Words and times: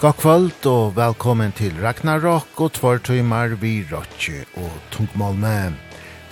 God 0.00 0.12
kvöld 0.12 0.66
og 0.66 0.96
velkommen 0.96 1.52
til 1.52 1.74
Ragnarok 1.82 2.60
og 2.64 2.72
tvær 2.72 3.02
tøymar 3.04 3.52
vi 3.60 3.82
Rotje 3.92 4.46
og 4.56 4.72
Tungmål 4.90 5.34
med. 5.36 5.72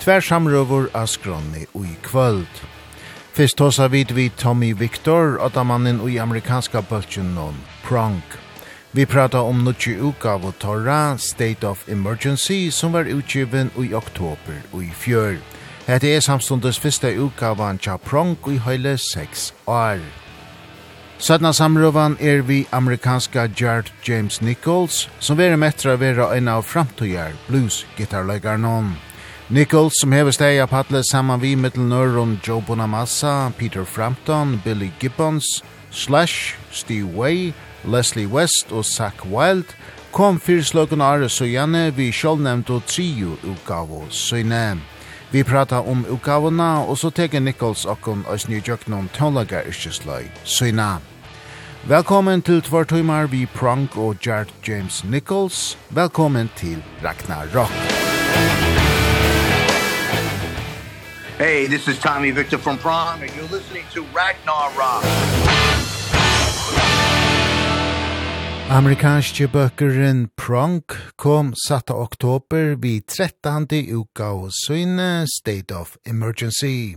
Tvær 0.01 0.23
samrøver 0.25 0.87
av 0.97 1.05
skronni 1.05 1.67
og 1.77 1.83
i 1.85 1.93
kvöld. 2.01 2.63
Fyrst 3.37 3.59
hos 3.61 3.77
vid 3.91 4.09
vi 4.17 4.29
Tommy 4.29 4.71
Victor, 4.73 5.37
åttamannen 5.37 6.01
og 6.01 6.09
i 6.09 6.17
amerikanska 6.17 6.81
bøltjen 6.81 7.37
om 7.37 7.59
Pronk. 7.83 8.39
Vi 8.91 9.05
prata 9.05 9.43
om 9.45 9.61
nukki 9.63 9.93
uka 10.01 10.29
av 10.29 10.53
Torra, 10.59 11.17
State 11.17 11.67
of 11.67 11.89
Emergency, 11.89 12.71
som 12.71 12.93
var 12.93 13.05
utgiven 13.05 13.69
i 13.77 13.93
oktober 13.93 14.57
og 14.73 14.83
i 14.83 14.89
fjör. 14.89 15.37
Hette 15.85 16.09
er 16.09 16.19
samstundes 16.19 16.79
fyrsta 16.79 17.13
uka 17.13 17.53
av 17.53 17.61
Antja 17.61 17.97
Pronk 17.97 18.47
i 18.47 18.57
høyle 18.57 18.97
seks 18.97 19.53
år. 19.67 20.01
Sødna 21.19 21.51
samrøvan 21.51 22.17
er 22.19 22.41
vi 22.41 22.67
amerikanska 22.71 23.47
Jared 23.61 23.91
James 24.07 24.41
Nichols, 24.41 25.09
som 25.19 25.37
vera 25.37 25.57
metra 25.59 25.97
vera 25.99 26.29
en 26.37 26.47
av 26.47 26.63
framtøyar 26.63 27.33
blues-gitarlegarnon. 27.49 28.93
Nichols, 29.49 29.99
som 29.99 30.15
hever 30.15 30.31
steg 30.31 30.61
av 30.63 30.69
paddle 30.71 31.01
saman 31.03 31.41
vi 31.41 31.57
mittelnøron 31.59 32.37
Joe 32.47 32.63
Bonamassa, 32.63 33.51
Peter 33.57 33.83
Frampton, 33.83 34.61
Billy 34.63 34.91
Gibbons, 35.01 35.63
Slash, 35.91 36.55
Steve 36.71 37.11
Way, 37.17 37.51
Leslie 37.83 38.27
West 38.27 38.71
og 38.71 38.85
Zach 38.85 39.25
Wild, 39.27 39.75
kom 40.15 40.39
fyrsløkken 40.39 41.01
Are 41.01 41.27
Søyane 41.29 41.89
vi 41.97 42.13
sjålnevnt 42.15 42.71
og 42.71 42.87
trio 42.87 43.35
utgavo 43.43 44.05
Søyne. 44.09 44.79
Vi 45.31 45.43
prata 45.43 45.81
om 45.81 46.05
ukavona, 46.09 46.81
og 46.81 46.97
så 46.97 47.09
teker 47.09 47.39
Nichols 47.39 47.85
okkon 47.85 48.23
oss 48.27 48.47
nyjøkken 48.49 48.93
om 48.97 49.09
tålaga 49.13 49.61
yrkesløy, 49.69 50.25
Søyna. 50.43 50.97
Velkommen 51.85 52.41
til 52.41 52.61
Tvartøymar 52.61 53.29
vi 53.29 53.45
Prank 53.45 53.97
og 53.97 54.15
Jared 54.25 54.49
James 54.67 55.03
Nichols. 55.03 55.77
Velkommen 55.89 56.49
til 56.55 56.83
Ragnarok. 57.03 57.69
Hey, 61.37 61.67
this 61.67 61.87
is 61.87 61.99
Tommy 61.99 62.31
Victor 62.31 62.57
from 62.57 62.77
Prong, 62.77 63.21
and 63.21 63.31
you're 63.31 63.57
listening 63.57 63.85
to 63.93 64.01
Ragnar 64.01 64.69
Ragnarok. 64.79 65.78
Amerikanske 68.69 69.47
bøkeren 69.49 70.27
Pronk 70.37 70.93
kom 71.17 71.53
7. 71.67 71.89
oktober 71.89 72.75
vid 72.77 73.01
13. 73.07 73.65
uka 73.97 74.23
og 74.23 74.51
søgne 74.53 75.25
State 75.41 75.75
of 75.75 75.95
Emergency. 76.05 76.93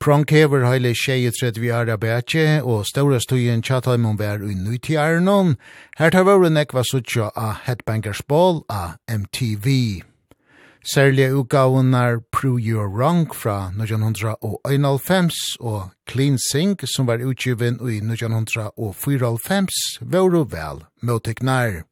Pronk 0.00 0.30
hever 0.30 0.64
heile 0.64 0.94
23 0.94 1.68
er 1.68 1.92
arbeidje, 1.92 2.62
og 2.62 2.86
ståre 2.86 3.20
støyen 3.20 3.60
tjataimon 3.62 4.16
vær 4.18 4.40
ui 4.40 4.54
nøytjærnon. 4.54 5.56
Her 5.98 6.10
tar 6.10 6.24
vore 6.24 6.48
nekva 6.48 6.86
suttja 6.88 7.28
av 7.36 7.60
Headbangers 7.66 8.24
Ball 8.24 8.64
av 8.70 8.96
MTV 9.12 10.11
særlige 10.84 11.34
utgavunar 11.34 12.20
Prove 12.32 12.60
Your 12.60 12.88
Wrong 12.88 13.34
fra 13.34 13.70
1991 13.78 15.34
og 15.60 15.90
Clean 16.10 16.38
Sink 16.38 16.82
som 16.96 17.06
var 17.06 17.22
utgiven 17.24 17.78
i 17.80 18.00
1994 18.02 20.00
var 20.00 20.28
vel 20.30 20.84
møteknar. 21.02 21.82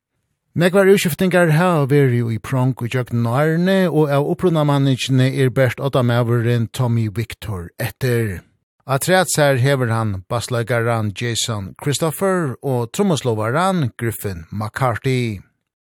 Nekvar 0.54 0.90
utskiftingar 0.90 1.52
her 1.54 1.86
veri 1.86 2.24
i 2.34 2.38
prong 2.38 2.74
og 2.82 2.90
jøkken 2.90 3.22
nærne, 3.22 3.86
og 3.86 4.10
av 4.10 4.26
opprunna 4.26 4.64
manningene 4.66 5.28
er 5.30 5.52
best 5.54 5.78
åtta 5.78 6.02
maveren 6.02 6.66
Tommy 6.74 7.06
Victor 7.14 7.68
etter. 7.78 8.40
Atreats 8.86 9.36
her 9.38 9.54
hever 9.62 9.92
han 9.94 10.24
basslagaran 10.28 11.12
Jason 11.14 11.74
Christopher 11.82 12.56
og 12.62 12.90
trommoslovaran 12.92 13.92
Griffin 13.96 14.46
McCarthy. 14.50 15.38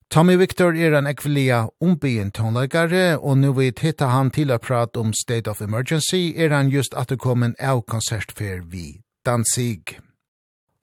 Tommy 0.10 0.38
Victor 0.38 0.72
er 0.72 0.94
en 0.96 1.08
ekvelia 1.10 1.66
umbyen 1.84 2.30
tonleikare, 2.32 3.18
og 3.20 3.38
nu 3.42 3.50
vi 3.58 3.74
titta 3.76 4.08
han 4.08 4.30
til 4.32 4.54
å 4.56 4.58
prate 4.64 5.02
om 5.02 5.10
State 5.12 5.52
of 5.52 5.60
Emergency, 5.62 6.32
er 6.32 6.54
han 6.56 6.70
just 6.72 6.96
at 6.96 7.12
det 7.12 7.18
kom 7.20 7.44
en 7.44 7.58
av 7.60 7.82
konsertfer 7.92 8.62
vi 8.64 9.02
Danzig. 9.28 9.98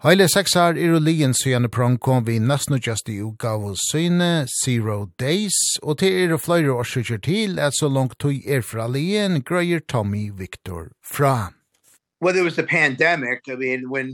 Heile 0.05 0.27
seksar 0.29 0.77
er 0.77 0.99
lien 1.01 1.33
søgjane 1.33 1.71
prong 1.73 1.97
kom 1.97 2.27
vi 2.27 2.37
nesten 2.37 2.77
just 2.77 3.09
i 3.09 3.17
ugav 3.25 3.65
syne 3.87 4.45
Zero 4.59 5.09
Days, 5.17 5.57
og 5.81 6.03
til 6.05 6.19
er 6.27 6.37
fløyre 6.37 6.77
årsøkjer 6.85 7.25
til 7.25 7.57
at 7.57 7.73
så 7.81 7.89
langt 7.89 8.19
tog 8.21 8.45
er 8.45 8.61
fra 8.61 8.85
lien 8.93 9.41
grøyer 9.41 9.81
Tommy 9.89 10.29
Victor 10.37 10.93
fra. 11.01 11.55
Well, 12.21 12.35
there 12.35 12.45
was 12.45 12.61
the 12.61 12.69
pandemic. 12.69 13.49
I 13.49 13.57
mean, 13.57 13.89
when 13.89 14.13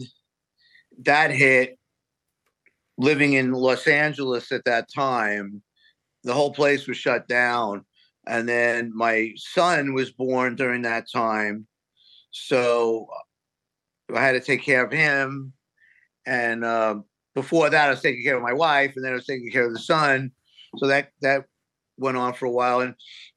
that 1.04 1.34
hit, 1.34 1.79
living 3.00 3.33
in 3.33 3.53
Los 3.53 3.87
Angeles 3.87 4.53
at 4.53 4.65
that 4.66 4.88
time. 4.94 5.62
The 6.22 6.34
whole 6.34 6.53
place 6.53 6.87
was 6.87 6.99
shut 6.99 7.27
down 7.28 7.84
and 8.27 8.49
then 8.49 8.93
my 8.94 9.33
son 9.37 9.94
was 9.94 10.11
born 10.11 10.55
during 10.55 10.83
that 10.83 11.11
time. 11.11 11.66
So 12.31 13.09
I 14.15 14.21
had 14.21 14.33
to 14.33 14.41
take 14.41 14.62
care 14.62 14.84
of 14.84 14.93
him 14.93 15.53
and 16.27 16.65
uh 16.65 16.97
before 17.34 17.71
that 17.71 17.87
I 17.87 17.91
was 17.91 18.03
taking 18.03 18.22
care 18.22 18.37
of 18.37 18.43
my 18.43 18.53
wife 18.53 18.93
and 18.97 19.05
then 19.05 19.12
I 19.12 19.17
was 19.17 19.27
taking 19.27 19.50
care 19.50 19.67
of 19.67 19.72
the 19.72 19.78
son. 19.78 20.31
So 20.77 20.87
that 20.87 21.11
that 21.22 21.47
went 21.97 22.19
on 22.19 22.34
for 22.34 22.47
a 22.47 22.50
while 22.50 22.81
and 22.81 22.94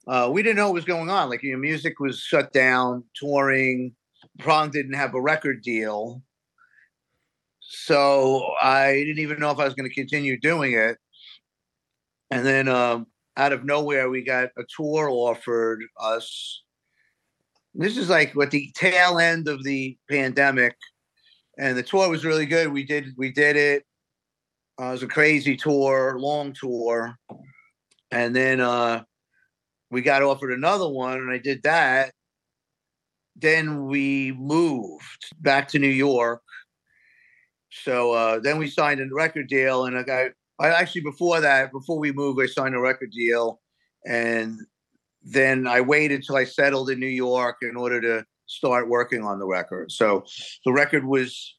uh 0.07 0.29
we 0.31 0.43
didn't 0.43 0.57
know 0.57 0.65
what 0.65 0.75
was 0.75 0.85
going 0.85 1.09
on. 1.09 1.29
Like 1.29 1.41
you 1.41 1.53
know, 1.53 1.59
music 1.59 1.99
was 1.99 2.19
shut 2.19 2.51
down, 2.51 3.05
touring, 3.15 3.95
Prong 4.39 4.71
didn't 4.71 4.93
have 4.93 5.15
a 5.15 5.21
record 5.21 5.61
deal. 5.61 6.21
So 7.75 8.53
I 8.61 8.93
didn't 8.93 9.19
even 9.19 9.39
know 9.39 9.49
if 9.49 9.57
I 9.57 9.65
was 9.65 9.73
going 9.73 9.89
to 9.89 9.95
continue 9.95 10.39
doing 10.39 10.73
it. 10.73 10.97
And 12.29 12.45
then 12.45 12.67
um 12.67 13.07
out 13.35 13.51
of 13.51 13.65
nowhere 13.65 14.09
we 14.09 14.21
got 14.23 14.49
a 14.57 14.63
tour 14.77 15.09
offered 15.09 15.83
us. 15.99 16.61
This 17.73 17.97
is 17.97 18.09
like 18.09 18.33
what 18.33 18.51
the 18.51 18.71
tail 18.75 19.17
end 19.17 19.47
of 19.47 19.63
the 19.63 19.97
pandemic 20.09 20.75
and 21.57 21.75
the 21.75 21.81
tour 21.81 22.09
was 22.09 22.23
really 22.23 22.45
good. 22.45 22.71
We 22.71 22.83
did 22.83 23.07
we 23.17 23.31
did 23.31 23.55
it. 23.55 23.83
Uh, 24.79 24.89
it 24.89 24.91
was 24.91 25.03
a 25.03 25.07
crazy 25.07 25.55
tour, 25.55 26.19
long 26.19 26.53
tour. 26.53 27.17
And 28.11 28.35
then 28.35 28.61
uh 28.61 29.03
we 29.89 30.03
got 30.03 30.21
offered 30.21 30.53
another 30.53 30.87
one 30.87 31.17
and 31.17 31.31
I 31.31 31.39
did 31.39 31.63
that. 31.63 32.13
Then 33.35 33.85
we 33.87 34.31
moved 34.33 35.33
back 35.39 35.67
to 35.69 35.79
New 35.79 35.87
York 35.87 36.42
So 37.83 38.13
uh 38.13 38.39
then 38.39 38.57
we 38.57 38.67
signed 38.67 39.01
a 39.01 39.13
record 39.13 39.47
deal 39.47 39.85
and 39.85 39.97
I 39.97 40.03
guy 40.03 40.29
I 40.59 40.69
actually 40.69 41.01
before 41.01 41.41
that 41.41 41.71
before 41.71 41.99
we 41.99 42.11
moved 42.11 42.39
I 42.41 42.45
signed 42.45 42.75
a 42.75 42.79
record 42.79 43.11
deal 43.11 43.59
and 44.05 44.59
then 45.23 45.67
I 45.67 45.81
waited 45.81 46.23
till 46.23 46.35
I 46.35 46.43
settled 46.43 46.89
in 46.89 46.99
New 46.99 47.07
York 47.07 47.57
in 47.61 47.75
order 47.75 48.01
to 48.01 48.25
start 48.45 48.89
working 48.89 49.23
on 49.23 49.39
the 49.39 49.47
record. 49.47 49.91
So 49.91 50.25
the 50.65 50.73
record 50.73 51.05
was 51.05 51.55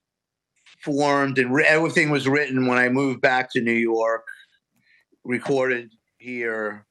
formed 0.84 1.38
and 1.38 1.58
everything 1.62 2.10
was 2.10 2.28
written 2.28 2.66
when 2.66 2.78
I 2.78 2.88
moved 2.90 3.22
back 3.22 3.50
to 3.52 3.60
New 3.62 3.72
York, 3.72 4.24
recorded 5.24 5.90
here 6.18 6.86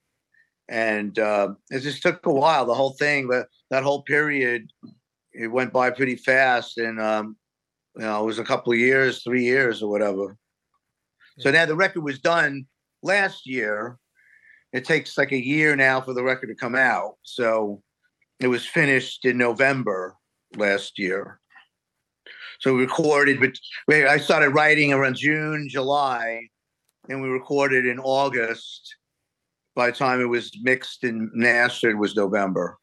and 0.70 1.20
uh 1.20 1.50
it 1.70 1.80
just 1.80 2.02
took 2.02 2.26
a 2.26 2.34
while 2.34 2.66
the 2.66 2.74
whole 2.74 2.94
thing 2.94 3.28
but 3.28 3.48
that 3.70 3.84
whole 3.84 4.02
period 4.04 4.72
it 5.34 5.48
went 5.48 5.74
by 5.74 5.90
pretty 5.90 6.16
fast 6.16 6.78
and 6.78 7.02
um 7.02 7.36
you 7.96 8.02
know, 8.04 8.24
it 8.24 8.26
was 8.26 8.40
a 8.40 8.44
couple 8.44 8.74
of 8.74 8.80
years, 8.80 9.24
3 9.24 9.44
years 9.44 9.82
or 9.82 9.90
whatever. 9.90 10.38
So 11.40 11.52
now 11.52 11.66
the 11.66 11.76
record 11.76 12.04
was 12.04 12.20
done 12.20 12.66
last 13.02 13.46
year. 13.46 13.98
It 14.72 14.86
takes 14.86 15.18
like 15.18 15.32
a 15.32 15.44
year 15.44 15.76
now 15.76 16.02
for 16.02 16.14
the 16.14 16.24
record 16.24 16.48
to 16.48 16.56
come 16.56 16.76
out. 16.76 17.16
So 17.24 17.82
it 18.40 18.48
was 18.48 18.66
finished 18.66 19.26
in 19.26 19.38
November 19.38 20.16
last 20.58 20.98
year. 20.98 21.40
So 22.60 22.74
we 22.74 22.82
recorded 22.82 23.40
but 23.40 23.58
I 23.90 24.18
started 24.18 24.50
writing 24.50 24.94
around 24.94 25.16
June, 25.16 25.68
July 25.70 26.48
and 27.10 27.22
we 27.22 27.30
recorded 27.30 27.86
in 27.86 28.00
August. 28.00 28.96
By 29.76 29.88
the 29.88 29.98
time 29.98 30.22
it 30.22 30.26
was 30.26 30.52
mixed 30.62 31.04
and 31.04 31.30
mastered 31.34 32.00
was 32.00 32.16
November. 32.16 32.78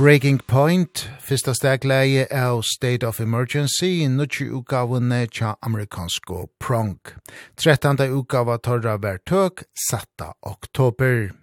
Breaking 0.00 0.38
Point, 0.38 1.10
fyrsta 1.20 1.52
stegleie 1.52 2.24
av 2.32 2.62
State 2.62 3.06
of 3.06 3.20
Emergency, 3.20 4.06
nutsi 4.08 4.46
utgavene 4.48 5.26
tja 5.28 5.56
amerikansko 5.60 6.46
prong. 6.58 6.96
13. 7.56 7.98
utgava 8.08 8.56
torra 8.58 8.94
vertøk, 8.96 9.66
satta 9.90 10.32
oktober. 10.40 11.34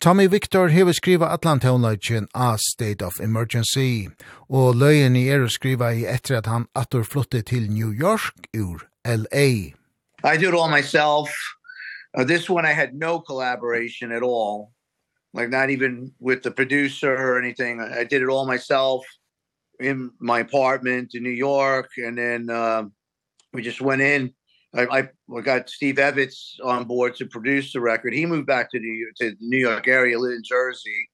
Tommy 0.00 0.26
Victor 0.28 0.68
hever 0.68 0.92
skriva 0.92 1.32
allan 1.32 1.64
tónleikjen 1.64 2.28
A 2.34 2.58
State 2.58 3.00
of 3.00 3.16
Emergency, 3.20 4.10
og 4.50 4.76
løyen 4.76 5.16
i 5.16 5.24
er 5.32 5.48
skriva 5.48 5.94
i 5.96 6.04
etter 6.04 6.42
at 6.42 6.52
han 6.52 6.68
atur 6.76 7.08
flotte 7.08 7.40
til 7.40 7.70
New 7.72 7.88
York 7.88 8.52
ur 8.52 8.84
L.A. 9.08 9.72
I 10.28 10.36
did 10.36 10.52
all 10.52 10.68
myself. 10.68 11.32
Uh, 12.12 12.22
this 12.24 12.50
one 12.50 12.66
I 12.66 12.74
had 12.76 12.92
no 12.92 13.18
collaboration 13.18 14.12
at 14.12 14.22
all 14.22 14.73
like 15.34 15.50
not 15.50 15.68
even 15.68 16.12
with 16.20 16.42
the 16.42 16.50
producer 16.50 17.12
or 17.12 17.38
anything. 17.38 17.80
I, 17.80 18.00
I 18.00 18.04
did 18.04 18.22
it 18.22 18.28
all 18.28 18.46
myself 18.46 19.04
in 19.80 20.12
my 20.20 20.38
apartment 20.38 21.10
in 21.14 21.24
New 21.24 21.30
York 21.30 21.90
and 21.98 22.16
then 22.16 22.48
um 22.48 22.92
we 23.52 23.60
just 23.60 23.80
went 23.80 24.00
in 24.00 24.32
I 24.72 24.86
I 25.00 25.08
we 25.26 25.42
got 25.42 25.68
Steve 25.68 25.98
Evans 25.98 26.56
on 26.62 26.84
board 26.84 27.16
to 27.16 27.26
produce 27.26 27.72
the 27.72 27.80
record. 27.80 28.14
He 28.14 28.24
moved 28.24 28.46
back 28.46 28.70
to 28.70 28.78
New 28.78 28.92
York, 28.92 29.14
to 29.16 29.30
the 29.30 29.36
New 29.40 29.58
York 29.58 29.88
area, 29.88 30.18
lived 30.18 30.36
in 30.36 30.42
Jersey. 30.44 31.10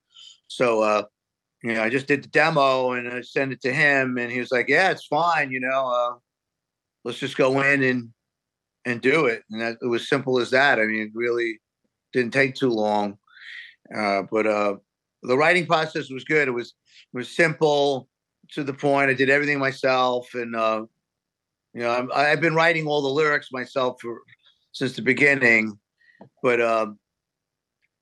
So 0.48 0.82
uh 0.82 1.04
you 1.62 1.74
know, 1.74 1.82
I 1.82 1.90
just 1.90 2.06
did 2.06 2.24
the 2.24 2.28
demo 2.28 2.92
and 2.92 3.08
I 3.08 3.20
sent 3.22 3.52
it 3.52 3.60
to 3.62 3.72
him 3.72 4.16
and 4.18 4.30
he 4.32 4.40
was 4.40 4.50
like, 4.50 4.68
"Yeah, 4.68 4.90
it's 4.90 5.06
fine, 5.06 5.50
you 5.50 5.60
know, 5.60 5.88
uh 5.88 6.18
let's 7.04 7.18
just 7.18 7.36
go 7.38 7.62
in 7.62 7.82
and 7.82 8.10
and 8.84 9.00
do 9.00 9.26
it." 9.26 9.42
And 9.50 9.60
that 9.62 9.78
it 9.80 9.86
was 9.86 10.08
simple 10.08 10.38
as 10.38 10.50
that. 10.50 10.78
I 10.78 10.84
mean, 10.84 11.02
it 11.02 11.12
really 11.14 11.58
didn't 12.12 12.32
take 12.34 12.54
too 12.54 12.70
long 12.70 13.18
uh 13.96 14.22
but 14.30 14.46
uh 14.46 14.76
the 15.22 15.36
writing 15.36 15.66
process 15.66 16.10
was 16.10 16.24
good. 16.24 16.48
It 16.48 16.52
was 16.52 16.74
it 17.12 17.16
was 17.16 17.34
simple 17.34 18.08
to 18.52 18.64
the 18.64 18.72
point. 18.72 19.10
I 19.10 19.14
did 19.14 19.30
everything 19.30 19.58
myself 19.58 20.34
and 20.34 20.56
uh 20.56 20.84
you 21.74 21.82
know 21.82 21.90
I'm, 21.90 22.10
i've 22.12 22.40
been 22.40 22.54
writing 22.54 22.86
all 22.86 23.02
the 23.02 23.08
lyrics 23.08 23.48
myself 23.52 24.00
for 24.00 24.22
since 24.72 24.96
the 24.96 25.02
beginning. 25.02 25.78
But 26.42 26.60
um 26.60 26.98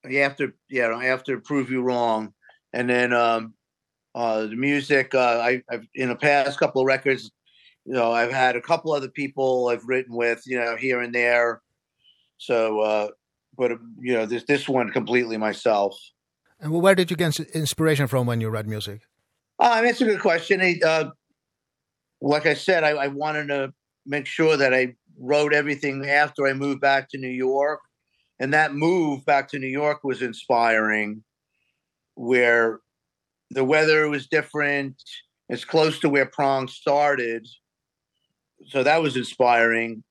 you 0.09 0.21
have 0.21 0.37
to 0.37 0.53
yeah 0.71 0.95
i 0.95 1.05
have 1.05 1.25
to 1.25 1.41
prove 1.41 1.71
you 1.71 1.83
wrong. 1.83 2.33
And 2.73 2.89
then 2.89 3.13
um 3.13 3.55
uh 4.15 4.43
the 4.43 4.57
music 4.57 5.15
uh 5.15 5.41
i 5.43 5.63
I've 5.71 5.87
in 5.95 6.09
the 6.09 6.17
past 6.17 6.59
couple 6.59 6.83
of 6.83 6.87
records 6.87 7.31
you 7.85 7.95
know 7.95 8.13
I've 8.13 8.33
had 8.33 8.57
a 8.57 8.61
couple 8.61 8.93
other 8.93 9.09
people 9.09 9.69
I've 9.69 9.85
written 9.87 10.15
with 10.15 10.43
you 10.47 10.59
know 10.59 10.77
here 10.77 11.01
and 11.01 11.15
there. 11.15 11.63
So 12.39 12.81
uh 12.81 13.09
but 13.59 13.73
you 14.01 14.15
know 14.15 14.25
this 14.25 14.45
this 14.45 14.69
one 14.69 14.91
completely 14.91 15.37
myself. 15.37 15.99
And 16.61 16.73
where 16.73 16.95
did 16.95 17.11
you 17.11 17.17
get 17.17 17.39
inspiration 17.39 18.07
from 18.07 18.27
when 18.27 18.41
you 18.41 18.49
read 18.49 18.67
music? 18.67 19.03
Uh, 19.61 19.71
I 19.75 19.81
mean, 19.81 19.91
it's 19.91 20.01
a 20.01 20.07
good 20.07 20.21
question. 20.21 20.61
I, 20.61 20.79
uh, 20.85 21.11
like 22.21 22.47
I 22.47 22.55
said, 22.55 22.83
I, 22.83 22.91
I 22.91 23.07
wanted 23.09 23.49
to 23.49 23.73
make 24.07 24.27
sure 24.27 24.57
that 24.57 24.73
I 24.75 24.95
wrote 25.21 25.53
everything 25.53 26.05
after 26.09 26.47
I 26.47 26.53
moved 26.55 26.81
back 26.81 27.11
to 27.11 27.19
New 27.19 27.29
York. 27.29 27.81
And 28.41 28.55
that 28.55 28.73
move 28.73 29.25
back 29.25 29.49
to 29.49 29.59
New 29.59 29.69
York 29.69 30.05
was 30.05 30.23
inspiring 30.23 31.25
where 32.15 32.81
the 33.51 33.65
weather 33.65 34.09
was 34.09 34.29
different. 34.29 34.97
It's 35.49 35.65
close 35.65 35.99
to 36.01 36.09
where 36.09 36.27
Prong 36.27 36.69
started. 36.69 37.47
So 38.69 38.83
that 38.83 39.03
was 39.03 39.17
inspiring 39.17 40.05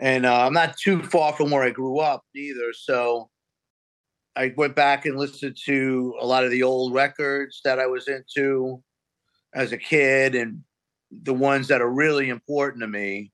and 0.00 0.24
uh, 0.24 0.46
I'm 0.46 0.54
not 0.54 0.76
too 0.76 1.02
far 1.02 1.34
from 1.34 1.50
where 1.50 1.62
I 1.62 1.70
grew 1.70 1.98
up 1.98 2.24
either 2.34 2.72
so 2.72 3.28
I 4.36 4.52
went 4.56 4.74
back 4.74 5.06
and 5.06 5.18
listened 5.18 5.56
to 5.66 6.14
a 6.20 6.26
lot 6.26 6.44
of 6.44 6.50
the 6.50 6.62
old 6.62 6.94
records 6.94 7.60
that 7.64 7.78
I 7.78 7.86
was 7.86 8.08
into 8.08 8.82
as 9.54 9.72
a 9.72 9.76
kid 9.76 10.34
and 10.34 10.62
the 11.10 11.34
ones 11.34 11.68
that 11.68 11.82
are 11.82 11.90
really 11.90 12.28
important 12.28 12.80
to 12.82 12.86
me. 12.88 13.32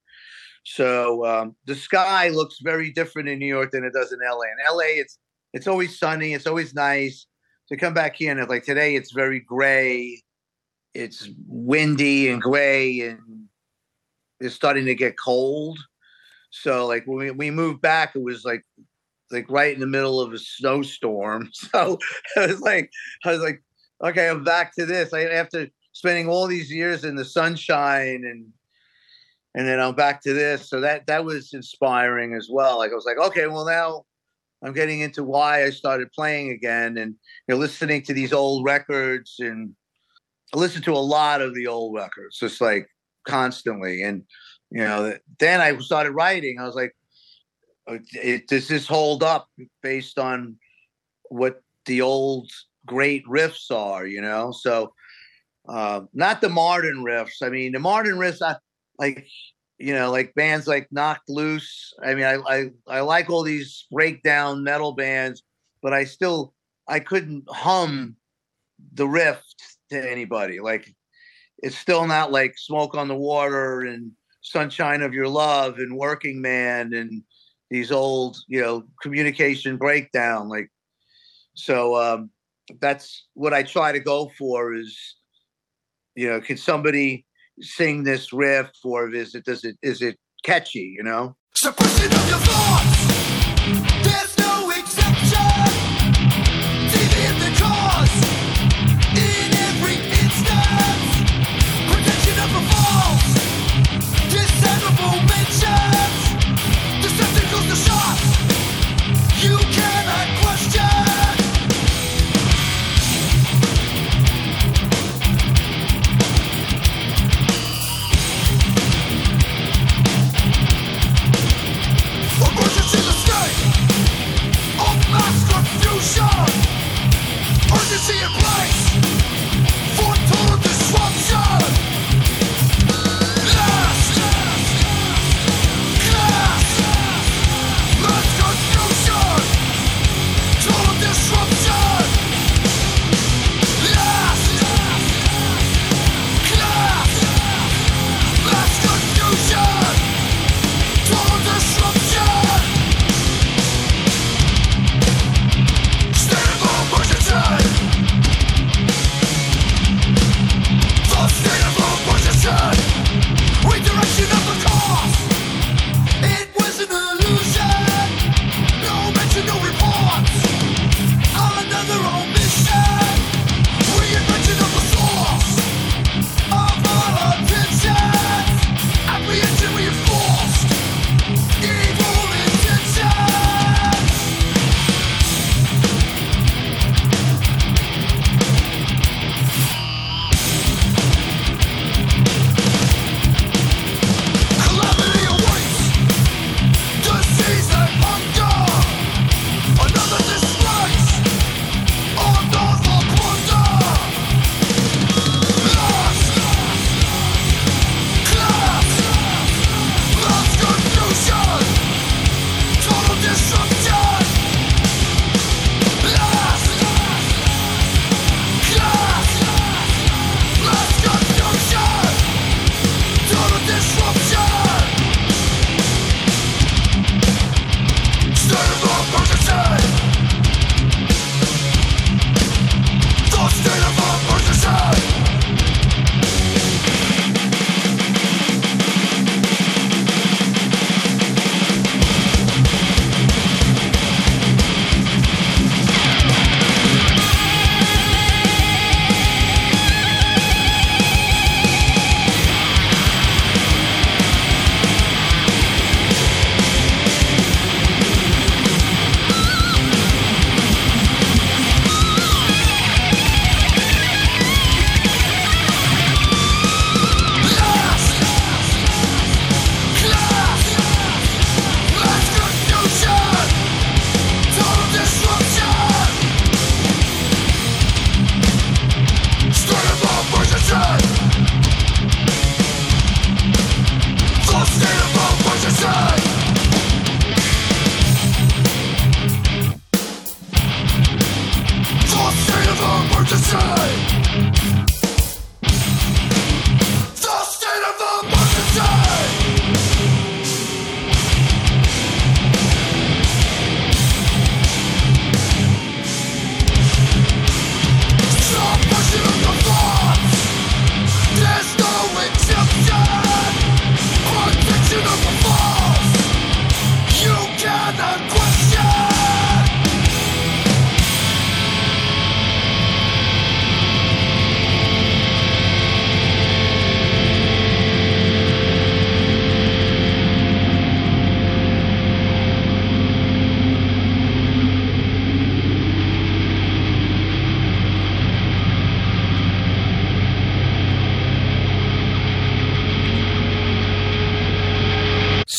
So 0.64 1.24
um 1.24 1.56
the 1.66 1.74
sky 1.74 2.28
looks 2.28 2.58
very 2.60 2.90
different 2.90 3.28
in 3.28 3.38
New 3.38 3.46
York 3.46 3.70
than 3.70 3.84
it 3.84 3.92
does 3.92 4.12
in 4.12 4.18
LA 4.18 4.42
in 4.42 4.76
LA 4.76 5.00
it's 5.00 5.18
it's 5.52 5.66
always 5.66 5.98
sunny 5.98 6.34
it's 6.34 6.46
always 6.46 6.74
nice. 6.74 7.26
To 7.68 7.76
come 7.76 7.94
back 7.94 8.14
here 8.14 8.30
and 8.30 8.38
it's 8.38 8.48
like 8.48 8.64
today 8.64 8.94
it's 8.94 9.12
very 9.12 9.40
gray 9.40 10.22
it's 10.94 11.28
windy 11.46 12.28
and 12.28 12.40
gray 12.40 13.00
and 13.00 13.20
it's 14.40 14.54
starting 14.54 14.86
to 14.86 14.94
get 14.94 15.18
cold 15.18 15.78
so 16.62 16.86
like 16.86 17.04
when 17.06 17.18
we, 17.18 17.30
we 17.30 17.50
moved 17.50 17.80
back 17.80 18.14
it 18.14 18.22
was 18.22 18.44
like 18.44 18.62
like 19.30 19.50
right 19.50 19.74
in 19.74 19.80
the 19.80 19.86
middle 19.86 20.20
of 20.20 20.32
a 20.32 20.38
snowstorm. 20.38 21.50
So 21.52 21.98
it 22.36 22.50
was 22.50 22.60
like 22.60 22.90
i 23.24 23.32
was 23.32 23.40
like 23.40 23.62
okay 24.04 24.28
i'm 24.28 24.44
back 24.44 24.74
to 24.76 24.86
this. 24.86 25.12
I 25.12 25.24
after 25.24 25.68
spending 25.92 26.28
all 26.28 26.46
these 26.46 26.70
years 26.70 27.04
in 27.04 27.16
the 27.16 27.24
sunshine 27.24 28.22
and 28.24 28.46
and 29.54 29.66
then 29.66 29.80
i'm 29.80 29.94
back 29.94 30.22
to 30.22 30.32
this. 30.32 30.68
So 30.68 30.80
that 30.80 31.06
that 31.06 31.24
was 31.24 31.52
inspiring 31.52 32.34
as 32.34 32.48
well. 32.50 32.78
Like 32.78 32.92
i 32.92 32.94
was 32.94 33.06
like 33.06 33.18
okay 33.18 33.46
well 33.46 33.66
now 33.66 34.04
i'm 34.64 34.72
getting 34.72 35.00
into 35.00 35.22
why 35.22 35.64
i 35.64 35.70
started 35.70 36.10
playing 36.12 36.50
again 36.50 36.96
and 36.96 37.14
you 37.46 37.54
know 37.54 37.56
listening 37.56 38.02
to 38.02 38.14
these 38.14 38.32
old 38.32 38.64
records 38.64 39.36
and 39.38 39.74
i 40.54 40.58
listened 40.58 40.82
to 40.84 40.94
a 40.94 41.08
lot 41.16 41.42
of 41.42 41.54
the 41.54 41.66
old 41.66 41.94
records 41.94 42.38
just 42.38 42.60
like 42.60 42.88
constantly. 43.26 44.02
And 44.02 44.22
you 44.76 44.84
know 44.84 45.16
then 45.38 45.62
I 45.62 45.76
started 45.78 46.12
writing. 46.12 46.58
I 46.60 46.64
was 46.64 46.74
like 46.74 46.94
it 47.88 48.46
does 48.48 48.68
this 48.68 48.86
hold 48.86 49.22
up 49.22 49.48
based 49.82 50.18
on 50.18 50.56
what 51.30 51.62
the 51.86 52.02
old 52.02 52.50
great 52.84 53.24
riffs 53.26 53.70
are 53.70 54.06
you 54.06 54.20
know? 54.20 54.52
So 54.52 54.92
uh 55.66 56.02
not 56.12 56.42
the 56.42 56.50
modern 56.50 56.98
riffs. 56.98 57.42
I 57.42 57.48
mean 57.48 57.72
the 57.72 57.78
modern 57.78 58.16
riffs 58.18 58.42
I 58.42 58.56
like 58.98 59.26
you 59.78 59.94
know 59.94 60.10
like 60.10 60.34
bands 60.34 60.66
like 60.66 60.88
Knocked 60.90 61.30
Loose. 61.30 61.94
I 62.04 62.14
mean 62.14 62.24
I 62.24 62.36
I 62.46 62.70
I 62.86 63.00
like 63.00 63.30
all 63.30 63.44
these 63.44 63.86
breakdown 63.90 64.62
metal 64.62 64.92
bands 64.92 65.42
but 65.82 65.94
I 65.94 66.04
still 66.04 66.52
I 66.86 67.00
couldn't 67.00 67.44
hum 67.48 68.16
the 68.92 69.08
riff 69.08 69.42
to 69.90 70.10
anybody. 70.12 70.60
Like 70.60 70.94
it's 71.58 71.78
still 71.78 72.06
not 72.06 72.30
like 72.30 72.58
smoke 72.58 72.94
on 72.94 73.08
the 73.08 73.16
water 73.16 73.80
and 73.80 74.12
sunshine 74.46 75.02
of 75.02 75.12
your 75.12 75.28
love 75.28 75.78
and 75.78 75.96
working 75.96 76.40
man 76.40 76.92
and 76.94 77.22
these 77.70 77.90
old 77.90 78.36
you 78.46 78.60
know 78.60 78.84
communication 79.02 79.76
breakdown 79.76 80.48
like 80.48 80.70
so 81.54 81.96
um 81.96 82.30
that's 82.80 83.26
what 83.34 83.52
i 83.52 83.62
try 83.62 83.90
to 83.90 84.00
go 84.00 84.30
for 84.38 84.72
is 84.72 85.16
you 86.14 86.28
know 86.28 86.40
can 86.40 86.56
somebody 86.56 87.26
sing 87.60 88.04
this 88.04 88.32
riff 88.32 88.70
or 88.84 89.12
is 89.12 89.34
it 89.34 89.44
does 89.44 89.64
it 89.64 89.76
is 89.82 90.00
it 90.02 90.16
catchy 90.46 90.94
you 90.96 91.02
know? 91.02 91.36
Suppression 91.54 92.06
of 92.06 92.28
your 92.28 92.38
thoughts. 92.38 92.95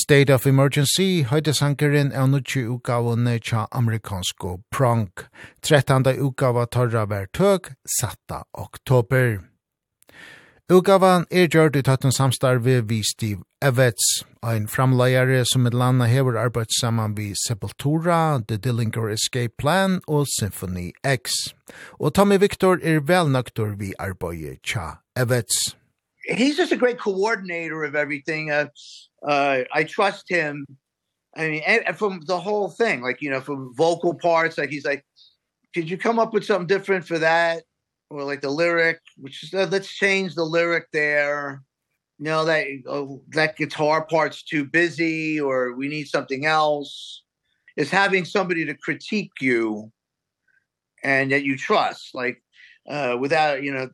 State 0.07 0.29
of 0.29 0.45
Emergency 0.47 1.25
høyde 1.27 1.51
sankeren 1.51 2.13
av 2.15 2.29
nutje 2.31 2.61
utgavene 2.71 3.33
tja 3.43 3.65
amerikansko 3.75 4.53
prank. 4.71 5.25
13. 5.67 6.05
utgava 6.23 6.61
torra 6.71 7.01
vær 7.11 7.25
tøk, 7.35 7.73
satta 7.97 8.45
oktober. 8.55 9.41
Utgavan 10.71 11.25
er 11.27 11.49
gjørt 11.51 11.75
i 11.75 11.81
tøtten 11.83 12.15
samstarve 12.15 12.77
vi 12.87 13.01
Steve 13.03 13.43
Evets, 13.59 14.23
ein 14.39 14.69
framleiare 14.71 15.41
som 15.51 15.67
et 15.67 15.75
landa 15.75 16.07
hever 16.07 16.39
arbeid 16.39 16.71
saman 16.79 17.17
vi 17.17 17.33
Sepultura, 17.41 18.39
The 18.47 18.55
Dillinger 18.55 19.09
Escape 19.11 19.59
Plan 19.59 19.99
og 20.07 20.23
Symphony 20.37 20.93
X. 21.03 21.51
Og 21.99 22.15
Tommy 22.15 22.39
Victor 22.39 22.79
er 22.79 23.03
velnøktor 23.03 23.75
vi 23.75 23.91
arbeid 23.99 24.63
tja 24.63 25.01
Evets 25.19 25.75
he's 26.27 26.57
just 26.57 26.72
a 26.72 26.77
great 26.77 27.00
coordinator 27.00 27.84
of 27.84 27.96
everything. 27.96 28.51
Uh, 28.51 28.67
uh, 29.25 29.63
I 29.74 29.84
trust 29.84 30.29
him. 30.29 30.65
I 31.36 31.48
mean, 31.50 31.63
and, 31.65 31.88
and 31.88 31.98
from 31.98 32.22
the 32.25 32.39
whole 32.39 32.69
thing, 32.69 33.01
like, 33.01 33.22
you 33.22 33.29
know, 33.29 33.41
from 33.41 33.74
vocal 33.75 34.13
parts, 34.13 34.57
like 34.57 34.69
he's 34.69 34.86
like, 34.86 35.05
could 35.74 35.89
you 35.89 35.98
come 35.98 36.19
up 36.19 36.34
with 36.34 36.46
something 36.46 36.67
different 36.67 37.05
for 37.05 37.19
that? 37.19 37.63
Or 38.10 38.24
like 38.24 38.41
the 38.41 38.50
lyric, 38.50 39.00
which 39.17 39.43
is, 39.43 39.53
uh, 39.53 39.67
let's 39.69 39.93
change 39.93 40.34
the 40.36 40.43
lyric 40.43 40.88
there. 40.93 41.62
You 42.19 42.25
know, 42.25 42.46
that, 42.46 42.65
oh, 42.88 43.22
that 43.29 43.57
guitar 43.57 44.05
part's 44.05 44.41
too 44.43 44.65
busy 44.65 45.39
or 45.39 45.74
we 45.74 45.88
need 45.88 46.07
something 46.07 46.46
else. 46.46 47.24
Is 47.75 47.91
having 47.91 48.25
somebody 48.25 48.65
to 48.65 48.74
critique 48.74 49.34
you 49.39 49.91
and 51.03 51.31
that 51.31 51.43
you 51.43 51.55
trust, 51.55 52.15
like, 52.15 52.41
uh, 52.89 53.17
without, 53.19 53.62
you 53.62 53.71
know, 53.71 53.88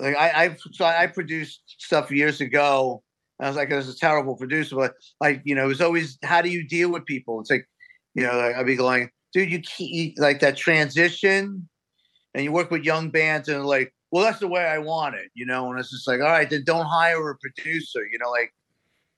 like 0.00 0.16
I 0.16 0.44
I 0.44 0.56
so 0.72 0.84
I 0.84 1.06
produced 1.06 1.62
stuff 1.78 2.10
years 2.10 2.40
ago. 2.40 3.02
And 3.38 3.46
I 3.46 3.48
was 3.48 3.56
like, 3.56 3.72
I 3.72 3.76
was 3.76 3.88
a 3.88 3.96
terrible 3.96 4.36
producer, 4.36 4.76
but 4.76 4.92
like, 5.18 5.40
you 5.46 5.54
know, 5.54 5.64
it 5.64 5.68
was 5.68 5.80
always, 5.80 6.18
how 6.22 6.42
do 6.42 6.50
you 6.50 6.68
deal 6.68 6.90
with 6.90 7.06
people? 7.06 7.40
It's 7.40 7.50
like, 7.50 7.66
you 8.14 8.22
know, 8.22 8.36
like, 8.36 8.54
I'd 8.54 8.66
be 8.66 8.76
going, 8.76 9.08
dude, 9.32 9.50
you 9.50 9.60
keep 9.60 10.18
like 10.18 10.40
that 10.40 10.58
transition 10.58 11.66
and 12.34 12.44
you 12.44 12.52
work 12.52 12.70
with 12.70 12.84
young 12.84 13.08
bands 13.08 13.48
and 13.48 13.64
like, 13.64 13.94
well, 14.12 14.24
that's 14.24 14.40
the 14.40 14.46
way 14.46 14.66
I 14.66 14.76
want 14.76 15.14
it, 15.14 15.30
you 15.32 15.46
know? 15.46 15.70
And 15.70 15.80
it's 15.80 15.90
just 15.90 16.06
like, 16.06 16.20
all 16.20 16.26
right, 16.26 16.50
then 16.50 16.64
don't 16.66 16.84
hire 16.84 17.30
a 17.30 17.36
producer, 17.38 18.06
you 18.12 18.18
know, 18.18 18.30
like, 18.30 18.52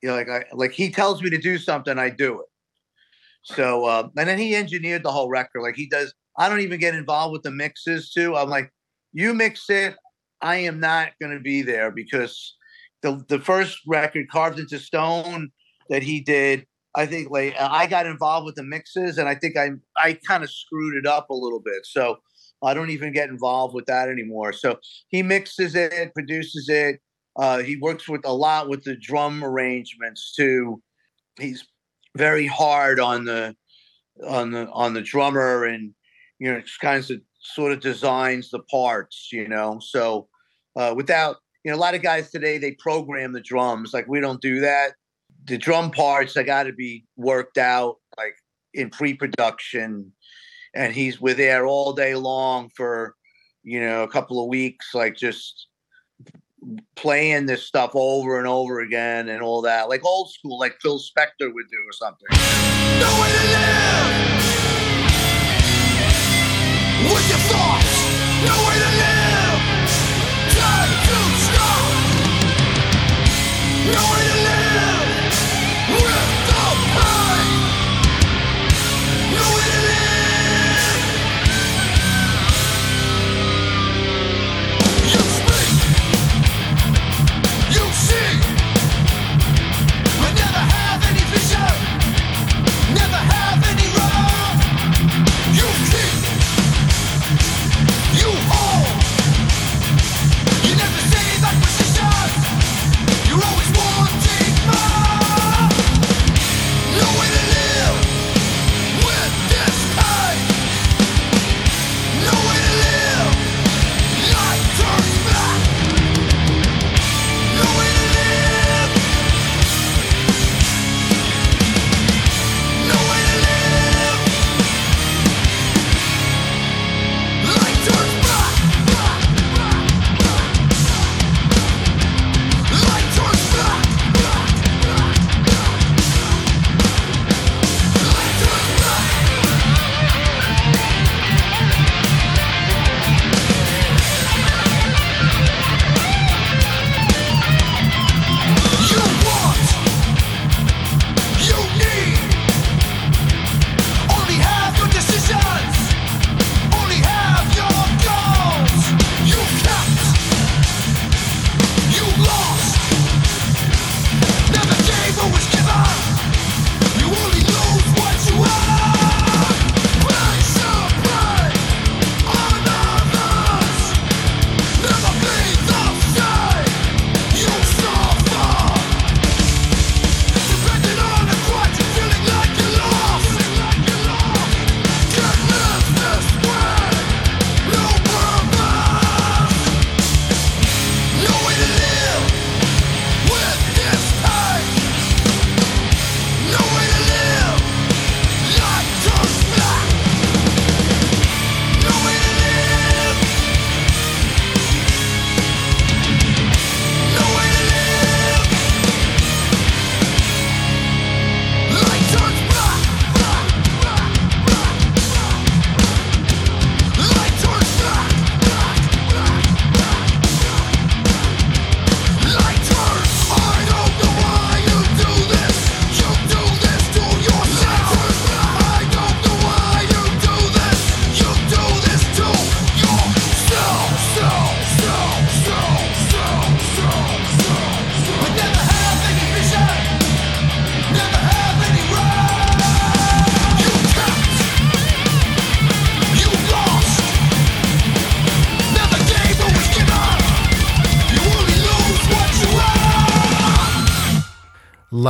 you 0.03 0.09
know, 0.09 0.15
like, 0.15 0.29
I, 0.29 0.45
like 0.53 0.71
he 0.71 0.89
tells 0.89 1.21
me 1.21 1.29
to 1.29 1.39
do 1.39 1.59
something, 1.59 1.99
I 1.99 2.09
do 2.09 2.43
it. 2.43 2.47
So, 3.43 3.87
uh, 3.87 4.09
and 4.17 4.29
then 4.29 4.39
he 4.39 4.55
engineered 4.55 5.03
the 5.03 5.11
whole 5.11 5.31
record. 5.31 5.63
Like 5.63 5.75
he 5.75 5.89
does, 5.89 6.15
I 6.39 6.49
don't 6.49 6.61
even 6.61 6.79
get 6.79 6.95
involved 6.95 7.33
with 7.33 7.43
the 7.43 7.51
mixes 7.51 8.13
too. 8.13 8.37
I'm 8.37 8.51
like, 8.51 8.71
you 9.13 9.35
mix 9.35 9.69
it, 9.69 9.97
I 10.43 10.57
am 10.57 10.81
not 10.81 11.13
going 11.21 11.33
to 11.33 11.41
be 11.41 11.63
there 11.63 11.91
because 11.91 12.57
the 13.03 13.25
the 13.29 13.41
first 13.41 13.79
record 13.87 14.27
carved 14.31 14.59
into 14.59 14.79
stone 14.79 15.51
that 15.89 16.03
he 16.03 16.21
did 16.21 16.67
I 16.95 17.07
think 17.07 17.31
like 17.31 17.55
I 17.59 17.87
got 17.87 18.07
involved 18.07 18.45
with 18.45 18.57
the 18.57 18.63
mixes 18.63 19.19
and 19.19 19.29
I 19.29 19.35
think 19.35 19.57
I 19.57 19.71
I 19.97 20.19
kind 20.27 20.45
of 20.45 20.51
screwed 20.51 20.97
it 20.97 21.07
up 21.07 21.31
a 21.31 21.35
little 21.35 21.61
bit. 21.61 21.87
So 21.87 22.19
I 22.63 22.75
don't 22.75 22.91
even 22.91 23.13
get 23.13 23.29
involved 23.29 23.75
with 23.75 23.87
that 23.87 24.09
anymore. 24.09 24.53
So 24.53 24.79
he 25.09 25.23
mixes 25.23 25.75
it, 25.75 26.15
produces 26.15 26.69
it. 26.69 27.01
Uh 27.37 27.59
he 27.59 27.77
works 27.77 28.09
with 28.09 28.27
a 28.27 28.33
lot 28.33 28.69
with 28.69 28.85
the 28.85 28.97
drum 28.97 29.43
arrangements 29.43 30.35
too. 30.35 30.83
He's 31.41 31.65
very 32.17 32.47
hard 32.47 33.01
on 33.01 33.25
the 33.25 33.57
on 34.27 34.51
the 34.51 34.69
on 34.71 34.93
the 34.93 35.01
drummer 35.01 35.65
and 35.65 35.95
you 36.39 36.53
know 36.53 36.61
kinds 36.81 37.11
of 37.11 37.21
sort 37.41 37.73
of 37.73 37.81
designs 37.81 38.51
the 38.51 38.61
parts, 38.71 39.31
you 39.33 39.49
know. 39.49 39.81
So 39.81 40.29
uh 40.77 40.95
without 40.97 41.37
you 41.65 41.71
know 41.71 41.77
a 41.77 41.81
lot 41.81 41.95
of 41.95 42.03
guys 42.03 42.31
today 42.31 42.59
they 42.59 42.73
program 42.73 43.33
the 43.33 43.41
drums. 43.41 43.93
Like 43.93 44.09
we 44.09 44.21
don't 44.21 44.41
do 44.41 44.61
that. 44.61 44.93
The 45.47 45.59
drum 45.59 45.91
parts 45.91 46.35
they 46.35 46.45
got 46.45 46.65
to 46.65 46.73
be 46.73 47.05
worked 47.17 47.59
out 47.59 47.97
like 48.17 48.37
in 48.75 48.91
pre-production. 48.91 50.13
And 50.75 50.95
he's 50.95 51.21
with 51.21 51.37
there 51.37 51.67
all 51.67 51.93
day 51.93 52.15
long 52.15 52.71
for 52.77 53.15
you 53.63 53.81
know 53.81 54.03
a 54.03 54.09
couple 54.09 54.43
of 54.43 54.49
weeks 54.49 54.95
like 54.95 55.17
just 55.17 55.69
playing 56.95 57.47
this 57.47 57.65
stuff 57.65 57.91
over 57.95 58.39
and 58.39 58.47
over 58.47 58.81
again 58.81 59.29
and 59.29 59.43
all 59.43 59.63
that. 59.63 59.89
Like 59.89 60.05
old 60.05 60.31
school 60.31 60.59
like 60.59 60.77
Phil 60.81 60.99
Spector 60.99 61.53
would 61.53 61.69
do 61.71 61.79
or 61.87 61.93
something. 61.93 62.29
No 62.31 63.21
way 63.21 63.33
to 63.33 63.45
live! 63.51 63.93
What 67.11 67.23
you 67.29 67.37
thought? 67.51 67.82
No, 73.85 74.42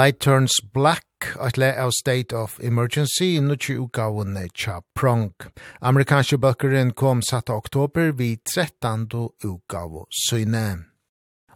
Light 0.03 0.19
Turns 0.19 0.53
Black, 0.73 1.05
at 1.41 1.57
le 1.57 1.69
av 1.79 1.93
State 1.93 2.33
of 2.33 2.59
Emergency, 2.61 3.39
nutsi 3.41 3.77
utgavun 3.79 4.35
tja 4.53 4.81
prong. 4.97 5.31
Amerikanske 5.81 6.39
bøkkeren 6.39 6.91
kom 6.93 7.23
7. 7.23 7.37
oktober 7.49 8.11
vi 8.11 8.37
13. 8.45 9.07
utgavu 9.45 10.07
syne. 10.11 10.87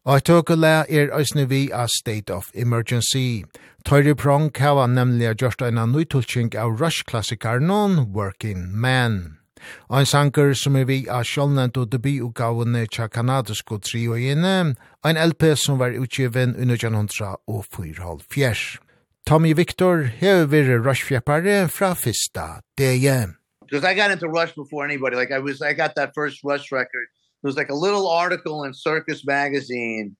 Og 0.05 0.23
tøkele 0.23 0.87
er 0.87 1.11
æsne 1.19 1.49
vi 1.49 1.73
av 1.73 1.89
State 1.89 2.31
of 2.31 2.47
Emergency. 2.55 3.43
Tøyre 3.85 4.15
prong 4.15 4.53
hava 4.59 4.87
nemlig 4.87 5.35
gjørst 5.43 5.67
eina 5.67 5.89
nøytulking 5.91 6.55
av 6.55 6.79
Rush-klassikarnon 6.79 8.13
Working 8.15 8.71
Man. 8.71 9.41
Og 9.89 10.01
en 10.01 10.07
sanker 10.07 10.53
som 10.59 10.77
er 10.77 10.85
vi 10.89 10.99
av 11.11 11.25
sjålnent 11.27 11.79
og 11.81 11.91
debutgavene 11.93 12.87
tja 12.93 13.09
kanadisko 13.13 13.79
trioene, 13.83 14.75
og 15.03 15.11
en 15.11 15.23
LP 15.31 15.43
som 15.59 15.81
var 15.81 15.97
utgiven 15.97 16.55
under 16.57 16.77
1904. 16.77 18.81
Tommy 19.27 19.55
Victor 19.59 20.05
hever 20.21 20.47
vi 20.47 20.79
rushfjeppare 20.79 21.69
fra 21.69 21.95
fyrsta 21.95 22.61
DG. 22.79 23.35
Because 23.67 23.85
I 23.85 23.95
got 23.95 24.13
into 24.13 24.29
Rush 24.29 24.55
before 24.55 24.85
anybody. 24.85 25.17
Like 25.17 25.33
I 25.33 25.41
was, 25.41 25.61
I 25.61 25.73
got 25.73 25.97
that 25.97 26.13
first 26.15 26.45
Rush 26.45 26.71
record. 26.71 27.09
It 27.43 27.47
was 27.47 27.57
like 27.57 27.71
a 27.71 27.75
little 27.75 28.09
article 28.09 28.63
in 28.63 28.73
Circus 28.73 29.27
magazine, 29.27 30.17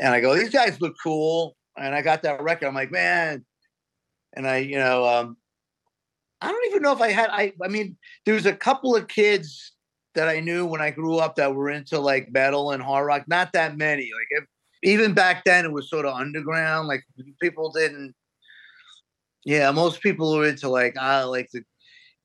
and 0.00 0.12
I 0.12 0.20
go, 0.20 0.34
these 0.34 0.50
guys 0.50 0.80
look 0.80 0.94
cool. 1.02 1.56
And 1.76 1.94
I 1.94 2.02
got 2.02 2.22
that 2.22 2.42
record. 2.42 2.68
I'm 2.68 2.74
like, 2.74 2.92
man. 2.92 3.44
And 4.36 4.46
I, 4.46 4.58
you 4.58 4.78
know, 4.78 5.06
um, 5.06 5.36
I 6.44 6.48
don't 6.48 6.66
even 6.68 6.82
know 6.82 6.92
if 6.92 7.00
I 7.00 7.10
had 7.10 7.30
I 7.30 7.52
I 7.62 7.68
mean 7.68 7.96
there 8.26 8.34
was 8.34 8.44
a 8.44 8.54
couple 8.54 8.94
of 8.94 9.08
kids 9.08 9.72
that 10.14 10.28
I 10.28 10.40
knew 10.40 10.66
when 10.66 10.82
I 10.82 10.90
grew 10.90 11.16
up 11.16 11.36
that 11.36 11.54
were 11.54 11.70
into 11.70 11.98
like 11.98 12.30
metal 12.30 12.72
and 12.72 12.82
hard 12.82 13.06
rock 13.06 13.24
not 13.26 13.52
that 13.54 13.78
many 13.78 14.02
like 14.02 14.42
if, 14.42 14.44
even 14.82 15.14
back 15.14 15.44
then 15.44 15.64
it 15.64 15.72
was 15.72 15.88
sort 15.88 16.04
of 16.04 16.14
underground 16.14 16.86
like 16.86 17.02
people 17.40 17.72
didn't 17.72 18.14
yeah 19.46 19.70
most 19.70 20.02
people 20.02 20.36
were 20.36 20.46
into 20.46 20.68
like 20.68 20.98
I 20.98 21.22
uh, 21.22 21.28
like 21.28 21.50
the 21.50 21.62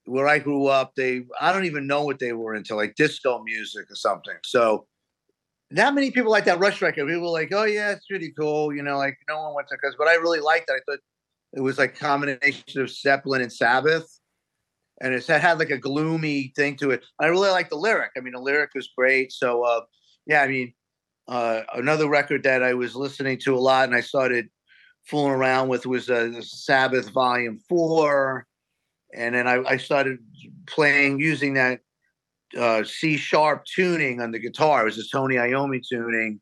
where 0.06 0.28
I 0.28 0.40
grew 0.40 0.68
up 0.68 0.96
they 0.96 1.24
I 1.40 1.54
don't 1.54 1.66
even 1.66 1.88
know 1.88 2.04
what 2.04 2.20
they 2.20 2.34
were 2.34 2.56
into 2.56 2.76
like 2.76 2.96
disco 2.96 3.42
music 3.42 3.90
or 3.90 3.96
something 3.96 4.36
so 4.44 4.86
not 5.72 5.94
many 5.94 6.12
people 6.12 6.32
like 6.32 6.46
that 6.46 6.60
Rush 6.60 6.82
record. 6.82 7.08
People 7.08 7.22
were 7.22 7.28
like, 7.28 7.54
"Oh 7.54 7.66
yeah, 7.66 7.92
it's 7.92 8.08
pretty 8.08 8.32
cool," 8.32 8.74
you 8.74 8.82
know, 8.82 8.98
like 8.98 9.18
no 9.28 9.40
one 9.40 9.54
went 9.54 9.68
to 9.68 9.78
cuz 9.78 9.96
but 9.98 10.08
I 10.08 10.16
really 10.16 10.40
liked 10.40 10.68
it. 10.68 10.74
I 10.74 10.80
thought 10.92 11.00
it 11.54 11.62
was 11.62 11.78
like 11.78 11.98
combination 11.98 12.82
of 12.82 12.90
Zeppelin 12.90 13.42
and 13.42 13.52
Sabbath. 13.52 14.20
And 15.02 15.14
it 15.14 15.26
had 15.26 15.60
like 15.60 15.70
a 15.70 15.78
gloomy 15.78 16.52
thing 16.56 16.76
to 16.78 16.92
it. 16.92 17.06
I 17.20 17.28
really 17.28 17.50
liked 17.50 17.70
the 17.70 17.78
lyric. 17.78 18.12
I 18.18 18.20
mean, 18.20 18.34
the 18.34 18.42
lyric 18.42 18.72
was 18.76 18.90
great. 18.98 19.32
So, 19.32 19.64
uh, 19.64 19.82
yeah, 20.26 20.42
I 20.42 20.48
mean, 20.48 20.74
uh, 21.28 21.62
another 21.76 22.10
record 22.10 22.44
that 22.44 22.64
I 22.64 22.74
was 22.74 22.96
listening 22.96 23.38
to 23.40 23.56
a 23.56 23.60
lot 23.60 23.88
and 23.88 23.96
I 23.96 24.02
started 24.02 24.50
fooling 25.06 25.34
around 25.34 25.70
with 25.70 25.86
was 25.86 26.10
uh, 26.10 26.42
Sabbath 26.42 27.10
Volume 27.12 27.60
4. 27.70 28.46
And 29.16 29.36
then 29.36 29.48
I, 29.48 29.64
I 29.64 29.78
started 29.78 30.20
playing 30.68 31.20
using 31.20 31.54
that 31.54 31.80
uh, 32.58 32.84
C-sharp 32.84 33.66
tuning 33.66 34.22
on 34.22 34.32
the 34.32 34.40
guitar. 34.40 34.82
It 34.82 34.86
was 34.86 34.98
a 34.98 35.08
Tony 35.10 35.36
Iommi 35.36 35.82
tuning. 35.88 36.42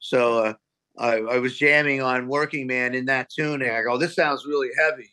So, 0.00 0.38
uh, 0.38 0.54
I 0.98 1.18
I 1.18 1.38
was 1.38 1.56
jamming 1.56 2.02
on 2.02 2.28
Working 2.28 2.66
Man 2.66 2.94
in 2.94 3.06
that 3.06 3.30
tune 3.30 3.62
and 3.62 3.70
I 3.70 3.82
go 3.82 3.96
this 3.96 4.14
sounds 4.14 4.44
really 4.46 4.70
heavy. 4.78 5.10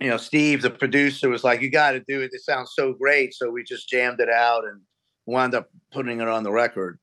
You 0.00 0.10
know, 0.10 0.16
Steve 0.16 0.62
the 0.62 0.70
producer 0.70 1.28
was 1.28 1.44
like 1.44 1.60
you 1.60 1.70
got 1.70 1.92
to 1.92 2.00
do 2.00 2.20
it. 2.20 2.30
This 2.32 2.44
sounds 2.44 2.72
so 2.74 2.92
great. 2.92 3.34
So 3.34 3.50
we 3.50 3.62
just 3.64 3.88
jammed 3.88 4.20
it 4.20 4.28
out 4.28 4.64
and 4.64 4.80
wound 5.26 5.54
up 5.54 5.68
putting 5.92 6.20
it 6.20 6.28
on 6.28 6.42
the 6.42 6.52
record. 6.52 6.98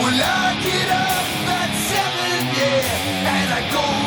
Well, 0.00 0.14
I 0.14 0.49
I 3.60 3.70
go 3.72 3.99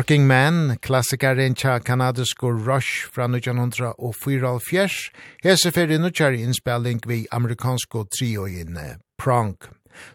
Working 0.00 0.26
Man, 0.26 0.78
klassikaren 0.80 1.52
tja 1.54 1.74
kanadisk 1.84 2.40
og 2.48 2.62
Rush 2.64 3.10
fra 3.12 3.26
1904. 3.28 5.10
Hese 5.44 5.72
fyrir 5.76 6.00
nutjar 6.00 6.32
innspelling 6.32 7.02
vi 7.04 7.26
amerikansk 7.30 7.94
og 8.00 8.08
trioin 8.16 8.78
Prank. 9.18 9.68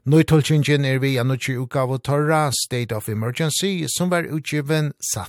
Nøytolkingen 0.10 0.86
er 0.89 0.98
vi 1.04 1.19
anutji 1.21 1.58
og 1.58 1.69
torra 2.04 2.52
State 2.63 2.95
of 2.95 3.10
Emergency 3.10 3.86
som 3.98 4.10
var 4.10 4.26
utgiven 4.26 4.91
7. 5.13 5.21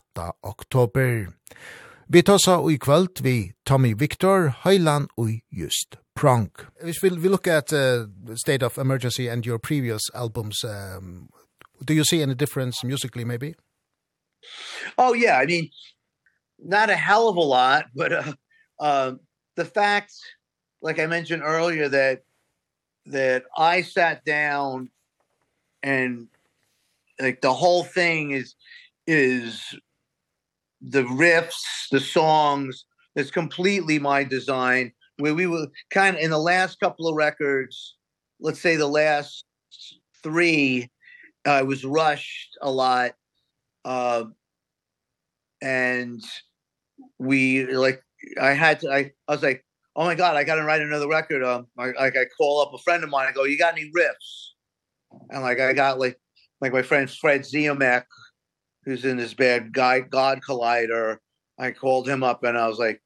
oktober. 0.43 1.27
Vi 2.09 2.23
tåsa 2.23 2.57
i 2.71 2.79
kvöld 2.79 3.21
vi 3.21 3.53
Tommy 3.67 3.93
Victor, 3.99 4.55
Høyland 4.65 5.09
og 5.19 5.29
Just 5.53 5.97
Prank. 6.15 6.65
If 6.83 7.03
we, 7.03 7.11
we 7.11 7.29
look 7.29 7.47
at 7.47 7.73
uh, 7.73 8.09
State 8.37 8.65
of 8.65 8.79
Emergency 8.79 9.29
and 9.29 9.45
your 9.45 9.59
previous 9.59 10.03
albums, 10.15 10.65
um, 10.65 11.29
do 11.85 11.93
you 11.93 12.05
see 12.05 12.23
any 12.23 12.35
difference 12.35 12.83
musically 12.87 13.25
maybe? 13.25 13.55
Oh 14.99 15.13
yeah, 15.13 15.39
I 15.39 15.47
mean 15.47 15.71
not 16.59 16.91
a 16.91 16.97
hell 16.97 17.29
of 17.29 17.37
a 17.37 17.41
lot, 17.41 17.87
but 17.95 18.13
uh, 18.13 18.33
uh 18.81 19.13
the 19.57 19.65
fact 19.65 20.13
like 20.83 20.99
I 20.99 21.07
mentioned 21.07 21.43
earlier 21.45 21.89
that 21.89 22.23
that 23.07 23.45
I 23.57 23.83
sat 23.83 24.25
down 24.25 24.91
and 25.83 26.29
like 27.21 27.41
the 27.41 27.53
whole 27.53 27.85
thing 27.85 28.33
is 28.33 28.55
is 29.07 29.63
the 30.81 31.03
riffs, 31.05 31.89
the 31.91 32.01
songs, 32.01 32.85
it's 33.15 33.31
completely 33.31 33.99
my 33.99 34.25
design. 34.25 34.93
Where 35.19 35.35
we 35.35 35.47
were 35.47 35.69
kind 35.91 36.17
of 36.17 36.23
in 36.23 36.31
the 36.31 36.39
last 36.39 36.79
couple 36.79 37.09
of 37.09 37.17
records, 37.17 37.97
let's 38.41 38.61
say 38.61 38.77
the 38.77 38.87
last 38.87 39.45
3 40.23 40.91
I 41.47 41.63
was 41.63 41.85
rushed 41.85 42.59
a 42.61 42.71
lot 42.71 43.13
uh 43.87 44.25
and 45.63 46.23
we 47.19 47.67
like 47.67 48.03
I 48.41 48.53
had 48.53 48.81
to 48.81 48.91
I 48.93 49.13
I 49.29 49.33
was 49.33 49.43
like 49.43 49.65
oh 49.95 50.05
my 50.05 50.15
god 50.15 50.37
I 50.37 50.45
got 50.45 50.57
to 50.57 50.65
write 50.65 50.83
another 50.83 51.09
record 51.09 51.43
um 51.45 51.69
I, 51.79 51.93
like 51.93 52.17
I 52.17 52.25
call 52.37 52.61
up 52.61 52.75
a 52.75 52.83
friend 52.83 53.05
of 53.05 53.11
mine 53.11 53.29
I 53.29 53.33
go 53.33 53.45
you 53.45 53.57
got 53.57 53.75
any 53.75 53.91
riffs? 53.97 54.51
And 55.31 55.43
like 55.43 55.61
I 55.61 55.73
got 55.73 55.99
like 55.99 56.19
like 56.61 56.73
my 56.73 56.83
friend 56.83 57.09
Fred 57.09 57.43
ziomek 57.43 58.05
who's 58.85 59.05
in 59.05 59.17
this 59.17 59.35
bad 59.35 59.73
guy 59.73 60.01
God 60.01 60.41
Collider 60.47 61.19
I 61.59 61.71
called 61.71 62.09
him 62.09 62.23
up 62.25 62.43
and 62.43 62.59
I 62.59 62.67
was 62.67 62.79
like 62.79 63.01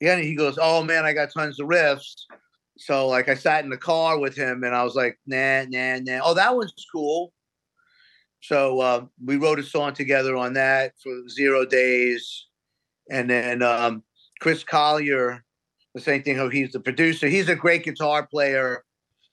yeah 0.00 0.14
and 0.14 0.22
he 0.22 0.36
goes 0.36 0.58
oh 0.60 0.84
man 0.84 1.06
I 1.06 1.14
got 1.14 1.32
tons 1.32 1.58
of 1.58 1.68
riffs. 1.68 2.14
So 2.76 3.08
like 3.08 3.28
I 3.28 3.34
sat 3.34 3.64
in 3.64 3.70
the 3.70 3.78
car 3.78 4.18
with 4.18 4.36
him 4.36 4.62
and 4.62 4.74
I 4.74 4.84
was 4.84 4.94
like 4.94 5.18
nah 5.26 5.64
nah 5.68 5.98
nah. 6.00 6.20
Oh 6.22 6.34
that 6.34 6.54
one's 6.54 6.74
cool 6.92 7.32
so 8.40 8.82
um 8.82 9.10
we 9.24 9.36
wrote 9.36 9.58
a 9.58 9.62
song 9.62 9.92
together 9.94 10.36
on 10.36 10.52
that 10.54 10.92
for 11.02 11.28
zero 11.28 11.64
days. 11.64 12.46
And 13.10 13.30
then 13.30 13.62
um 13.62 14.02
Chris 14.40 14.64
Collier 14.64 15.44
the 15.94 16.00
same 16.00 16.22
thing 16.22 16.36
how 16.36 16.48
he's 16.48 16.72
the 16.72 16.80
producer. 16.80 17.28
He's 17.28 17.48
a 17.48 17.56
great 17.56 17.84
guitar 17.84 18.26
player. 18.26 18.84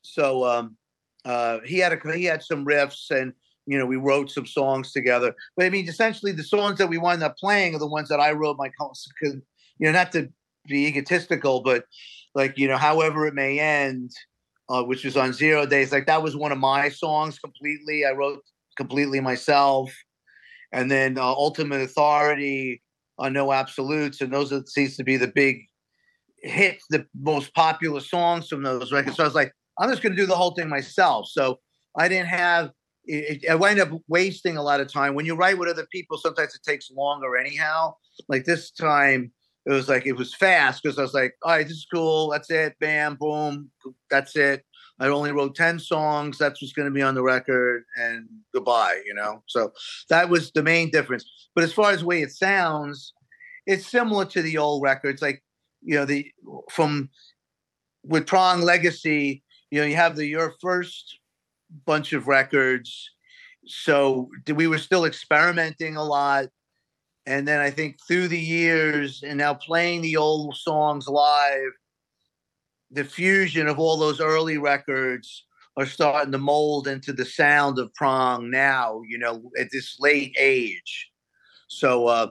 So 0.02 0.46
um 0.46 0.78
uh 1.24 1.60
he 1.66 1.80
had 1.80 1.94
a 1.94 2.18
he 2.18 2.26
had 2.26 2.44
some 2.44 2.66
riffs 2.66 3.12
and 3.12 3.34
you 3.66 3.78
know 3.78 3.86
we 3.86 3.98
wrote 3.98 4.32
some 4.32 4.46
songs 4.46 4.92
together. 4.92 5.36
But 5.56 5.66
i 5.66 5.70
mean 5.70 5.88
essentially 5.88 6.32
the 6.32 6.44
songs 6.44 6.78
that 6.80 6.90
we 6.90 6.98
wound 6.98 7.24
up 7.24 7.38
playing 7.38 7.76
are 7.76 7.80
the 7.80 7.88
ones 7.88 8.10
that 8.10 8.20
i 8.20 8.32
wrote 8.32 8.58
my 8.58 8.70
cuz 8.70 9.36
you 9.80 9.86
know 9.88 9.92
not 9.92 10.12
to 10.14 10.30
be 10.68 10.88
egotistical 10.88 11.62
but 11.62 11.86
like 12.34 12.58
you 12.58 12.68
know 12.68 12.78
however 12.78 13.28
it 13.28 13.36
may 13.36 13.60
end 13.60 14.12
uh 14.70 14.84
which 14.84 15.04
was 15.04 15.16
on 15.16 15.32
zero 15.32 15.66
days 15.66 15.92
like 15.92 16.08
that 16.08 16.24
was 16.24 16.36
one 16.36 16.52
of 16.52 16.58
my 16.58 16.90
songs 16.90 17.38
completely. 17.38 18.06
I 18.06 18.12
wrote 18.12 18.42
completely 18.76 19.20
myself. 19.20 19.94
And 20.72 20.92
then 20.92 21.18
uh, 21.18 21.24
ultimate 21.24 21.82
authority 21.82 22.82
on 23.18 23.34
no 23.34 23.52
absolutes 23.52 24.22
and 24.22 24.34
those 24.34 24.50
that 24.50 24.68
seems 24.70 24.98
to 24.98 25.04
be 25.04 25.18
the 25.18 25.28
big 25.28 25.62
hits 26.40 26.86
the 26.90 27.06
most 27.20 27.54
popular 27.54 28.02
songs 28.02 28.48
from 28.48 28.64
those 28.64 28.92
records. 28.92 29.18
So 29.18 29.24
I 29.24 29.28
was 29.28 29.36
like 29.36 29.54
I'm 29.78 29.90
just 29.90 30.02
going 30.02 30.16
to 30.16 30.22
do 30.22 30.26
the 30.26 30.36
whole 30.36 30.52
thing 30.52 30.70
myself. 30.70 31.28
So 31.30 31.60
I 31.98 32.08
didn't 32.08 32.28
have 32.28 32.72
it, 33.06 33.50
I 33.50 33.56
wind 33.56 33.80
up 33.80 33.90
wasting 34.08 34.58
a 34.58 34.64
lot 34.64 34.80
of 34.80 34.92
time. 34.92 35.16
When 35.16 35.26
you 35.26 35.36
write 35.36 35.58
with 35.58 35.70
other 35.70 35.88
people 35.92 36.18
sometimes 36.18 36.56
it 36.56 36.70
takes 36.70 36.92
longer 36.92 37.38
anyhow. 37.38 37.96
Like 38.28 38.46
this 38.46 38.72
time 38.72 39.32
it 39.66 39.72
was 39.72 39.88
like 39.88 40.06
it 40.06 40.14
was 40.14 40.36
fast 40.36 40.84
because 40.84 41.00
I 41.00 41.02
was 41.02 41.14
like 41.14 41.36
all 41.44 41.52
right 41.52 41.68
this 41.68 41.78
is 41.78 41.88
cool 41.92 42.30
that's 42.30 42.52
it 42.52 42.76
bam 42.80 43.16
boom 43.20 43.72
that's 44.10 44.36
it. 44.36 44.64
I 45.00 45.08
only 45.08 45.32
wrote 45.32 45.56
10 45.56 45.80
songs. 45.80 46.38
That's 46.38 46.62
what's 46.62 46.74
going 46.74 46.88
to 46.88 46.94
be 46.94 47.02
on 47.02 47.16
the 47.16 47.24
record 47.24 47.84
and 47.98 48.28
goodbye, 48.54 49.02
you 49.06 49.14
know. 49.14 49.44
So 49.48 49.74
that 50.10 50.30
was 50.30 50.52
the 50.52 50.64
main 50.64 50.90
difference. 50.90 51.26
But 51.54 51.64
as 51.64 51.74
far 51.74 51.92
as 51.92 52.00
the 52.00 52.06
way 52.06 52.22
it 52.22 52.32
sounds, 52.32 53.14
it's 53.66 53.88
similar 53.88 54.26
to 54.26 54.42
the 54.42 54.58
old 54.58 54.84
records 54.84 55.22
like, 55.22 55.44
you 55.82 55.96
know, 55.96 56.06
the 56.06 56.32
from 56.70 57.10
with 58.04 58.28
Prong 58.28 58.62
Legacy, 58.62 59.44
you 59.72 59.82
know, 59.82 59.88
you 59.88 59.96
have 59.96 60.16
the 60.16 60.26
your 60.26 60.54
first 60.62 61.20
bunch 61.86 62.14
of 62.14 62.28
records. 62.28 63.10
So 63.68 64.30
we 64.54 64.68
were 64.68 64.78
still 64.78 65.06
experimenting 65.06 65.98
a 65.98 66.04
lot. 66.04 66.46
And 67.26 67.48
then 67.48 67.60
I 67.60 67.72
think 67.72 67.98
through 68.08 68.28
the 68.28 68.40
years 68.40 69.24
and 69.24 69.40
now 69.40 69.56
playing 69.56 70.02
the 70.02 70.18
old 70.18 70.56
songs 70.56 71.08
live 71.08 71.72
the 72.96 73.04
fusion 73.04 73.68
of 73.68 73.78
all 73.78 73.98
those 73.98 74.22
early 74.22 74.58
records 74.58 75.46
are 75.78 75.86
starting 75.86 76.32
to 76.32 76.38
mold 76.38 76.88
into 76.88 77.12
the 77.12 77.26
sound 77.26 77.78
of 77.78 77.94
prong 77.94 78.50
now, 78.50 79.02
you 79.08 79.18
know, 79.18 79.52
at 79.60 79.68
this 79.72 79.98
late 80.00 80.34
age. 80.40 81.12
So 81.68 82.08
uh 82.08 82.28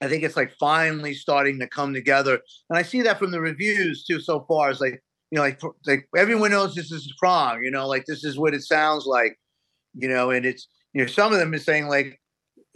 I 0.00 0.08
think 0.08 0.22
it's 0.22 0.36
like 0.36 0.52
finally 0.58 1.14
starting 1.14 1.58
to 1.60 1.68
come 1.68 1.94
together. 1.94 2.40
And 2.68 2.78
I 2.78 2.82
see 2.82 3.02
that 3.02 3.18
from 3.18 3.30
the 3.30 3.40
reviews 3.40 4.04
too 4.04 4.20
so 4.20 4.44
far 4.48 4.70
is 4.70 4.80
like, 4.80 5.02
you 5.30 5.36
know, 5.36 5.42
like 5.42 5.60
like 5.86 6.08
everyone 6.16 6.52
knows 6.52 6.74
this 6.74 6.92
is 6.92 7.12
prong, 7.18 7.62
you 7.62 7.70
know, 7.70 7.88
like 7.88 8.04
this 8.06 8.24
is 8.24 8.38
what 8.38 8.54
it 8.54 8.62
sounds 8.62 9.06
like, 9.06 9.36
you 9.94 10.08
know, 10.08 10.30
and 10.30 10.46
it's 10.46 10.68
you 10.92 11.02
know 11.02 11.08
some 11.08 11.32
of 11.32 11.40
them 11.40 11.52
is 11.52 11.64
saying 11.64 11.88
like 11.88 12.20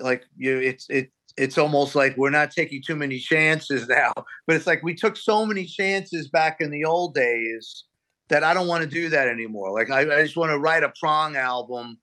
like 0.00 0.24
you 0.36 0.54
know, 0.54 0.60
it's 0.60 0.86
it 0.90 1.12
it's 1.38 1.56
almost 1.56 1.94
like 1.94 2.16
we're 2.16 2.30
not 2.30 2.50
taking 2.50 2.82
too 2.82 2.96
many 2.96 3.18
chances 3.18 3.88
now 3.88 4.12
but 4.46 4.56
it's 4.56 4.66
like 4.66 4.82
we 4.82 4.94
took 4.94 5.16
so 5.16 5.46
many 5.46 5.64
chances 5.64 6.28
back 6.28 6.60
in 6.60 6.70
the 6.70 6.84
old 6.84 7.14
days 7.14 7.84
that 8.28 8.44
I 8.44 8.52
don't 8.52 8.68
want 8.68 8.84
to 8.84 8.88
do 8.90 9.08
that 9.08 9.26
anymore. 9.26 9.72
Like 9.72 9.90
I 9.90 10.00
I 10.00 10.22
just 10.22 10.36
want 10.36 10.50
to 10.50 10.58
write 10.58 10.82
a 10.82 10.92
prong 11.00 11.36
album 11.36 11.98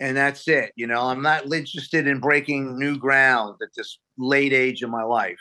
and 0.00 0.16
that's 0.16 0.48
it 0.48 0.72
you 0.76 0.86
know? 0.86 1.02
I'm 1.02 1.22
not 1.22 1.52
interested 1.52 2.06
in 2.06 2.20
breaking 2.20 2.78
new 2.78 2.96
ground 2.96 3.56
at 3.62 3.68
this 3.76 3.98
late 4.16 4.52
age 4.52 4.82
of 4.82 4.90
my 4.90 5.02
life. 5.02 5.38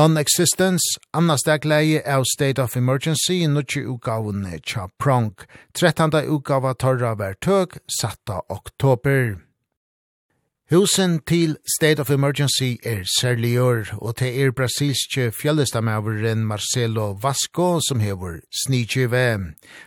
Non-Existence, 0.00 0.96
anna 1.12 1.36
stegleie 1.36 2.00
av 2.08 2.22
State 2.24 2.62
of 2.62 2.76
Emergency, 2.76 3.46
nutje 3.46 3.82
utgavene 3.84 4.56
tja 4.64 4.86
prong. 4.96 5.34
13. 5.76 6.22
utgava 6.24 6.72
torra 6.72 7.12
vertøk, 7.20 7.76
satta 8.00 8.40
oktober. 8.48 9.49
Husen 10.70 11.18
til 11.26 11.56
State 11.66 12.00
of 12.00 12.10
Emergency 12.10 12.78
er 12.86 13.02
særlig 13.20 13.60
år, 13.60 13.88
og 13.98 14.16
til 14.16 14.42
er 14.42 14.52
brasilske 14.54 15.32
fjellestamaveren 15.34 16.44
Marcelo 16.46 17.18
Vasco 17.22 17.80
som 17.88 18.00
hever 18.00 18.36
snitje. 18.54 19.08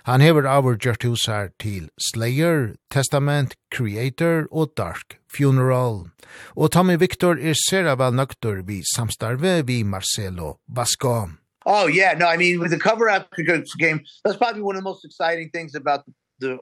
Han 0.04 0.22
hever 0.22 0.44
avgjørt 0.44 0.80
gjørt 0.80 1.04
husar 1.04 1.48
til 1.60 1.88
Slayer, 2.10 2.76
Testament, 2.92 3.56
Creator 3.76 4.44
og 4.52 4.74
Dark 4.78 5.16
Funeral. 5.38 6.12
Og 6.56 6.72
Tommy 6.72 7.00
Victor 7.00 7.40
er 7.40 7.56
særlig 7.70 7.96
vel 8.04 8.14
nøkter 8.20 8.62
vi 8.68 8.82
samstarve 8.96 9.64
vi 9.68 9.84
Marcelo 9.84 10.54
Vasco. 10.68 11.30
Oh 11.66 11.88
yeah, 11.88 12.12
no, 12.20 12.26
I 12.26 12.36
mean 12.36 12.60
with 12.60 12.72
the 12.72 12.80
cover 12.80 13.08
up 13.08 13.32
game, 13.80 14.00
that's 14.26 14.36
probably 14.38 14.62
one 14.62 14.76
of 14.76 14.82
the 14.84 14.90
most 14.92 15.06
exciting 15.06 15.50
things 15.56 15.76
about 15.76 16.02
the 16.42 16.60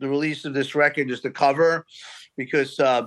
the 0.00 0.08
release 0.08 0.48
of 0.48 0.54
this 0.54 0.74
record 0.74 1.10
is 1.10 1.20
the 1.20 1.30
cover 1.30 1.84
because 2.38 2.80
uh 2.80 3.02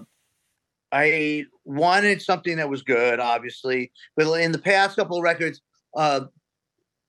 I 0.91 1.45
wanted 1.65 2.21
something 2.21 2.57
that 2.57 2.69
was 2.69 2.81
good 2.81 3.19
obviously. 3.19 3.91
But 4.15 4.27
in 4.39 4.51
the 4.51 4.59
past 4.59 4.95
couple 4.95 5.17
of 5.17 5.23
records 5.23 5.61
uh 5.95 6.21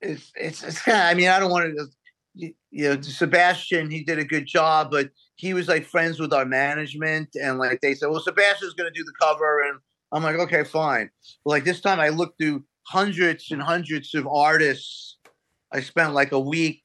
it's 0.01 0.33
it's, 0.37 0.62
it's 0.62 0.83
kind 0.83 0.99
of, 0.99 1.05
I 1.05 1.14
mean 1.14 1.28
I 1.28 1.39
don't 1.39 1.51
want 1.51 1.74
to 1.76 1.89
you, 2.35 2.55
know 2.72 3.01
Sebastian 3.01 3.91
he 3.91 4.03
did 4.03 4.18
a 4.18 4.24
good 4.24 4.47
job 4.47 4.91
but 4.91 5.11
he 5.37 5.55
was 5.55 5.68
like 5.68 5.85
friends 5.85 6.18
with 6.18 6.33
our 6.33 6.47
management 6.47 7.30
and 7.35 7.59
like 7.59 7.80
they 7.80 7.95
said 7.95 8.09
well 8.09 8.20
Sebastian's 8.20 8.74
going 8.74 8.93
to 8.93 8.99
do 8.99 9.05
the 9.05 9.12
cover 9.20 9.61
and 9.61 9.78
I'm 10.12 10.22
like 10.22 10.37
okay 10.37 10.64
fine. 10.64 11.11
But 11.45 11.51
like 11.51 11.64
this 11.64 11.80
time 11.80 12.01
I 12.01 12.11
looked 12.11 12.39
through 12.39 12.64
hundreds 12.85 13.51
and 13.51 13.62
hundreds 13.62 14.14
of 14.14 14.26
artists. 14.26 15.18
I 15.72 15.80
spent 15.80 16.12
like 16.12 16.33
a 16.33 16.41
week 16.41 16.83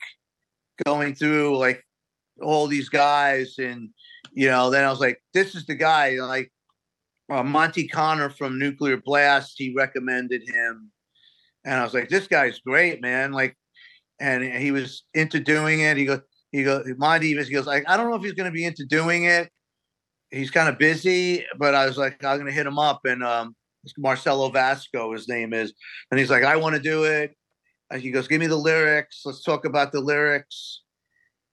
going 0.86 1.16
through 1.16 1.58
like 1.58 1.84
all 2.41 2.68
these 2.68 2.89
guys 2.89 3.56
and 3.58 3.89
you 4.32 4.48
know 4.48 4.70
then 4.70 4.86
I 4.86 4.89
was 4.89 5.00
like 5.00 5.22
this 5.34 5.56
is 5.56 5.66
the 5.66 5.76
guy 5.76 6.12
like 6.20 6.52
uh, 7.30 7.43
Monty 7.43 7.88
Connor 7.88 8.30
from 8.30 8.59
Nuclear 8.59 8.97
Blast, 8.97 9.55
he 9.57 9.73
recommended 9.75 10.43
him. 10.47 10.91
And 11.65 11.75
I 11.75 11.84
was 11.84 11.93
like, 11.93 12.09
this 12.09 12.28
guy's 12.28 12.59
great, 12.59 13.01
man. 13.01 13.34
Like, 13.34 13.57
and 14.19 14.43
he 14.43 14.71
was 14.71 15.03
into 15.13 15.39
doing 15.39 15.82
it. 15.82 15.97
He 15.97 16.05
goes, 16.05 16.21
he 16.51 16.63
goes, 16.63 16.86
Monty 16.97 17.36
he 17.36 17.53
goes, 17.53 17.67
like, 17.67 17.84
I 17.88 17.97
don't 17.97 18.09
know 18.09 18.15
if 18.15 18.23
he's 18.23 18.34
going 18.34 18.49
to 18.49 18.55
be 18.55 18.65
into 18.65 18.86
doing 18.86 19.25
it. 19.25 19.49
He's 20.32 20.51
kind 20.51 20.69
of 20.69 20.78
busy, 20.78 21.45
but 21.57 21.75
I 21.75 21.86
was 21.86 21.97
like, 21.97 22.23
I'm 22.23 22.38
going 22.38 22.47
to 22.47 22.51
hit 22.51 22.65
him 22.65 22.80
up. 22.80 23.01
And 23.05 23.23
um, 23.23 23.55
Marcelo 23.97 24.49
Vasco, 24.49 25.13
his 25.13 25.28
name 25.28 25.53
is. 25.53 25.73
And 26.09 26.19
he's 26.19 26.30
like, 26.30 26.43
I 26.43 26.55
want 26.55 26.75
to 26.75 26.82
do 26.82 27.03
it. 27.03 27.36
And 27.91 28.01
he 28.01 28.11
goes, 28.11 28.28
give 28.28 28.39
me 28.39 28.47
the 28.47 28.55
lyrics. 28.55 29.21
Let's 29.25 29.43
talk 29.43 29.65
about 29.65 29.91
the 29.91 30.01
lyrics. 30.01 30.82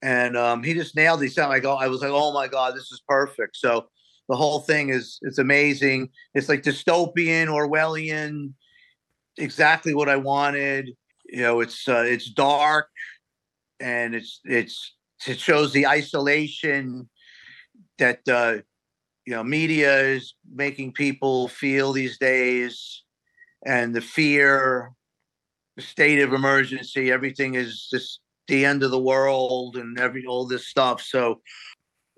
And 0.01 0.37
um, 0.37 0.63
he 0.63 0.73
just 0.73 0.95
nailed 0.95 1.21
it. 1.21 1.25
He 1.25 1.29
sounded 1.29 1.49
like, 1.49 1.65
oh, 1.65 1.75
I 1.75 1.87
was 1.87 2.01
like, 2.01 2.11
oh 2.11 2.33
my 2.33 2.47
God, 2.47 2.75
this 2.75 2.91
is 2.91 3.01
perfect. 3.07 3.57
So 3.57 3.87
the 4.29 4.35
whole 4.35 4.59
thing 4.59 4.89
is 4.89 5.19
it's 5.21 5.37
amazing. 5.37 6.09
It's 6.33 6.49
like 6.49 6.63
dystopian 6.63 7.47
orwellian 7.47 8.53
exactly 9.37 9.93
what 9.93 10.09
i 10.09 10.15
wanted. 10.15 10.91
You 11.27 11.41
know 11.41 11.59
it's 11.59 11.87
uh, 11.87 12.03
it's 12.05 12.29
dark 12.29 12.87
and 13.79 14.15
it's 14.15 14.39
it's 14.43 14.93
it 15.27 15.39
shows 15.39 15.73
the 15.73 15.87
isolation 15.87 17.09
that 17.97 18.19
uh 18.27 18.57
you 19.25 19.33
know 19.33 19.43
media 19.43 20.01
is 20.01 20.35
making 20.53 20.93
people 20.93 21.47
feel 21.47 21.93
these 21.93 22.17
days 22.17 23.03
and 23.65 23.95
the 23.95 24.01
fear 24.01 24.91
the 25.77 25.81
state 25.81 26.21
of 26.21 26.31
emergency 26.31 27.11
everything 27.11 27.55
is 27.55 27.87
just 27.91 28.19
the 28.47 28.65
end 28.65 28.83
of 28.83 28.91
the 28.91 28.99
world 28.99 29.75
and 29.75 29.99
every 29.99 30.25
all 30.25 30.45
this 30.45 30.67
stuff. 30.67 31.01
So 31.01 31.41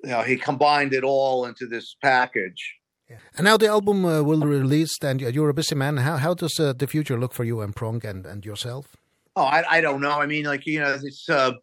you 0.04 0.10
know, 0.10 0.22
he 0.22 0.38
combined 0.38 0.94
it 0.94 1.04
all 1.04 1.46
into 1.46 1.68
this 1.68 1.96
package. 2.02 2.76
Yeah. 3.10 3.18
And 3.38 3.46
now 3.46 3.58
the 3.58 3.68
album 3.68 4.06
uh, 4.06 4.22
will 4.22 4.42
be 4.42 4.48
released 4.48 5.04
and 5.04 5.22
you're 5.22 5.50
a 5.50 5.54
busy 5.54 5.76
man. 5.76 5.98
How, 5.98 6.18
how 6.18 6.34
does 6.34 6.60
uh, 6.60 6.74
the 6.74 6.88
future 6.88 7.18
look 7.18 7.34
for 7.34 7.46
you 7.46 7.62
and 7.62 7.76
Prong 7.76 8.06
and, 8.06 8.26
and 8.26 8.46
yourself? 8.46 8.98
Oh, 9.36 9.44
I, 9.44 9.78
I 9.78 9.82
don't 9.82 10.02
know. 10.02 10.20
I 10.20 10.26
mean, 10.26 10.46
like, 10.46 10.66
you 10.66 10.80
know, 10.80 10.98
it's, 11.02 11.30
uh, 11.30 11.54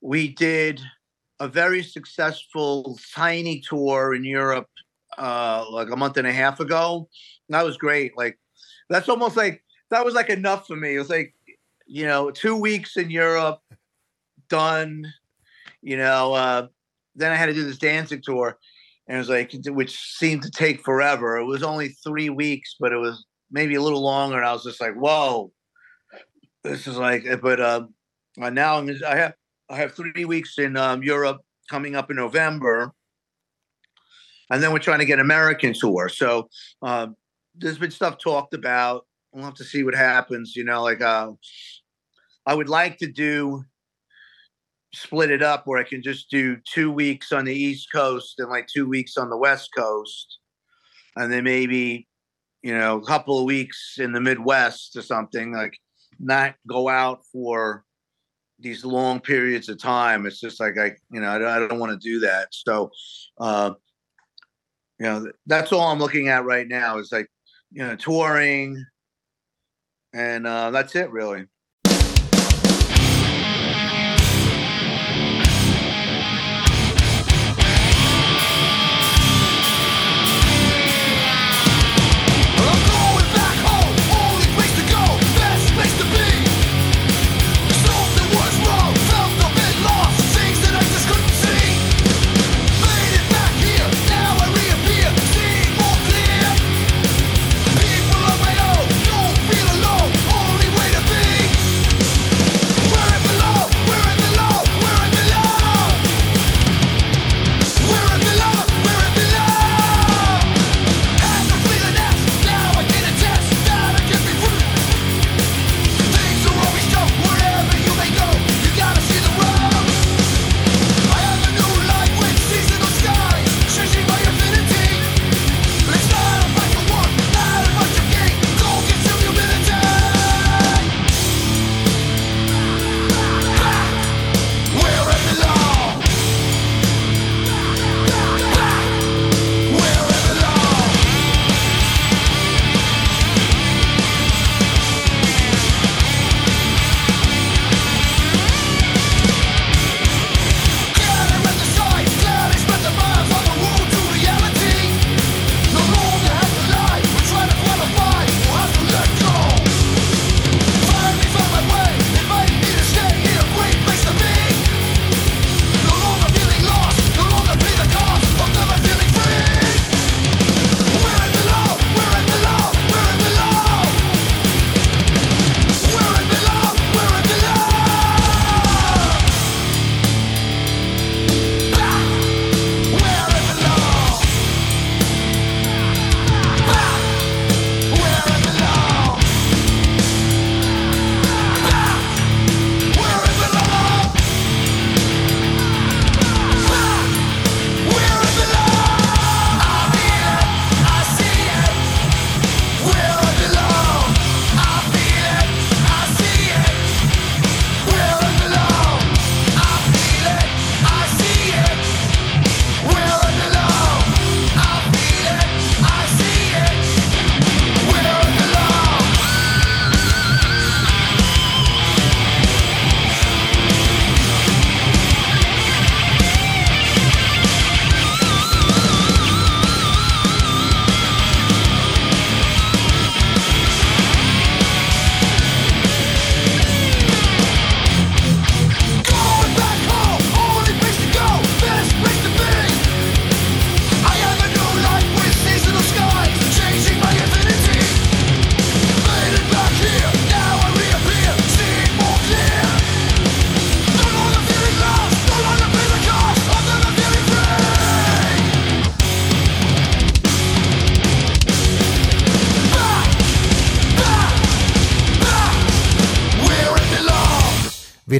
we 0.00 0.28
did 0.28 0.80
a 1.40 1.48
very 1.48 1.82
successful 1.82 2.98
tiny 3.14 3.60
tour 3.60 4.14
in 4.14 4.24
Europe 4.24 4.68
uh 5.18 5.64
like 5.70 5.90
a 5.90 5.96
month 5.96 6.16
and 6.16 6.26
a 6.26 6.32
half 6.32 6.60
ago. 6.60 7.08
And 7.48 7.54
that 7.54 7.64
was 7.64 7.76
great. 7.76 8.16
Like 8.16 8.38
that's 8.88 9.08
almost 9.08 9.36
like 9.36 9.62
that 9.90 10.04
was 10.04 10.14
like 10.14 10.30
enough 10.30 10.66
for 10.66 10.76
me. 10.76 10.94
It 10.94 10.98
was 10.98 11.10
like 11.10 11.34
you 11.86 12.06
know, 12.06 12.30
2 12.30 12.56
weeks 12.56 12.96
in 12.96 13.10
Europe 13.10 13.60
done. 14.48 15.06
You 15.82 15.96
know, 15.96 16.34
uh 16.34 16.66
then 17.16 17.32
I 17.32 17.36
had 17.36 17.46
to 17.46 17.54
do 17.54 17.64
this 17.64 17.78
dancing 17.78 18.22
tour 18.22 18.56
and 19.08 19.16
it 19.16 19.18
was 19.18 19.28
like 19.28 19.52
which 19.66 19.96
seemed 19.98 20.42
to 20.42 20.50
take 20.50 20.84
forever. 20.84 21.36
It 21.36 21.44
was 21.44 21.62
only 21.62 21.88
3 22.04 22.30
weeks, 22.30 22.76
but 22.78 22.92
it 22.92 22.96
was 22.96 23.24
maybe 23.50 23.74
a 23.74 23.82
little 23.82 24.02
longer 24.02 24.36
and 24.36 24.46
I 24.46 24.52
was 24.52 24.64
just 24.64 24.80
like, 24.80 24.94
"Whoa." 24.94 25.52
This 26.64 26.86
is 26.86 26.96
like 26.96 27.24
but 27.42 27.60
um 27.60 27.94
uh, 28.40 28.50
now 28.50 28.78
I'm 28.78 28.90
I 29.06 29.16
have 29.16 29.34
I 29.70 29.76
have 29.76 29.94
3 29.94 30.24
weeks 30.24 30.58
in 30.58 30.76
um 30.76 31.02
Europe 31.02 31.40
coming 31.70 31.96
up 31.96 32.10
in 32.10 32.16
November. 32.16 32.92
And 34.50 34.62
then 34.62 34.72
we're 34.72 34.78
trying 34.78 35.00
to 35.00 35.04
get 35.04 35.18
American 35.18 35.74
tour. 35.74 36.08
So, 36.08 36.48
um 36.82 36.90
uh, 36.90 37.06
there's 37.58 37.78
been 37.78 37.90
stuff 37.90 38.18
talked 38.18 38.52
about. 38.52 39.06
We'll 39.32 39.44
have 39.44 39.54
to 39.54 39.64
see 39.64 39.82
what 39.82 39.94
happens, 39.94 40.54
you 40.56 40.64
know, 40.64 40.82
like 40.82 41.00
uh 41.00 41.32
I 42.46 42.54
would 42.54 42.68
like 42.68 42.98
to 42.98 43.10
do 43.10 43.64
split 44.96 45.30
it 45.30 45.42
up 45.42 45.66
where 45.66 45.78
I 45.78 45.84
can 45.84 46.02
just 46.02 46.30
do 46.30 46.56
2 46.72 46.90
weeks 46.90 47.32
on 47.32 47.44
the 47.44 47.54
east 47.54 47.88
coast 47.92 48.38
and 48.38 48.48
like 48.48 48.66
2 48.66 48.88
weeks 48.88 49.16
on 49.16 49.30
the 49.30 49.36
west 49.36 49.70
coast 49.76 50.38
and 51.16 51.32
then 51.32 51.44
maybe 51.44 52.06
you 52.62 52.76
know 52.76 52.98
a 52.98 53.04
couple 53.04 53.38
of 53.38 53.44
weeks 53.44 53.96
in 53.98 54.12
the 54.12 54.20
midwest 54.20 54.96
or 54.96 55.02
something 55.02 55.52
like 55.52 55.74
not 56.18 56.54
go 56.66 56.88
out 56.88 57.20
for 57.32 57.84
these 58.58 58.84
long 58.86 59.20
periods 59.20 59.68
of 59.68 59.78
time. 59.78 60.24
It's 60.24 60.40
just 60.40 60.60
like 60.60 60.78
I 60.78 60.92
you 61.10 61.20
know 61.20 61.30
I 61.30 61.38
don't, 61.38 61.48
I 61.48 61.66
don't 61.66 61.78
want 61.78 61.92
to 61.92 62.08
do 62.08 62.20
that. 62.20 62.48
So 62.50 62.90
uh 63.38 63.72
you 64.98 65.06
know 65.06 65.30
that's 65.46 65.72
all 65.72 65.88
I'm 65.88 65.98
looking 65.98 66.28
at 66.28 66.44
right 66.44 66.66
now 66.66 66.98
is 66.98 67.12
like 67.12 67.28
you 67.70 67.84
know 67.84 67.96
touring 67.96 68.82
and 70.14 70.46
uh 70.46 70.70
that's 70.70 70.96
it 70.96 71.10
really. 71.10 71.46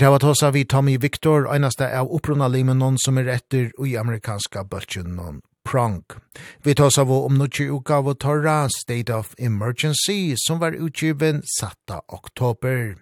Det 0.07 0.11
var 0.11 0.19
tåsa 0.19 0.51
vi 0.51 0.65
Tommy 0.65 0.99
Victor, 0.99 1.49
einaste 1.55 1.87
av 1.99 2.13
opprona 2.15 2.47
limenon 2.49 2.95
som 2.99 3.17
er 3.19 3.27
etter 3.27 3.73
i 3.83 3.97
amerikanska 3.99 4.63
bøltjunnen 4.71 5.41
Prong. 5.67 6.05
Vi 6.63 6.75
tåsa 6.79 7.05
vi 7.05 7.17
om 7.27 7.35
nutje 7.35 7.67
uka 7.67 7.97
av 7.97 8.13
torra 8.15 8.69
State 8.71 9.15
of 9.15 9.35
Emergency 9.39 10.37
som 10.37 10.61
var 10.63 10.79
utgiven 10.79 11.43
7. 11.43 11.67
oktober. 12.09 12.95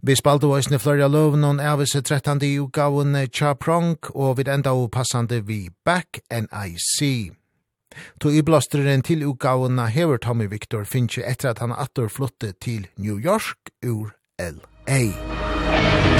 Vi 0.00 0.16
spalte 0.16 0.46
oss 0.46 0.70
ni 0.70 0.78
flore 0.78 1.04
av 1.04 1.36
noen 1.36 1.60
av 1.60 1.80
oss 1.80 1.92
13. 1.92 2.40
utgaven 2.40 3.28
cha 3.28 3.54
Prong, 3.54 3.98
og 4.14 4.38
vi 4.38 4.48
enda 4.48 4.72
og 4.72 4.90
passande 4.92 5.42
vi 5.44 5.68
Back 5.84 6.20
NIC. 6.30 7.32
To 8.20 8.30
i 8.30 8.40
blasteren 8.40 9.02
til 9.02 9.28
na 9.68 9.86
hever 9.86 10.16
Tommy 10.16 10.48
Victor 10.48 10.84
finnes 10.84 11.18
etter 11.18 11.50
at 11.50 11.58
han 11.58 11.72
atter 11.72 12.08
flotte 12.08 12.52
til 12.52 12.86
New 12.96 13.18
York 13.18 13.68
ur 13.84 14.14
L.A. 14.38 16.19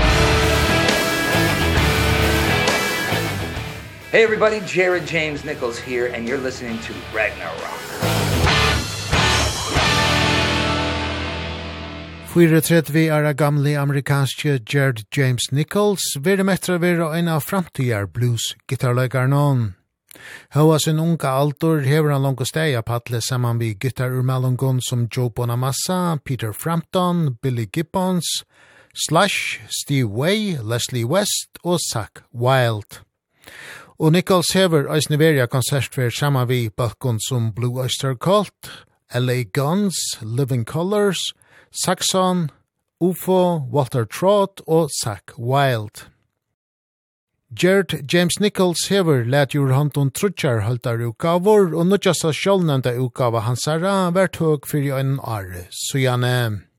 Hey 4.11 4.25
everybody, 4.25 4.59
Jared 4.67 5.07
James 5.07 5.45
Nichols 5.45 5.79
here 5.79 6.07
and 6.07 6.27
you're 6.27 6.43
listening 6.43 6.81
to 6.81 6.93
Ragnarok. 7.15 7.79
Fyre 12.27 12.61
tret 12.61 12.91
vi 12.91 13.07
er 13.07 13.33
gamle 13.35 13.77
amerikanske 13.79 14.59
Jared 14.67 15.05
James 15.17 15.53
Nichols, 15.53 16.03
vere 16.19 16.43
metra 16.43 16.81
vere 16.83 17.07
en 17.19 17.29
av 17.29 17.45
framtidjar 17.47 18.09
blues-gitarløykar 18.11 19.31
noen. 19.31 19.77
Hva 20.51 20.81
sin 20.83 20.99
unga 20.99 21.31
altor 21.31 21.87
hever 21.87 22.11
han 22.11 22.27
langt 22.27 22.43
steg 22.51 22.75
av 22.81 22.89
patle 22.91 23.21
saman 23.23 23.63
vi 23.63 23.77
gitar 23.79 24.11
ur 24.11 24.27
mellongon 24.27 24.81
som 24.83 25.07
Joe 25.07 25.31
Bonamassa, 25.31 26.19
Peter 26.25 26.51
Frampton, 26.53 27.39
Billy 27.43 27.69
Gibbons, 27.71 28.43
Slash, 28.93 29.61
Steve 29.69 30.11
Way, 30.11 30.59
Leslie 30.59 31.07
West 31.07 31.63
og 31.63 31.79
Zach 31.79 32.25
Wild. 32.35 33.05
Og 34.01 34.15
Nichols 34.15 34.55
hever 34.57 34.87
eisne 34.89 35.19
veria 35.21 35.45
konsert 35.45 35.93
for 35.93 36.09
saman 36.09 36.47
vi 36.49 36.71
balkon 36.73 37.19
som 37.21 37.51
Blue 37.53 37.83
Oyster 37.83 38.15
Cult, 38.17 38.71
LA 39.13 39.43
Guns, 39.53 39.99
Living 40.23 40.65
Colors, 40.65 41.21
Saxon, 41.71 42.49
UFO, 43.01 43.69
Walter 43.69 44.07
Trott 44.07 44.63
og 44.67 44.89
Zach 45.03 45.37
Wild. 45.37 46.07
Gert 47.53 47.93
James 48.11 48.41
Nichols 48.41 48.89
hever 48.89 49.23
let 49.25 49.53
jur 49.53 49.75
hand 49.75 49.93
trutjar 49.93 50.63
haltar 50.65 51.05
ukavor, 51.05 51.75
og 51.75 51.87
nutjasta 51.87 52.33
sjolnanda 52.33 52.97
ukava 52.97 53.45
hansara 53.45 54.09
vært 54.17 54.41
høg 54.41 54.65
fyrir 54.65 54.97
ein 54.97 55.19
are, 55.21 55.67
så 55.69 56.01
gjerne... 56.01 56.70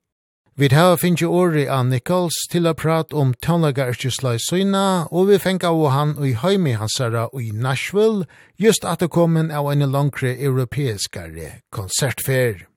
Vi 0.61 0.67
har 0.67 0.97
finnst 0.97 1.23
åri 1.23 1.63
av 1.65 1.87
Nichols 1.89 2.35
til 2.51 2.67
å 2.69 2.75
prate 2.77 3.17
om 3.17 3.31
tøvnlaga 3.41 3.87
yrkesla 3.89 4.35
i 4.37 4.41
Søyna, 4.43 5.07
og 5.09 5.31
vi 5.31 5.39
fengt 5.41 5.63
av 5.65 5.79
han 5.89 6.11
i 6.21 6.35
høymi 6.37 6.75
hansara 6.77 7.23
i 7.33 7.47
Nashville, 7.49 8.27
just 8.61 8.85
at 8.85 9.01
det 9.01 9.09
kom 9.09 9.39
en 9.41 9.49
av 9.49 9.71
en 9.71 9.81
langre 9.89 10.35
europeiskare 10.37 11.63
konsertfer. 11.73 12.67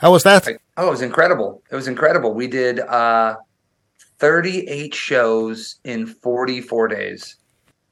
How 0.00 0.12
was 0.12 0.22
that? 0.22 0.48
Oh, 0.78 0.88
it 0.88 0.90
was 0.96 1.02
incredible. 1.02 1.60
It 1.70 1.76
was 1.76 1.88
incredible. 1.88 2.32
We 2.32 2.46
did 2.46 2.80
uh, 2.80 3.34
38 4.18 4.94
shows 4.94 5.76
in 5.84 6.06
44 6.06 6.88
days, 6.88 7.36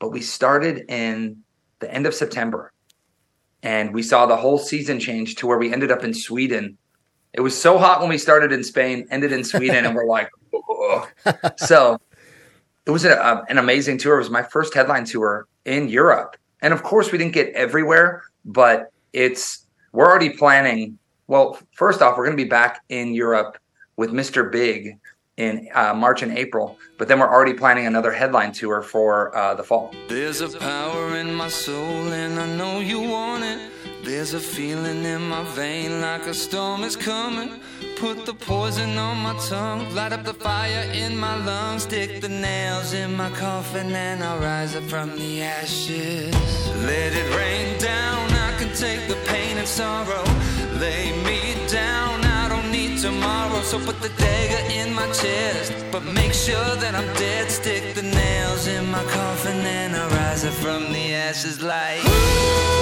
but 0.00 0.08
we 0.08 0.22
started 0.22 0.86
in 0.88 1.44
the 1.80 1.94
end 1.94 2.06
of 2.06 2.14
September, 2.14 2.72
and 3.62 3.92
we 3.92 4.02
saw 4.02 4.24
the 4.24 4.40
whole 4.40 4.56
season 4.56 4.98
change 4.98 5.34
to 5.34 5.46
where 5.46 5.58
we 5.58 5.70
ended 5.70 5.90
up 5.92 6.02
in 6.02 6.14
Sweden 6.14 6.78
It 7.34 7.40
was 7.40 7.60
so 7.60 7.78
hot 7.78 8.00
when 8.00 8.10
we 8.10 8.18
started 8.18 8.52
in 8.52 8.62
Spain, 8.62 9.06
ended 9.10 9.32
in 9.32 9.44
Sweden 9.44 9.84
and 9.84 9.94
we're 9.94 10.06
like 10.06 10.30
Ugh. 10.54 11.08
so 11.56 11.98
it 12.86 12.90
was 12.90 13.04
a, 13.04 13.12
a, 13.12 13.44
an 13.48 13.58
amazing 13.58 13.98
tour. 13.98 14.16
It 14.16 14.18
was 14.18 14.30
my 14.30 14.42
first 14.42 14.74
headline 14.74 15.04
tour 15.04 15.46
in 15.64 15.88
Europe. 15.88 16.36
And 16.60 16.74
of 16.74 16.82
course 16.82 17.10
we 17.10 17.18
didn't 17.18 17.34
get 17.34 17.52
everywhere, 17.54 18.22
but 18.44 18.92
it's 19.12 19.66
we're 19.92 20.06
already 20.06 20.30
planning. 20.30 20.98
Well, 21.26 21.58
first 21.72 22.02
off, 22.02 22.16
we're 22.16 22.24
going 22.24 22.36
to 22.36 22.42
be 22.42 22.48
back 22.48 22.82
in 22.88 23.14
Europe 23.14 23.58
with 23.96 24.10
Mr. 24.10 24.50
Big 24.50 24.98
in 25.42 25.68
uh, 25.74 25.92
March 25.92 26.22
and 26.22 26.32
April, 26.38 26.78
but 26.98 27.08
then 27.08 27.18
we're 27.18 27.32
already 27.36 27.54
planning 27.54 27.86
another 27.86 28.12
headline 28.12 28.52
tour 28.52 28.80
for 28.80 29.36
uh, 29.36 29.54
the 29.54 29.64
fall. 29.64 29.92
There's 30.08 30.40
a 30.40 30.48
power 30.58 31.16
in 31.16 31.34
my 31.34 31.48
soul 31.48 32.12
and 32.12 32.38
I 32.38 32.46
know 32.56 32.80
you 32.80 33.00
want 33.00 33.42
it. 33.44 33.60
There's 34.04 34.34
a 34.34 34.40
feeling 34.40 35.04
in 35.04 35.28
my 35.28 35.42
vein 35.54 36.00
like 36.00 36.26
a 36.26 36.34
storm 36.34 36.82
is 36.82 36.96
coming. 36.96 37.60
Put 37.96 38.26
the 38.26 38.34
poison 38.34 38.98
on 38.98 39.18
my 39.18 39.36
tongue, 39.48 39.94
light 39.94 40.12
up 40.12 40.24
the 40.24 40.34
fire 40.34 40.84
in 40.92 41.16
my 41.16 41.36
lungs, 41.44 41.84
stick 41.84 42.20
the 42.20 42.28
nails 42.28 42.92
in 42.92 43.16
my 43.16 43.30
coffin 43.30 43.92
and 43.92 44.22
I'll 44.22 44.40
rise 44.40 44.74
up 44.76 44.84
from 44.84 45.10
the 45.16 45.42
ashes. 45.42 46.34
Let 46.90 47.12
it 47.12 47.28
rain 47.36 47.78
down, 47.80 48.30
I 48.30 48.50
can 48.58 48.74
take 48.76 49.08
the 49.08 49.18
pain 49.26 49.58
and 49.58 49.68
sorrow. 49.68 50.24
Lay 50.80 51.12
me 51.24 51.51
tomorrow 53.02 53.60
So 53.62 53.78
put 53.80 54.00
the 54.00 54.10
dagger 54.10 54.62
in 54.72 54.94
my 54.94 55.06
chest. 55.06 55.72
But 55.90 56.04
make 56.04 56.32
sure 56.32 56.70
that 56.82 56.94
I'm 56.94 57.10
dead 57.14 57.50
Stick 57.50 57.94
the 57.94 58.02
nails 58.02 58.68
in 58.68 58.90
my 58.90 59.02
coffin 59.04 59.58
And 59.78 59.96
I 59.96 60.08
rise 60.08 60.44
up 60.44 60.54
from 60.54 60.92
the 60.92 61.14
ashes 61.14 61.60
like 61.60 62.04
Ooh 62.06 62.72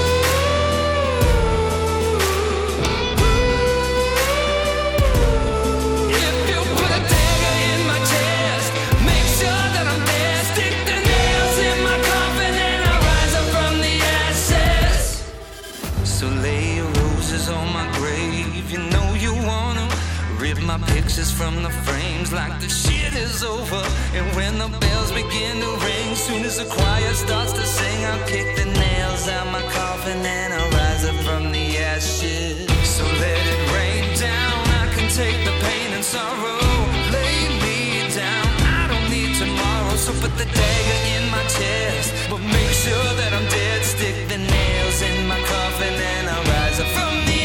So 16.20 16.28
lay 16.28 16.76
your 16.76 16.84
roses 17.00 17.48
on 17.48 17.72
my 17.72 17.89
my 20.78 20.86
pictures 20.86 21.32
from 21.32 21.64
the 21.64 21.70
frames 21.86 22.32
like 22.32 22.60
the 22.60 22.68
shit 22.68 23.14
is 23.14 23.42
over. 23.42 23.82
And 24.14 24.26
when 24.36 24.54
the 24.58 24.68
bells 24.78 25.10
begin 25.10 25.58
to 25.64 25.70
ring 25.86 26.14
soon 26.14 26.44
as 26.44 26.58
the 26.58 26.66
choir 26.66 27.12
starts 27.14 27.52
to 27.54 27.66
sing 27.66 28.04
I'll 28.04 28.24
kick 28.28 28.46
the 28.56 28.66
nails 28.66 29.26
out 29.26 29.46
my 29.50 29.62
coffin 29.72 30.18
and 30.24 30.52
I'll 30.54 30.70
rise 30.70 31.04
up 31.10 31.16
from 31.26 31.50
the 31.50 31.66
ashes. 31.78 32.70
So 32.86 33.02
let 33.02 33.42
it 33.54 33.62
rain 33.74 34.04
down 34.16 34.58
I 34.82 34.86
can 34.94 35.08
take 35.10 35.38
the 35.44 35.56
pain 35.66 35.90
and 35.96 36.04
sorrow. 36.04 36.62
Lay 37.16 37.38
me 37.64 38.06
down 38.14 38.46
I 38.78 38.86
don't 38.90 39.08
need 39.10 39.34
tomorrow. 39.42 39.96
So 39.96 40.12
put 40.22 40.32
the 40.38 40.46
dagger 40.46 41.00
in 41.16 41.24
my 41.34 41.44
chest 41.58 42.14
but 42.30 42.38
make 42.38 42.72
sure 42.84 43.10
that 43.18 43.32
I'm 43.32 43.48
dead. 43.50 43.82
Stick 43.82 44.28
the 44.28 44.38
nails 44.38 45.02
in 45.02 45.26
my 45.26 45.40
coffin 45.50 45.94
and 46.14 46.28
I'll 46.30 46.46
rise 46.54 46.78
up 46.78 46.90
from 46.94 47.26
the 47.26 47.39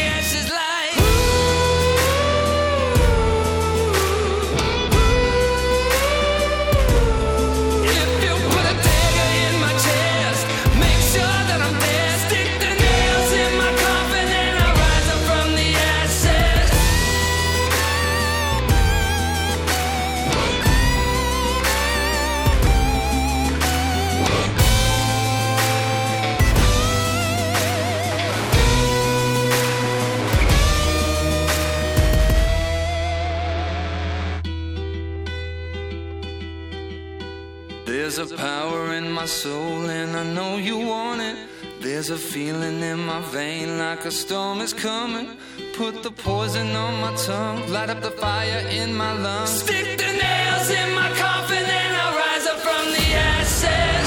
my 39.26 39.30
soul 39.30 39.90
and 39.90 40.16
I 40.16 40.22
know 40.22 40.56
you 40.56 40.78
want 40.78 41.20
it. 41.20 41.36
There's 41.80 42.10
a 42.10 42.16
feeling 42.16 42.80
in 42.80 43.00
my 43.04 43.20
vein 43.32 43.76
like 43.76 44.04
a 44.04 44.10
storm 44.12 44.60
is 44.60 44.72
coming. 44.72 45.36
Put 45.74 46.04
the 46.04 46.12
poison 46.12 46.68
on 46.76 47.00
my 47.00 47.12
tongue 47.16 47.68
Light 47.72 47.90
up 47.90 48.02
the 48.02 48.12
fire 48.12 48.60
in 48.68 48.94
my 48.94 49.12
lungs. 49.18 49.62
Stick 49.64 49.98
the 49.98 50.12
nails 50.22 50.70
in 50.70 50.94
my 50.94 51.10
coffin 51.24 51.64
and 51.80 51.92
I'll 52.02 52.16
rise 52.24 52.46
up 52.46 52.58
from 52.66 52.84
the 52.92 53.06
ashes. 53.34 54.05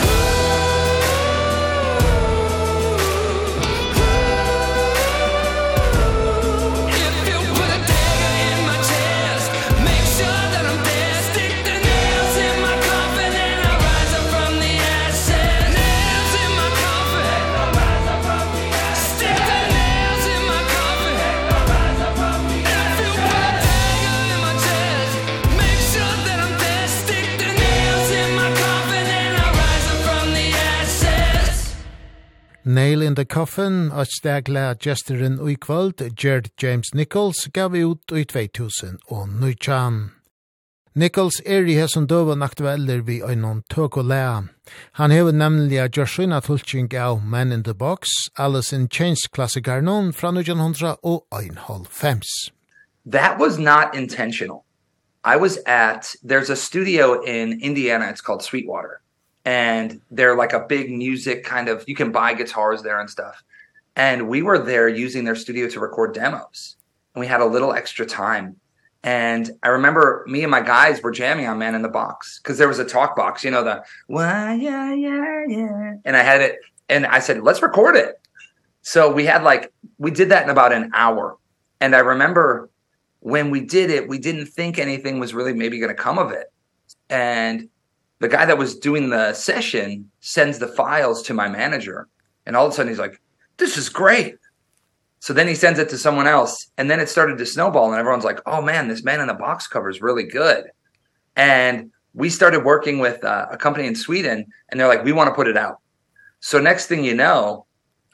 Nail 32.66 33.02
in 33.02 33.16
the 33.16 33.26
Coffin, 33.26 33.92
og 33.92 34.08
stegla 34.08 34.74
gesteren 34.76 35.40
ui 35.40 35.56
kvöld, 35.56 36.02
Gerd 36.16 36.50
James 36.62 36.94
Nichols, 36.94 37.48
gav 37.54 37.74
ut 37.74 38.12
i 38.12 38.24
2019. 38.26 40.12
Nichols 40.96 41.42
er 41.46 41.64
i 41.66 41.74
hesson 41.74 42.08
døven 42.08 42.42
aktueller 42.44 43.02
vi 43.02 43.22
øynon 43.22 43.64
tøk 43.70 43.98
og 43.98 44.06
lea. 44.06 44.42
Han 44.92 45.12
hever 45.12 45.32
nemlig 45.32 45.80
a 45.80 45.88
Joshua 45.98 46.40
Tulching 46.42 46.94
av 46.94 47.24
Man 47.24 47.52
in 47.52 47.64
the 47.64 47.74
Box, 47.74 48.10
Alice 48.38 48.76
in 48.76 48.90
Chains-klassikar 48.90 49.82
noen 49.82 50.14
fra 50.14 50.28
1900 50.32 50.98
og 51.04 51.26
1,5. 51.32 52.52
That 53.06 53.40
was 53.40 53.58
not 53.58 53.96
intentional. 53.96 54.66
I 55.24 55.38
was 55.38 55.60
at, 55.66 56.16
there's 56.24 56.50
a 56.50 56.56
studio 56.56 57.22
in 57.24 57.62
Indiana, 57.62 58.10
it's 58.10 58.22
called 58.22 58.42
Sweetwater 58.44 59.02
and 59.50 60.00
they're 60.12 60.36
like 60.36 60.54
a 60.54 60.60
big 60.60 60.92
music 60.92 61.44
kind 61.44 61.70
of 61.70 61.84
you 61.88 61.96
can 61.96 62.12
buy 62.12 62.36
guitars 62.36 62.84
there 62.84 63.00
and 63.00 63.10
stuff. 63.10 63.44
And 63.96 64.30
we 64.30 64.44
were 64.44 64.60
there 64.60 64.88
using 64.88 65.24
their 65.24 65.36
studio 65.36 65.68
to 65.70 65.80
record 65.80 66.14
demos. 66.14 66.76
And 67.16 67.20
we 67.20 67.26
had 67.26 67.42
a 67.42 67.46
little 67.46 67.74
extra 67.74 68.06
time. 68.06 68.58
And 69.02 69.50
i 69.64 69.70
remember 69.70 70.24
me 70.28 70.44
and 70.44 70.52
my 70.52 70.62
guys 70.62 71.02
were 71.02 71.10
jamming 71.10 71.48
on 71.48 71.58
man 71.58 71.74
in 71.74 71.82
the 71.82 71.96
box 72.02 72.38
cuz 72.44 72.60
there 72.60 72.68
was 72.68 72.78
a 72.78 72.86
talk 72.86 73.16
box 73.16 73.44
you 73.46 73.50
know 73.50 73.64
the 73.64 73.84
why 74.08 74.54
yeah 74.54 74.94
yeah 74.94 75.46
yeah. 75.48 75.94
And 76.06 76.16
i 76.18 76.22
had 76.22 76.42
it 76.42 76.60
and 76.88 77.08
i 77.08 77.20
said 77.20 77.42
let's 77.42 77.64
record 77.64 77.96
it. 77.96 78.22
So 78.82 79.12
we 79.12 79.26
had 79.26 79.42
like 79.42 79.74
we 79.98 80.12
did 80.12 80.30
that 80.30 80.44
in 80.44 80.52
about 80.52 80.74
an 80.74 80.92
hour. 80.94 81.38
And 81.82 81.96
i 81.96 82.00
remember 82.14 82.70
when 83.22 83.50
we 83.50 83.62
did 83.62 83.90
it 83.90 84.08
we 84.14 84.20
didn't 84.20 84.48
think 84.60 84.78
anything 84.78 85.20
was 85.20 85.34
really 85.34 85.54
maybe 85.54 85.80
going 85.80 85.96
to 85.96 86.04
come 86.08 86.20
of 86.20 86.32
it. 86.32 86.48
And 87.10 87.70
the 88.20 88.28
guy 88.28 88.46
that 88.46 88.58
was 88.58 88.78
doing 88.78 89.10
the 89.10 89.34
session 89.34 90.10
sends 90.20 90.60
the 90.60 90.68
files 90.68 91.24
to 91.24 91.34
my 91.34 91.48
manager 91.48 92.08
and 92.46 92.56
all 92.56 92.66
of 92.66 92.72
a 92.72 92.76
sudden 92.76 92.92
he's 92.92 93.00
like 93.00 93.22
this 93.58 93.76
is 93.76 93.90
great. 93.90 94.36
So 95.20 95.34
then 95.34 95.50
he 95.50 95.56
sends 95.56 95.80
it 95.80 95.90
to 95.90 95.98
someone 95.98 96.28
else 96.28 96.72
and 96.78 96.90
then 96.90 97.02
it 97.02 97.10
started 97.10 97.38
to 97.38 97.46
snowball 97.46 97.92
and 97.92 98.00
everyone's 98.00 98.26
like 98.26 98.42
oh 98.46 98.62
man 98.62 98.88
this 98.88 99.04
man 99.04 99.22
in 99.22 99.28
the 99.28 99.34
box 99.34 99.68
cover 99.68 99.90
is 99.90 100.02
really 100.02 100.24
good. 100.24 100.66
And 101.36 101.92
we 102.14 102.30
started 102.30 102.66
working 102.66 103.00
with 103.00 103.24
uh, 103.24 103.48
a 103.52 103.58
company 103.58 103.88
in 103.88 103.96
Sweden 103.96 104.46
and 104.70 104.80
they're 104.80 104.88
like 104.88 105.04
we 105.04 105.12
want 105.12 105.30
to 105.30 105.36
put 105.36 105.48
it 105.48 105.58
out. 105.58 105.80
So 106.42 106.60
next 106.60 106.88
thing 106.88 107.04
you 107.04 107.16
know 107.16 107.66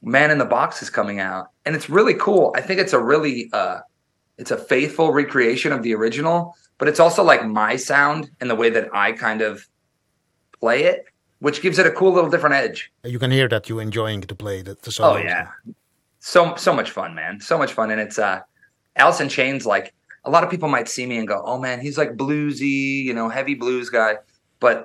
man 0.02 0.30
in 0.30 0.38
the 0.38 0.46
box 0.46 0.84
is 0.84 0.90
coming 0.90 1.20
out 1.20 1.48
and 1.66 1.76
it's 1.76 1.90
really 1.90 2.14
cool. 2.16 2.54
I 2.56 2.62
think 2.62 2.80
it's 2.80 2.94
a 2.94 3.02
really 3.02 3.50
uh 3.54 3.80
it's 4.38 4.52
a 4.52 4.58
faithful 4.58 5.14
recreation 5.14 5.72
of 5.72 5.82
the 5.82 5.96
original 5.96 6.56
but 6.78 6.88
it's 6.88 7.00
also 7.00 7.24
like 7.24 7.46
my 7.46 7.76
sound 7.76 8.30
and 8.42 8.50
the 8.50 8.56
way 8.56 8.70
that 8.70 8.90
i 8.94 9.12
kind 9.12 9.42
of 9.42 9.66
play 10.66 10.84
it, 10.92 11.06
which 11.46 11.62
gives 11.62 11.78
it 11.82 11.86
a 11.86 11.94
cool 12.00 12.12
little 12.18 12.32
different 12.34 12.56
edge. 12.56 12.80
You 13.04 13.20
can 13.24 13.32
hear 13.38 13.48
that 13.54 13.70
you 13.70 13.76
enjoying 13.80 14.22
to 14.22 14.36
play 14.44 14.58
the, 14.68 14.74
the 14.86 14.92
song. 14.92 15.16
Oh 15.16 15.18
yeah. 15.18 15.46
So 16.20 16.40
so 16.68 16.72
much 16.80 16.90
fun, 16.98 17.12
man. 17.22 17.34
So 17.40 17.56
much 17.64 17.74
fun 17.78 17.88
and 17.94 18.02
it's 18.06 18.18
uh 18.18 18.38
Alice 18.96 19.22
in 19.26 19.30
Chains 19.30 19.64
like 19.76 19.94
a 20.28 20.32
lot 20.36 20.44
of 20.44 20.50
people 20.50 20.70
might 20.78 20.90
see 20.96 21.06
me 21.12 21.18
and 21.22 21.28
go, 21.28 21.38
"Oh 21.50 21.60
man, 21.66 21.78
he's 21.86 21.98
like 22.02 22.12
bluesy, 22.24 23.04
you 23.08 23.14
know, 23.14 23.28
heavy 23.30 23.56
blues 23.64 23.88
guy." 24.00 24.14
But 24.60 24.78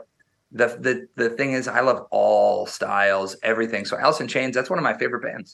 the 0.52 0.66
the 0.86 0.94
the 1.20 1.30
thing 1.38 1.50
is 1.58 1.66
I 1.66 1.80
love 1.80 2.00
all 2.10 2.66
styles, 2.66 3.36
everything. 3.42 3.82
So 3.86 3.94
Alice 4.04 4.20
in 4.20 4.28
Chains, 4.28 4.54
that's 4.54 4.68
one 4.68 4.78
of 4.78 4.86
my 4.90 4.96
favorite 5.02 5.24
bands. 5.28 5.48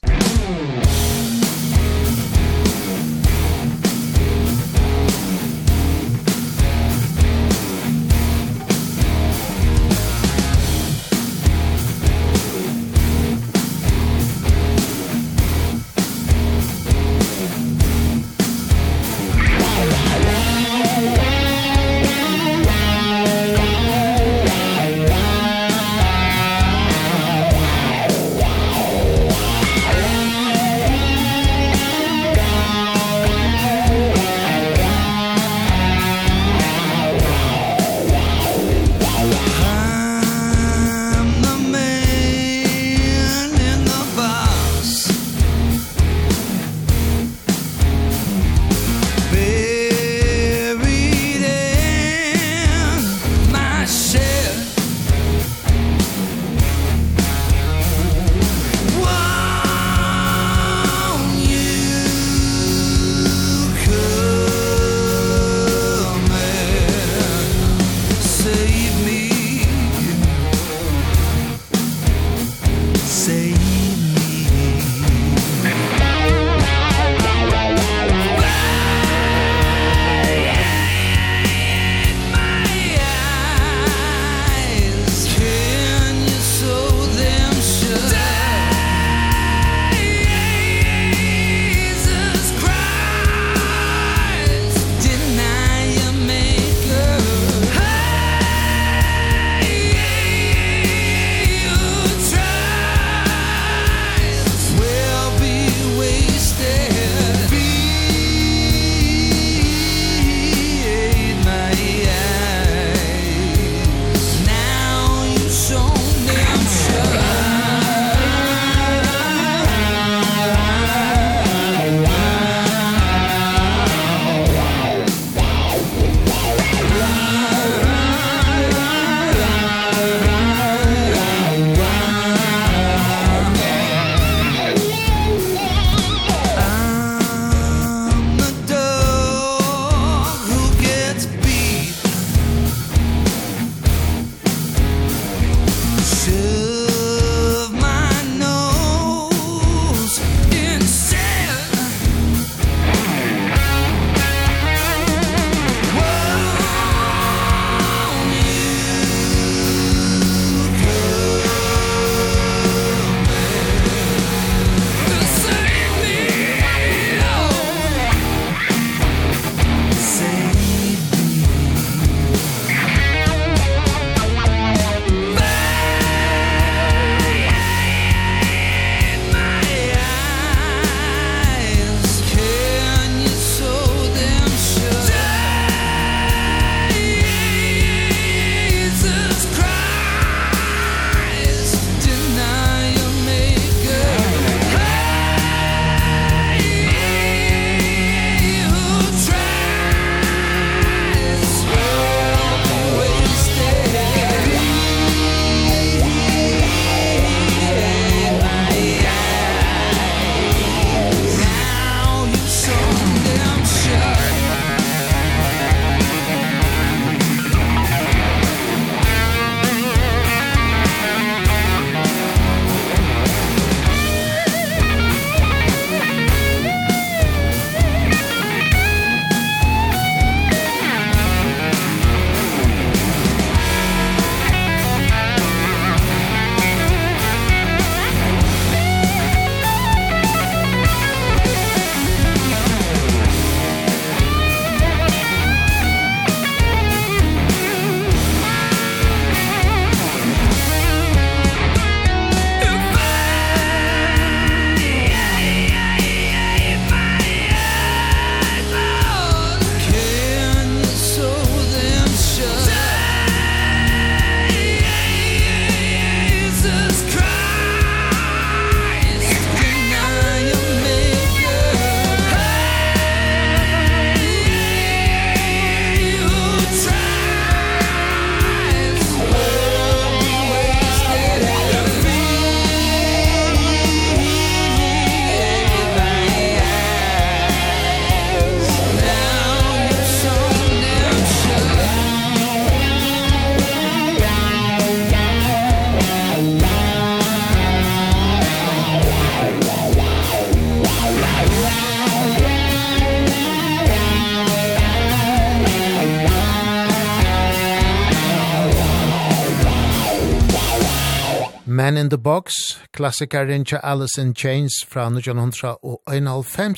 Man 311.96 312.04
in 312.04 312.10
the 312.10 312.18
Box, 312.18 312.52
klassikaren 312.92 313.64
til 313.64 313.78
Alice 313.82 314.20
in 314.20 314.34
Chains 314.34 314.72
fra 314.88 315.06
1991. 315.06 316.76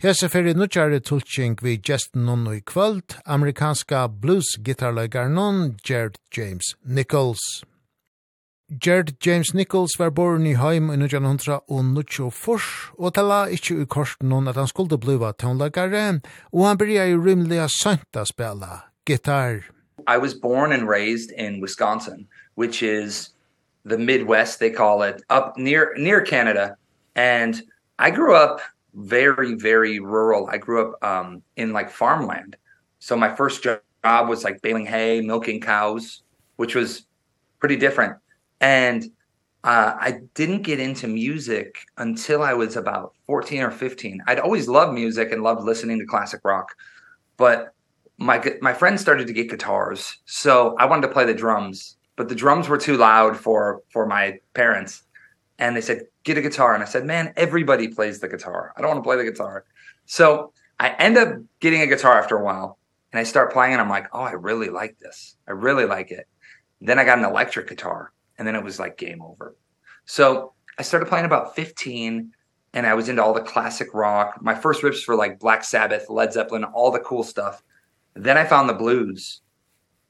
Hese 0.00 0.28
fyrir 0.28 0.54
nudjare 0.56 1.00
tulking 1.00 1.58
vi 1.62 1.76
gesten 1.76 2.24
nonno 2.24 2.52
i 2.52 2.60
kvöld, 2.60 3.18
amerikanska 3.26 4.06
blues-gitarløygar 4.08 5.28
non, 5.28 5.76
Jared 5.88 6.16
James 6.36 6.62
Nichols. 6.84 7.64
Jared 8.86 9.12
James 9.26 9.54
Nichols 9.54 9.98
var 9.98 10.10
born 10.10 10.46
i 10.46 10.54
heim 10.54 10.90
i 10.90 10.96
1924 10.96 12.94
og 12.98 13.14
tala 13.14 13.44
ikkje 13.46 13.82
i 13.82 13.84
korsen 13.84 14.28
noen 14.28 14.48
at 14.48 14.56
han 14.56 14.68
skulle 14.68 14.98
bliva 14.98 15.32
tonlagare, 15.32 16.20
og 16.52 16.66
han 16.66 16.78
byrja 16.78 17.04
i 17.04 17.16
rymliga 17.16 17.68
sønta 17.68 18.24
spela 18.24 18.80
gitar. 19.06 19.60
I 20.08 20.16
was 20.16 20.34
born 20.34 20.72
and 20.72 20.88
raised 20.88 21.30
in 21.36 21.60
Wisconsin, 21.60 22.28
which 22.56 22.82
is 22.82 23.33
the 23.84 23.98
Midwest 23.98 24.58
they 24.58 24.70
call 24.70 25.02
it 25.02 25.22
up 25.30 25.56
near 25.56 25.94
near 25.96 26.22
Canada 26.22 26.76
and 27.14 27.62
I 27.98 28.10
grew 28.10 28.34
up 28.34 28.60
very 28.94 29.54
very 29.54 30.00
rural. 30.00 30.48
I 30.50 30.58
grew 30.58 30.88
up 30.88 31.04
um 31.04 31.42
in 31.56 31.72
like 31.72 31.90
farmland. 31.90 32.56
So 32.98 33.16
my 33.16 33.34
first 33.34 33.62
job 33.62 33.80
was 34.28 34.44
like 34.44 34.62
baling 34.62 34.86
hay, 34.86 35.20
milking 35.20 35.60
cows, 35.60 36.22
which 36.56 36.74
was 36.74 37.06
pretty 37.58 37.76
different. 37.76 38.16
And 38.60 39.04
uh 39.64 39.94
I 39.98 40.20
didn't 40.34 40.62
get 40.62 40.80
into 40.80 41.06
music 41.06 41.78
until 41.98 42.42
I 42.42 42.54
was 42.54 42.76
about 42.76 43.14
14 43.26 43.62
or 43.62 43.70
15. 43.70 44.22
I'd 44.26 44.40
always 44.40 44.68
loved 44.68 44.94
music 44.94 45.30
and 45.32 45.42
loved 45.42 45.62
listening 45.64 45.98
to 45.98 46.06
classic 46.06 46.40
rock. 46.44 46.74
But 47.36 47.74
my 48.16 48.56
my 48.62 48.72
friends 48.72 49.00
started 49.02 49.26
to 49.26 49.32
get 49.32 49.50
guitars, 49.50 50.18
so 50.24 50.76
I 50.78 50.86
wanted 50.86 51.08
to 51.08 51.12
play 51.12 51.24
the 51.26 51.34
drums 51.34 51.96
but 52.16 52.28
the 52.28 52.34
drums 52.34 52.68
were 52.68 52.78
too 52.78 52.96
loud 52.96 53.36
for 53.36 53.82
for 53.90 54.06
my 54.06 54.38
parents 54.54 55.02
and 55.58 55.76
they 55.76 55.80
said 55.80 56.02
get 56.24 56.38
a 56.38 56.42
guitar 56.42 56.74
and 56.74 56.82
I 56.82 56.86
said 56.86 57.04
man 57.04 57.32
everybody 57.36 57.88
plays 57.88 58.20
the 58.20 58.28
guitar 58.28 58.72
I 58.76 58.80
don't 58.80 58.90
want 58.90 59.04
to 59.04 59.06
play 59.06 59.16
the 59.16 59.30
guitar 59.30 59.64
so 60.06 60.52
I 60.78 60.90
end 60.98 61.16
up 61.16 61.34
getting 61.60 61.82
a 61.82 61.86
guitar 61.86 62.18
after 62.18 62.36
a 62.36 62.44
while 62.44 62.78
and 63.12 63.20
I 63.20 63.24
start 63.24 63.52
playing 63.52 63.72
and 63.72 63.80
I'm 63.80 63.90
like 63.90 64.08
oh 64.12 64.20
I 64.22 64.32
really 64.32 64.68
like 64.68 64.98
this 64.98 65.36
I 65.48 65.52
really 65.52 65.84
like 65.84 66.10
it 66.10 66.26
then 66.80 66.98
I 66.98 67.04
got 67.04 67.18
an 67.18 67.24
electric 67.24 67.68
guitar 67.68 68.12
and 68.38 68.46
then 68.46 68.56
it 68.56 68.64
was 68.64 68.78
like 68.78 68.98
game 68.98 69.22
over 69.22 69.56
so 70.04 70.52
I 70.78 70.82
started 70.82 71.08
playing 71.08 71.24
about 71.24 71.54
15 71.54 72.32
and 72.74 72.86
I 72.86 72.94
was 72.94 73.08
into 73.08 73.22
all 73.22 73.32
the 73.32 73.40
classic 73.40 73.94
rock. 73.94 74.38
My 74.42 74.54
first 74.54 74.82
rips 74.82 75.06
were 75.06 75.14
like 75.14 75.38
Black 75.38 75.62
Sabbath, 75.62 76.10
Led 76.10 76.32
Zeppelin, 76.32 76.64
all 76.64 76.90
the 76.90 76.98
cool 76.98 77.22
stuff. 77.22 77.62
Then 78.14 78.36
I 78.36 78.44
found 78.44 78.68
the 78.68 78.74
blues. 78.74 79.40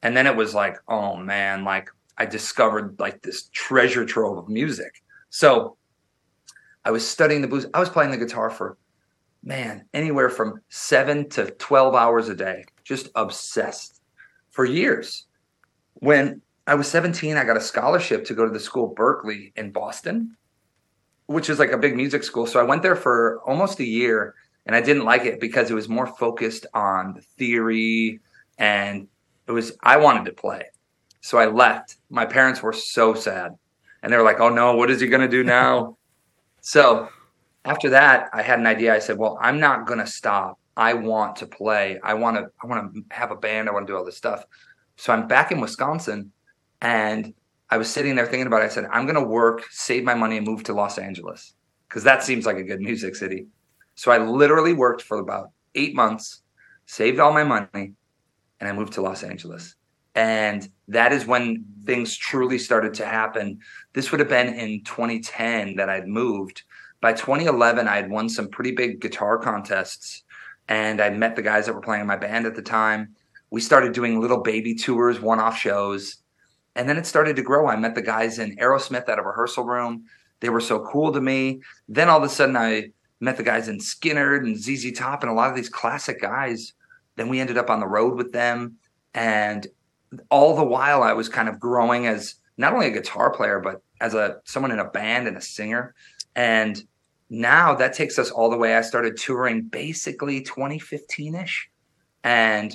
And 0.02 0.16
then 0.16 0.26
it 0.26 0.34
was 0.34 0.54
like, 0.54 0.78
oh 0.88 1.16
man, 1.16 1.64
like 1.64 1.90
I 2.18 2.26
discovered 2.26 2.98
like 2.98 3.22
this 3.22 3.48
treasure 3.52 4.04
trove 4.04 4.38
of 4.38 4.48
music. 4.48 5.02
So 5.30 5.76
I 6.84 6.90
was 6.90 7.06
studying 7.06 7.40
the 7.40 7.48
blues. 7.48 7.66
I 7.74 7.80
was 7.80 7.88
playing 7.88 8.10
the 8.10 8.16
guitar 8.16 8.50
for 8.50 8.76
man, 9.42 9.84
anywhere 9.92 10.30
from 10.30 10.60
7 10.70 11.28
to 11.30 11.50
12 11.50 11.94
hours 11.94 12.28
a 12.28 12.34
day, 12.34 12.64
just 12.82 13.08
obsessed 13.14 14.00
for 14.50 14.64
years. 14.64 15.26
When 15.94 16.40
I 16.66 16.74
was 16.74 16.88
17, 16.88 17.36
I 17.36 17.44
got 17.44 17.56
a 17.56 17.60
scholarship 17.60 18.24
to 18.26 18.34
go 18.34 18.46
to 18.46 18.50
the 18.50 18.60
school 18.60 18.88
Berkeley 18.88 19.52
in 19.56 19.70
Boston, 19.70 20.36
which 21.26 21.50
is 21.50 21.58
like 21.58 21.72
a 21.72 21.78
big 21.78 21.94
music 21.94 22.24
school. 22.24 22.46
So 22.46 22.58
I 22.58 22.62
went 22.62 22.82
there 22.82 22.96
for 22.96 23.40
almost 23.44 23.80
a 23.80 23.84
year 23.84 24.34
and 24.66 24.74
I 24.74 24.80
didn't 24.80 25.04
like 25.04 25.24
it 25.24 25.40
because 25.40 25.70
it 25.70 25.74
was 25.74 25.88
more 25.88 26.06
focused 26.06 26.66
on 26.72 27.14
the 27.14 27.20
theory 27.20 28.20
and 28.58 29.08
it 29.46 29.52
was 29.52 29.76
I 29.82 29.98
wanted 29.98 30.24
to 30.26 30.32
play. 30.32 30.64
So 31.24 31.38
I 31.38 31.46
left. 31.46 31.96
My 32.10 32.26
parents 32.26 32.62
were 32.62 32.74
so 32.74 33.14
sad. 33.14 33.52
And 34.02 34.12
they 34.12 34.16
were 34.18 34.22
like, 34.22 34.40
"Oh 34.40 34.50
no, 34.50 34.76
what 34.76 34.90
is 34.90 35.00
he 35.00 35.06
going 35.06 35.22
to 35.22 35.36
do 35.36 35.42
now?" 35.42 35.96
so, 36.60 37.08
after 37.64 37.88
that, 37.88 38.28
I 38.34 38.42
had 38.42 38.58
an 38.58 38.66
idea. 38.66 38.94
I 38.94 38.98
said, 38.98 39.16
"Well, 39.16 39.38
I'm 39.40 39.58
not 39.58 39.86
going 39.86 40.00
to 40.00 40.06
stop. 40.06 40.58
I 40.76 40.92
want 40.92 41.36
to 41.36 41.46
play. 41.46 41.98
I 42.04 42.12
want 42.12 42.36
to 42.36 42.50
I 42.62 42.66
want 42.66 42.94
to 42.94 43.02
have 43.10 43.30
a 43.30 43.36
band. 43.36 43.70
I 43.70 43.72
want 43.72 43.86
to 43.86 43.90
do 43.90 43.96
all 43.96 44.04
this 44.04 44.18
stuff." 44.18 44.44
So 44.96 45.14
I'm 45.14 45.26
back 45.26 45.50
in 45.50 45.62
Wisconsin 45.62 46.30
and 46.82 47.32
I 47.70 47.78
was 47.78 47.88
sitting 47.88 48.16
there 48.16 48.26
thinking 48.26 48.46
about 48.46 48.60
it. 48.60 48.66
I 48.66 48.74
said, 48.76 48.84
"I'm 48.92 49.06
going 49.06 49.22
to 49.22 49.30
work, 49.40 49.62
save 49.70 50.04
my 50.04 50.14
money 50.14 50.36
and 50.36 50.46
move 50.46 50.62
to 50.64 50.74
Los 50.74 50.98
Angeles." 50.98 51.54
Cuz 51.88 52.04
that 52.04 52.22
seems 52.22 52.44
like 52.44 52.58
a 52.58 52.62
good 52.70 52.82
music 52.82 53.14
city. 53.16 53.46
So 53.94 54.12
I 54.12 54.18
literally 54.18 54.74
worked 54.74 55.00
for 55.00 55.18
about 55.20 55.52
8 55.74 55.94
months, 55.94 56.42
saved 56.84 57.18
all 57.18 57.32
my 57.32 57.44
money, 57.44 57.94
and 58.60 58.68
I 58.68 58.72
moved 58.72 58.92
to 58.94 59.00
Los 59.00 59.22
Angeles 59.22 59.74
and 60.14 60.68
that 60.88 61.12
is 61.12 61.26
when 61.26 61.64
things 61.84 62.16
truly 62.16 62.58
started 62.58 62.94
to 62.94 63.06
happen. 63.06 63.58
This 63.92 64.10
would 64.10 64.20
have 64.20 64.28
been 64.28 64.54
in 64.54 64.84
2010 64.84 65.76
that 65.76 65.88
I'd 65.88 66.06
moved. 66.06 66.62
By 67.00 67.12
2011 67.12 67.88
I 67.88 67.96
had 67.96 68.10
won 68.10 68.28
some 68.28 68.48
pretty 68.48 68.72
big 68.72 69.00
guitar 69.00 69.38
contests 69.38 70.22
and 70.68 71.00
I 71.00 71.10
met 71.10 71.36
the 71.36 71.42
guys 71.42 71.66
that 71.66 71.74
were 71.74 71.80
playing 71.80 72.02
in 72.02 72.06
my 72.06 72.16
band 72.16 72.46
at 72.46 72.54
the 72.54 72.62
time. 72.62 73.14
We 73.50 73.60
started 73.60 73.92
doing 73.92 74.20
little 74.20 74.40
baby 74.40 74.74
tours 74.74 75.20
one 75.20 75.40
off 75.40 75.58
shows 75.58 76.18
and 76.76 76.88
then 76.88 76.96
it 76.96 77.06
started 77.06 77.36
to 77.36 77.42
grow. 77.42 77.68
I 77.68 77.76
met 77.76 77.94
the 77.94 78.02
guys 78.02 78.38
in 78.38 78.56
Aerosmith 78.56 79.08
at 79.08 79.18
a 79.18 79.22
rehearsal 79.22 79.64
room. 79.64 80.04
They 80.40 80.48
were 80.48 80.60
so 80.60 80.80
cool 80.86 81.12
to 81.12 81.20
me. 81.20 81.60
Then 81.88 82.08
all 82.08 82.18
of 82.18 82.24
a 82.24 82.28
sudden 82.28 82.56
I 82.56 82.90
met 83.20 83.36
the 83.36 83.42
guys 83.42 83.68
in 83.68 83.80
Skinner 83.80 84.36
and 84.36 84.56
ZZ 84.56 84.92
Top 84.92 85.22
and 85.22 85.30
a 85.30 85.34
lot 85.34 85.50
of 85.50 85.56
these 85.56 85.68
classic 85.68 86.20
guys. 86.20 86.72
Then 87.16 87.28
we 87.28 87.40
ended 87.40 87.58
up 87.58 87.70
on 87.70 87.80
the 87.80 87.86
road 87.86 88.16
with 88.16 88.32
them 88.32 88.76
and 89.14 89.66
all 90.30 90.56
the 90.56 90.64
while 90.64 91.02
I 91.02 91.12
was 91.12 91.28
kind 91.28 91.48
of 91.48 91.60
growing 91.60 92.06
as 92.06 92.36
not 92.56 92.72
only 92.72 92.86
a 92.86 92.90
guitar 92.90 93.30
player 93.30 93.60
but 93.60 93.82
as 94.00 94.14
a 94.14 94.40
someone 94.44 94.72
in 94.72 94.78
a 94.78 94.90
band 94.90 95.28
and 95.28 95.36
a 95.36 95.40
singer. 95.40 95.94
And 96.36 96.82
now 97.30 97.74
that 97.74 97.94
takes 97.94 98.18
us 98.18 98.30
all 98.30 98.50
the 98.50 98.56
way. 98.56 98.76
I 98.76 98.82
started 98.82 99.16
touring 99.16 99.62
basically 99.62 100.42
2015ish 100.42 101.54
and 102.22 102.74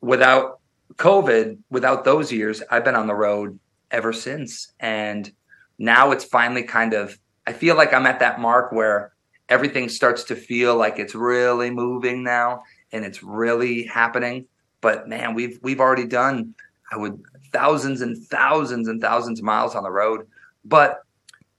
without 0.00 0.60
covid 0.96 1.58
without 1.70 2.04
those 2.04 2.32
years 2.32 2.62
I've 2.70 2.84
been 2.84 2.96
on 2.96 3.06
the 3.06 3.14
road 3.14 3.58
ever 3.90 4.12
since. 4.12 4.72
And 4.80 5.30
now 5.78 6.10
it's 6.10 6.24
finally 6.24 6.62
kind 6.62 6.94
of 6.94 7.18
I 7.46 7.52
feel 7.52 7.76
like 7.76 7.92
I'm 7.92 8.06
at 8.06 8.20
that 8.20 8.40
mark 8.40 8.72
where 8.72 9.12
everything 9.48 9.88
starts 9.88 10.24
to 10.24 10.36
feel 10.36 10.76
like 10.76 10.98
it's 10.98 11.14
really 11.14 11.70
moving 11.70 12.22
now 12.22 12.62
and 12.92 13.04
it's 13.04 13.22
really 13.22 13.84
happening 13.84 14.46
but 14.80 15.08
man 15.08 15.34
we've 15.34 15.58
we've 15.62 15.80
already 15.80 16.06
done 16.06 16.54
i 16.92 16.96
would 16.96 17.22
thousands 17.52 18.00
and 18.00 18.16
thousands 18.16 18.88
and 18.88 19.00
thousands 19.00 19.40
of 19.40 19.44
miles 19.44 19.74
on 19.74 19.82
the 19.82 19.90
road. 19.90 20.26
But 20.64 21.02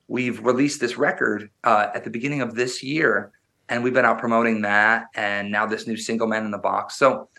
we've 0.08 0.44
released 0.46 0.80
this 0.80 0.98
record 0.98 1.50
uh 1.64 1.88
at 1.94 2.04
the 2.04 2.10
beginning 2.10 2.42
of 2.42 2.56
this 2.56 2.84
year 2.84 3.32
and 3.70 3.84
we've 3.84 3.94
been 3.94 4.06
out 4.06 4.20
promoting 4.20 4.62
that 4.62 5.06
and 5.16 5.50
now 5.50 5.66
this 5.66 5.88
new 5.88 5.96
single 5.96 6.28
man 6.28 6.46
in 6.46 6.52
the 6.52 6.58
box. 6.58 6.96
So 6.96 7.30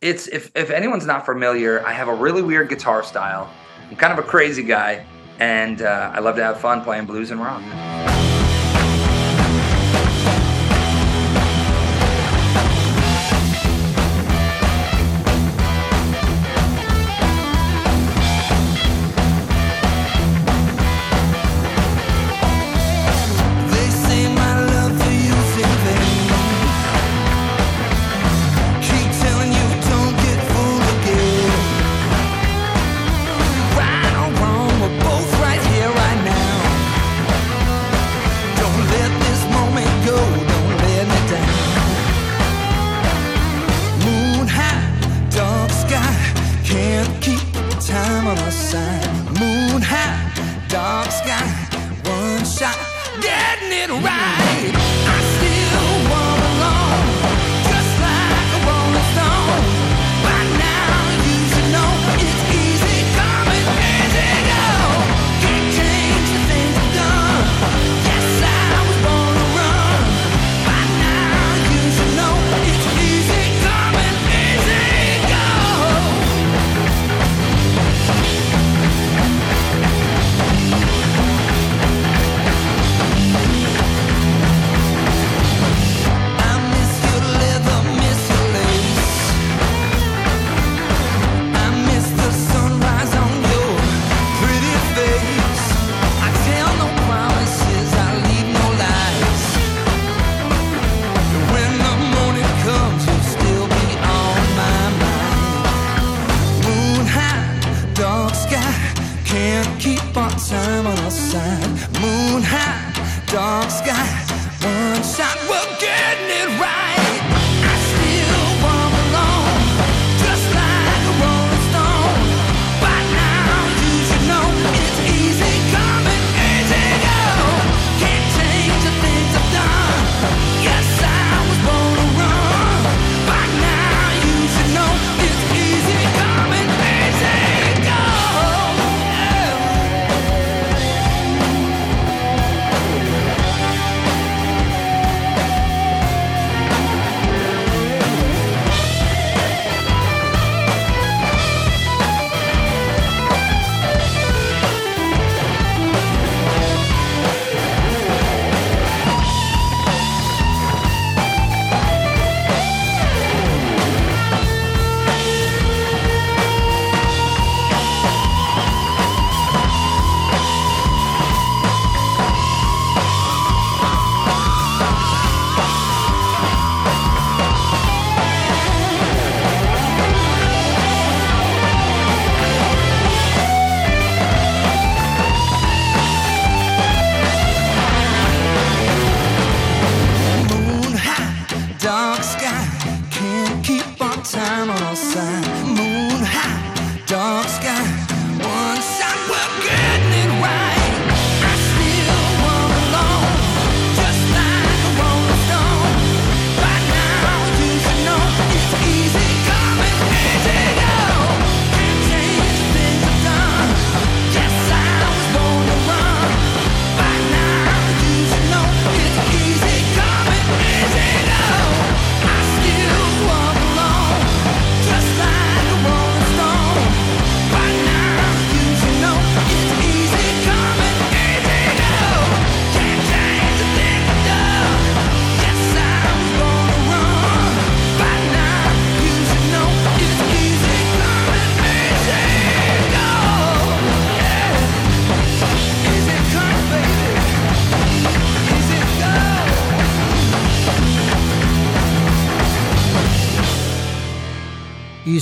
it's 0.00 0.28
if 0.28 0.50
if 0.54 0.70
anyone's 0.70 1.06
not 1.06 1.24
familiar 1.24 1.84
i 1.86 1.92
have 1.92 2.08
a 2.08 2.14
really 2.14 2.42
weird 2.42 2.68
guitar 2.68 3.02
style. 3.02 3.50
I'm 3.90 3.96
kind 3.96 4.16
of 4.16 4.24
a 4.24 4.28
crazy 4.28 4.62
guy 4.62 5.04
and 5.40 5.82
uh 5.82 6.12
i 6.14 6.20
love 6.20 6.36
to 6.36 6.44
have 6.44 6.60
fun 6.60 6.82
playing 6.82 7.06
blues 7.06 7.30
and 7.30 7.40
rock. 7.40 8.13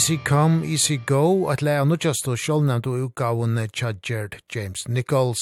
Easy 0.02 0.16
Come, 0.16 0.64
Easy 0.64 0.96
Go, 0.96 1.48
at 1.52 1.60
leia 1.62 1.84
nudjast 1.86 2.26
og 2.26 2.40
sjålnevnt 2.42 2.88
og 2.90 3.04
utgavun 3.04 3.54
tja 3.70 3.92
James 4.52 4.88
Nichols. 4.88 5.38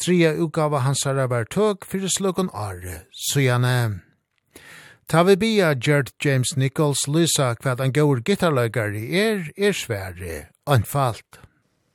Tria 0.00 0.30
utgava 0.32 0.78
hans 0.80 1.04
herra 1.04 1.26
var 1.28 1.44
tøk, 1.44 1.84
fyrir 1.84 2.08
slukon 2.08 2.48
are, 2.54 3.04
sujane. 3.12 4.00
Ta 5.08 5.22
vi 5.24 5.36
bia 5.36 5.74
Gerd 5.74 6.12
James 6.24 6.56
Nichols 6.56 7.04
lysa 7.06 7.54
kvad 7.60 7.80
han 7.80 7.92
gaur 7.92 8.22
gitarløygari 8.24 9.12
er, 9.12 9.50
er 9.58 9.72
svære, 9.72 10.46
anfalt. 10.66 11.38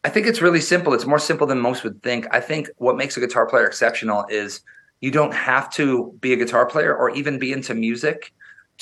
I 0.04 0.10
think 0.10 0.28
it's 0.28 0.40
really 0.40 0.62
simple. 0.62 0.94
It's 0.94 1.08
more 1.08 1.18
simple 1.18 1.48
than 1.48 1.60
most 1.60 1.84
would 1.84 2.04
think. 2.04 2.28
I 2.30 2.42
think 2.42 2.70
what 2.78 2.96
makes 2.96 3.18
a 3.18 3.22
guitar 3.22 3.48
player 3.48 3.66
exceptional 3.66 4.28
is 4.30 4.62
you 5.02 5.10
don't 5.10 5.34
have 5.34 5.68
to 5.72 6.14
be 6.22 6.32
a 6.32 6.38
guitar 6.38 6.68
player 6.68 6.96
or 6.96 7.10
even 7.10 7.40
be 7.40 7.52
into 7.52 7.74
music 7.74 8.32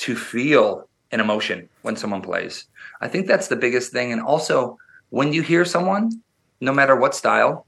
to 0.04 0.16
feel 0.16 0.86
an 1.12 1.20
emotion 1.20 1.68
when 1.80 1.96
someone 1.96 2.20
plays. 2.20 2.66
I 3.02 3.08
think 3.08 3.26
that's 3.26 3.48
the 3.48 3.56
biggest 3.56 3.92
thing. 3.92 4.12
And 4.12 4.22
also 4.22 4.78
when 5.10 5.32
you 5.34 5.42
hear 5.42 5.64
someone 5.64 6.22
no 6.60 6.72
matter 6.72 6.96
what 6.96 7.14
style 7.14 7.66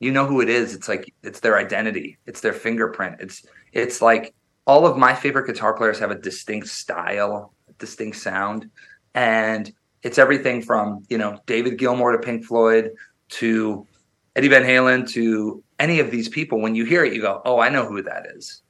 you 0.00 0.10
know 0.10 0.26
who 0.26 0.40
it 0.40 0.48
is. 0.48 0.74
It's 0.74 0.88
like 0.88 1.14
it's 1.22 1.40
their 1.40 1.56
identity. 1.58 2.18
It's 2.26 2.40
their 2.40 2.54
fingerprint. 2.54 3.20
It's 3.20 3.46
it's 3.72 4.02
like 4.02 4.34
all 4.66 4.86
of 4.86 4.96
my 4.96 5.14
favorite 5.14 5.46
guitar 5.46 5.74
players 5.74 5.98
have 6.00 6.10
a 6.10 6.16
distinct 6.16 6.68
style 6.68 7.52
a 7.68 7.72
distinct 7.74 8.16
sound. 8.16 8.70
And 9.14 9.72
it's 10.02 10.18
everything 10.18 10.62
from 10.62 11.04
you 11.08 11.18
know 11.18 11.38
David 11.46 11.78
Gilmour 11.78 12.12
to 12.12 12.18
Pink 12.18 12.44
Floyd 12.44 12.92
to 13.28 13.86
Eddie 14.34 14.48
Van 14.48 14.64
Halen 14.64 15.08
to 15.10 15.62
any 15.78 16.00
of 16.00 16.10
these 16.10 16.28
people. 16.28 16.60
When 16.60 16.74
you 16.74 16.84
hear 16.84 17.04
it 17.04 17.12
you 17.12 17.20
go 17.20 17.42
oh 17.44 17.60
I 17.60 17.68
know 17.68 17.84
who 17.84 18.02
that 18.02 18.26
is. 18.34 18.62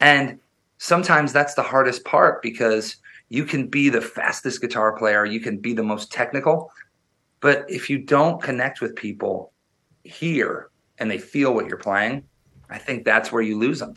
And 0.00 0.38
sometimes 0.76 1.32
that's 1.32 1.54
the 1.54 1.62
hardest 1.62 2.04
part 2.04 2.42
because 2.42 2.96
you 3.28 3.44
can 3.44 3.66
be 3.66 3.88
the 3.88 4.00
fastest 4.00 4.60
guitar 4.60 4.96
player, 4.96 5.24
you 5.24 5.40
can 5.40 5.58
be 5.58 5.72
the 5.72 5.82
most 5.82 6.12
technical, 6.12 6.70
but 7.40 7.64
if 7.68 7.90
you 7.90 7.98
don't 7.98 8.42
connect 8.42 8.80
with 8.80 8.94
people 8.96 9.52
here 10.04 10.70
and 10.98 11.10
they 11.10 11.18
feel 11.18 11.54
what 11.54 11.66
you're 11.66 11.76
playing, 11.76 12.24
I 12.70 12.78
think 12.78 13.04
that's 13.04 13.30
where 13.30 13.42
you 13.42 13.58
lose 13.58 13.80
them. 13.80 13.94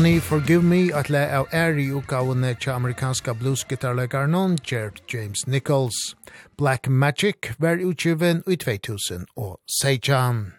Honey, 0.00 0.18
Forgive 0.20 0.64
Me 0.64 0.94
at 0.94 1.10
le 1.10 1.20
av 1.28 1.50
æri 1.52 1.90
utgavene 1.92 2.54
til 2.54 2.70
amerikanska 2.72 3.34
bluesgitarlegaren 3.36 4.56
Gert 4.64 5.02
James 5.12 5.46
Nichols. 5.46 6.16
Black 6.56 6.88
Magic 6.88 7.36
var 7.58 7.76
utgiven 7.84 8.42
i 8.48 8.56
2000 8.56 9.26
og 9.36 9.60
Seijan. 9.80 10.52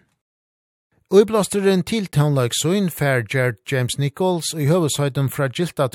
Uiblasteren 1.10 1.82
til 1.84 2.06
tónleiksoin 2.18 2.92
fær 2.94 3.26
Gert 3.32 3.72
James 3.72 3.98
Nichols 3.98 4.54
i 4.54 4.66
høvesøyden 4.70 5.30
fra 5.30 5.50
gilda 5.50 5.90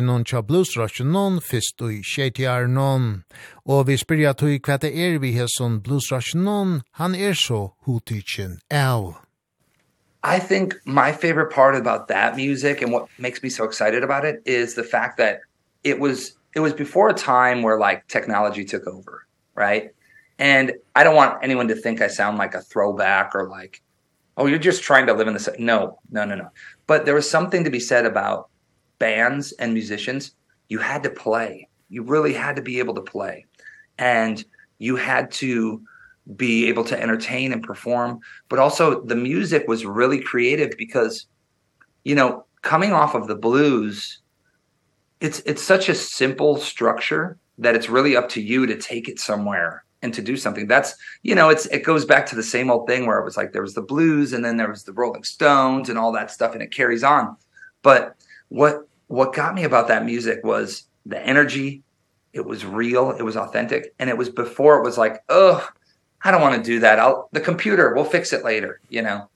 noen 0.00 0.24
tja 0.24 0.42
bluesrasjonon 0.42 1.40
fyrst 1.40 1.80
i 1.80 2.02
sjetiarnon. 2.02 3.22
Og 3.64 3.86
vi 3.86 3.96
spyrja 3.96 4.32
tui 4.32 4.58
hva 4.58 4.76
det 4.76 4.90
er 4.90 5.18
vi 5.18 5.32
hesson 5.38 5.80
bluesrasjonon, 5.82 6.80
han 6.98 7.14
er 7.14 7.34
så 7.34 7.68
hutitjen 7.86 8.58
av. 8.70 9.27
I 10.22 10.38
think 10.38 10.74
my 10.84 11.12
favorite 11.12 11.52
part 11.52 11.76
about 11.76 12.08
that 12.08 12.36
music 12.36 12.82
and 12.82 12.92
what 12.92 13.08
makes 13.18 13.42
me 13.42 13.48
so 13.48 13.64
excited 13.64 14.02
about 14.02 14.24
it 14.24 14.42
is 14.44 14.74
the 14.74 14.82
fact 14.82 15.16
that 15.18 15.40
it 15.84 16.00
was 16.00 16.36
it 16.54 16.60
was 16.60 16.72
before 16.72 17.08
a 17.08 17.14
time 17.14 17.62
where 17.62 17.78
like 17.78 18.06
technology 18.08 18.64
took 18.64 18.86
over, 18.86 19.26
right? 19.54 19.90
And 20.38 20.72
I 20.96 21.04
don't 21.04 21.14
want 21.14 21.42
anyone 21.42 21.68
to 21.68 21.74
think 21.74 22.00
I 22.00 22.08
sound 22.08 22.38
like 22.38 22.54
a 22.54 22.60
throwback 22.60 23.34
or 23.34 23.48
like 23.48 23.82
oh 24.36 24.46
you're 24.46 24.58
just 24.58 24.82
trying 24.82 25.06
to 25.06 25.12
live 25.12 25.28
in 25.28 25.34
the 25.34 25.56
no, 25.58 25.98
no, 26.10 26.24
no, 26.24 26.34
no. 26.34 26.48
But 26.86 27.04
there 27.04 27.14
was 27.14 27.28
something 27.30 27.64
to 27.64 27.70
be 27.70 27.80
said 27.80 28.04
about 28.04 28.48
bands 28.98 29.52
and 29.52 29.72
musicians. 29.72 30.32
You 30.68 30.78
had 30.78 31.02
to 31.04 31.10
play. 31.10 31.68
You 31.90 32.02
really 32.02 32.32
had 32.32 32.56
to 32.56 32.62
be 32.62 32.78
able 32.78 32.94
to 32.94 33.02
play. 33.02 33.46
And 33.98 34.44
you 34.78 34.96
had 34.96 35.30
to 35.32 35.82
be 36.36 36.68
able 36.68 36.84
to 36.84 37.00
entertain 37.00 37.52
and 37.52 37.62
perform. 37.62 38.20
But 38.48 38.58
also 38.58 39.02
the 39.02 39.16
music 39.16 39.66
was 39.66 39.84
really 39.84 40.20
creative 40.20 40.76
because 40.76 41.26
you 42.04 42.14
know 42.14 42.44
coming 42.62 42.92
off 42.92 43.14
of 43.14 43.28
the 43.28 43.36
blues 43.36 44.20
it's 45.20 45.40
it's 45.40 45.62
such 45.62 45.88
a 45.88 45.94
simple 45.94 46.56
structure 46.56 47.38
that 47.58 47.74
it's 47.74 47.88
really 47.88 48.16
up 48.16 48.28
to 48.30 48.40
you 48.40 48.66
to 48.66 48.76
take 48.76 49.08
it 49.08 49.18
somewhere 49.18 49.84
and 50.02 50.14
to 50.14 50.22
do 50.22 50.36
something. 50.36 50.68
That's 50.68 50.94
you 51.22 51.34
know 51.34 51.48
it's 51.48 51.66
it 51.66 51.82
goes 51.82 52.04
back 52.04 52.26
to 52.26 52.36
the 52.36 52.42
same 52.42 52.70
old 52.70 52.86
thing 52.86 53.06
where 53.06 53.18
it 53.18 53.24
was 53.24 53.36
like 53.36 53.52
there 53.52 53.62
was 53.62 53.74
the 53.74 53.82
blues 53.82 54.32
and 54.32 54.44
then 54.44 54.56
there 54.56 54.68
was 54.68 54.84
the 54.84 54.92
rolling 54.92 55.24
stones 55.24 55.88
and 55.88 55.98
all 55.98 56.12
that 56.12 56.30
stuff 56.30 56.52
and 56.52 56.62
it 56.62 56.70
carries 56.70 57.02
on. 57.02 57.36
But 57.82 58.14
what 58.48 58.86
what 59.08 59.34
got 59.34 59.54
me 59.54 59.64
about 59.64 59.88
that 59.88 60.04
music 60.04 60.40
was 60.44 60.84
the 61.06 61.20
energy. 61.20 61.82
It 62.32 62.44
was 62.44 62.64
real. 62.64 63.10
It 63.12 63.22
was 63.22 63.36
authentic. 63.36 63.94
And 63.98 64.08
it 64.10 64.18
was 64.18 64.28
before 64.28 64.78
it 64.78 64.84
was 64.84 64.98
like 64.98 65.24
ugh 65.28 65.62
I 66.22 66.30
don't 66.30 66.40
want 66.42 66.56
to 66.56 66.70
do 66.70 66.80
that. 66.80 66.98
I'll 66.98 67.28
the 67.32 67.40
computer, 67.40 67.94
we'll 67.94 68.04
fix 68.04 68.32
it 68.32 68.44
later, 68.44 68.80
you 68.88 69.02
know. 69.02 69.28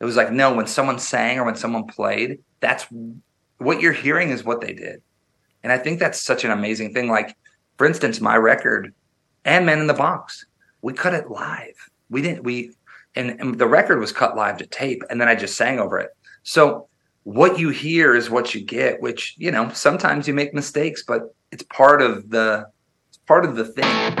It 0.00 0.04
was 0.04 0.16
like 0.16 0.32
no, 0.32 0.54
when 0.54 0.66
someone 0.66 0.98
sang 0.98 1.38
or 1.38 1.44
when 1.44 1.56
someone 1.56 1.86
played, 1.86 2.40
that's 2.60 2.86
what 3.58 3.80
you're 3.80 3.92
hearing 3.92 4.30
is 4.30 4.44
what 4.44 4.60
they 4.60 4.72
did. 4.72 5.00
And 5.62 5.72
I 5.72 5.78
think 5.78 5.98
that's 5.98 6.20
such 6.20 6.44
an 6.44 6.50
amazing 6.50 6.92
thing 6.92 7.08
like 7.08 7.36
for 7.78 7.86
instance 7.86 8.20
my 8.20 8.36
record 8.36 8.92
and 9.44 9.66
Men 9.66 9.80
in 9.80 9.86
the 9.86 9.94
Box. 9.94 10.44
We 10.82 10.92
cut 10.92 11.14
it 11.14 11.30
live. 11.30 11.90
We 12.10 12.22
didn't 12.22 12.44
we 12.44 12.72
and, 13.16 13.40
and 13.40 13.58
the 13.58 13.68
record 13.68 14.00
was 14.00 14.12
cut 14.12 14.36
live 14.36 14.58
to 14.58 14.66
tape 14.66 15.02
and 15.08 15.20
then 15.20 15.28
I 15.28 15.34
just 15.34 15.56
sang 15.56 15.78
over 15.78 15.98
it. 15.98 16.10
So 16.42 16.88
what 17.22 17.58
you 17.58 17.70
hear 17.70 18.14
is 18.14 18.28
what 18.28 18.54
you 18.54 18.62
get, 18.62 19.00
which, 19.00 19.34
you 19.38 19.50
know, 19.50 19.70
sometimes 19.70 20.28
you 20.28 20.34
make 20.34 20.52
mistakes, 20.52 21.02
but 21.02 21.34
it's 21.50 21.62
part 21.62 22.02
of 22.02 22.30
the 22.30 22.66
it's 23.08 23.18
part 23.18 23.44
of 23.44 23.56
the 23.56 23.64
thing. 23.64 24.13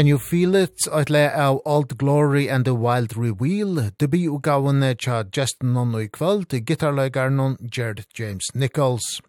Can 0.00 0.06
You 0.06 0.18
Feel 0.18 0.54
It? 0.54 0.88
Et 0.96 1.10
le 1.10 1.28
av 1.28 1.60
Old 1.66 1.98
Glory 1.98 2.48
and 2.48 2.64
the 2.64 2.74
Wild 2.74 3.18
Reveal. 3.18 3.90
Debi 3.98 4.26
ugavene 4.26 4.94
tja 4.96 5.24
Justin 5.30 5.74
Nonno 5.74 5.98
i 6.00 6.08
kvöld, 6.08 6.54
gitarløygarnon 6.64 7.58
Jared 7.76 8.06
James 8.18 8.46
Nichols. 8.54 9.20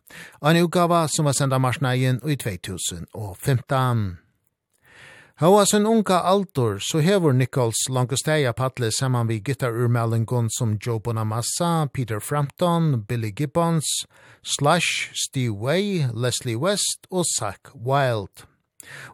Ein 0.41 0.64
ugava 0.64 1.10
som 1.10 1.26
var 1.26 1.34
senda 1.34 1.57
marsnægin 1.60 2.22
i 2.23 2.38
2015. 2.38 4.18
Hva 5.41 5.65
sin 5.65 5.85
unga 5.85 6.22
altor, 6.23 6.80
så 6.80 7.02
hever 7.03 7.34
Nichols 7.34 7.89
langestæja 7.89 8.53
patle 8.56 8.93
saman 8.95 9.27
við 9.27 9.43
gitarurmelingon 9.49 10.48
som 10.56 10.77
Joe 10.80 11.02
Bonamassa, 11.02 11.89
Peter 11.93 12.19
Frampton, 12.19 13.03
Billy 13.03 13.34
Gibbons, 13.35 14.06
Slash, 14.41 15.11
Steve 15.27 15.52
Way, 15.52 16.07
Leslie 16.14 16.56
West 16.56 17.11
og 17.11 17.26
Zach 17.35 17.76
Wild. 17.76 18.48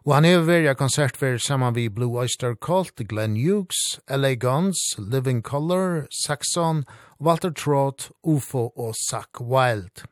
Og 0.04 0.14
han 0.14 0.24
er 0.24 0.44
verja 0.46 0.74
konsertver 0.74 1.38
saman 1.38 1.74
vi 1.74 1.88
Blue 1.88 2.18
Oyster 2.18 2.54
Cult, 2.54 2.96
Glenn 3.08 3.36
Hughes, 3.36 4.00
LA 4.10 4.34
Guns, 4.34 4.78
Living 4.98 5.42
Color, 5.42 6.06
Saxon, 6.10 6.84
Walter 7.20 7.50
Trott, 7.50 8.10
UFO 8.22 8.72
og 8.76 8.94
Zach 9.10 9.40
Wild. 9.40 10.04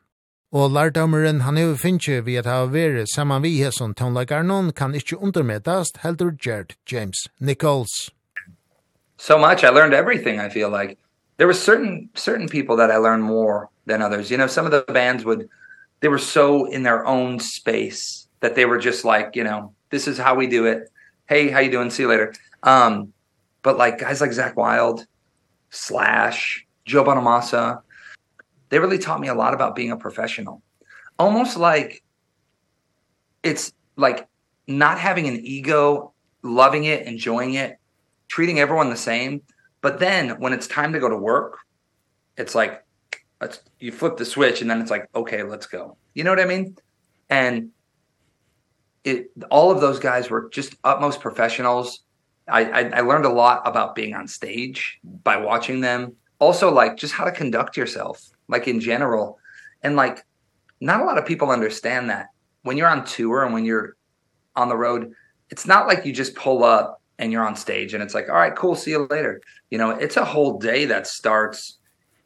Og 0.51 0.71
lærdomeren 0.71 1.41
han 1.41 1.57
er 1.57 1.75
finnje 1.75 2.21
vi 2.25 2.37
at 2.39 2.45
ha 2.45 2.65
veri 2.65 3.05
saman 3.05 3.43
vi 3.43 3.57
hesson 3.59 3.93
tonlagarnon 3.93 4.71
kan 4.71 4.95
ikkje 4.95 5.17
undermedast 5.19 5.97
heldur 6.03 6.31
Gerd 6.39 6.75
James 6.91 7.27
Nichols. 7.39 8.11
So 9.17 9.37
much 9.37 9.63
I 9.63 9.69
learned 9.69 9.93
everything 9.93 10.39
I 10.39 10.49
feel 10.49 10.69
like. 10.69 10.97
There 11.37 11.47
were 11.47 11.53
certain 11.53 12.09
certain 12.15 12.47
people 12.47 12.77
that 12.77 12.91
I 12.91 12.97
learned 12.97 13.23
more 13.23 13.69
than 13.87 14.01
others. 14.01 14.31
You 14.31 14.37
know, 14.37 14.47
some 14.47 14.65
of 14.65 14.71
the 14.71 14.85
bands 14.93 15.25
would 15.25 15.49
they 15.99 16.07
were 16.07 16.19
so 16.19 16.65
in 16.65 16.83
their 16.83 17.05
own 17.05 17.39
space 17.39 18.26
that 18.39 18.55
they 18.55 18.65
were 18.65 18.77
just 18.77 19.05
like, 19.05 19.35
you 19.35 19.43
know, 19.43 19.73
this 19.89 20.07
is 20.07 20.17
how 20.17 20.35
we 20.35 20.47
do 20.47 20.65
it. 20.65 20.89
Hey, 21.27 21.49
how 21.49 21.59
you 21.59 21.71
doing? 21.71 21.89
See 21.89 22.03
you 22.03 22.09
later. 22.09 22.33
Um, 22.63 23.13
but 23.61 23.77
like 23.77 23.99
guys 23.99 24.21
like 24.21 24.33
Zach 24.33 24.55
Wild, 24.55 25.05
Slash, 25.69 26.65
Joe 26.85 27.03
Bonamassa, 27.03 27.81
they 28.69 28.79
really 28.79 28.97
taught 28.97 29.19
me 29.19 29.27
a 29.27 29.35
lot 29.35 29.53
about 29.53 29.75
being 29.75 29.91
a 29.91 29.97
professional. 29.97 30.61
Almost 31.19 31.57
like 31.57 32.03
it's 33.43 33.73
like 33.95 34.27
not 34.67 34.99
having 34.99 35.27
an 35.27 35.39
ego, 35.43 36.13
loving 36.43 36.83
it, 36.85 37.07
enjoying 37.07 37.55
it, 37.55 37.77
treating 38.27 38.59
everyone 38.59 38.89
the 38.89 38.97
same. 38.97 39.41
But 39.81 39.99
then 39.99 40.39
when 40.39 40.53
it's 40.53 40.67
time 40.67 40.93
to 40.93 40.99
go 40.99 41.09
to 41.09 41.17
work, 41.17 41.57
it's 42.37 42.55
like 42.55 42.83
let's 43.41 43.61
you 43.79 43.91
flip 43.91 44.17
the 44.17 44.25
switch 44.25 44.61
and 44.61 44.69
then 44.69 44.81
it's 44.81 44.91
like 44.91 45.09
okay, 45.15 45.43
let's 45.43 45.65
go. 45.65 45.97
You 46.13 46.23
know 46.23 46.31
what 46.31 46.39
I 46.39 46.45
mean? 46.45 46.75
And 47.29 47.71
it 49.07 49.31
all 49.49 49.71
of 49.71 49.79
those 49.79 49.99
guys 49.99 50.29
were 50.29 50.49
just 50.49 50.75
utmost 50.83 51.21
professionals. 51.21 52.01
I 52.47 52.63
I 52.65 52.81
I 52.97 53.01
learned 53.01 53.25
a 53.25 53.29
lot 53.29 53.61
about 53.65 53.95
being 53.95 54.13
on 54.13 54.27
stage 54.27 54.99
by 55.23 55.37
watching 55.37 55.79
them. 55.79 56.13
Also 56.39 56.71
like 56.71 56.97
just 56.97 57.13
how 57.13 57.23
to 57.23 57.31
conduct 57.31 57.77
yourself 57.77 58.29
like 58.47 58.67
in 58.67 58.79
general. 58.79 59.39
And 59.81 59.95
like 59.95 60.25
not 60.81 61.01
a 61.01 61.05
lot 61.05 61.17
of 61.17 61.25
people 61.25 61.49
understand 61.49 62.09
that. 62.09 62.27
When 62.63 62.77
you're 62.77 62.89
on 62.89 63.05
tour 63.05 63.43
and 63.43 63.53
when 63.53 63.65
you're 63.65 63.95
on 64.55 64.67
the 64.67 64.75
road, 64.75 65.13
it's 65.49 65.65
not 65.65 65.87
like 65.87 66.05
you 66.05 66.11
just 66.11 66.35
pull 66.35 66.63
up 66.63 67.01
and 67.17 67.31
you're 67.31 67.47
on 67.47 67.55
stage 67.55 67.93
and 67.93 68.03
it's 68.03 68.13
like, 68.13 68.29
"All 68.29 68.35
right, 68.35 68.55
cool, 68.55 68.75
see 68.75 68.91
you 68.91 69.07
later." 69.09 69.41
You 69.71 69.77
know, 69.77 69.91
it's 69.91 70.17
a 70.17 70.25
whole 70.25 70.59
day 70.59 70.85
that 70.85 71.07
starts 71.07 71.79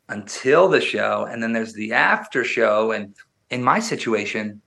until 0.10 0.68
the 0.68 0.82
show 0.82 1.28
and 1.30 1.42
then 1.42 1.54
there's 1.54 1.74
the 1.74 1.94
after 1.94 2.44
show 2.44 2.92
and 2.92 3.16
in 3.50 3.64
my 3.64 3.80
situation 3.80 4.62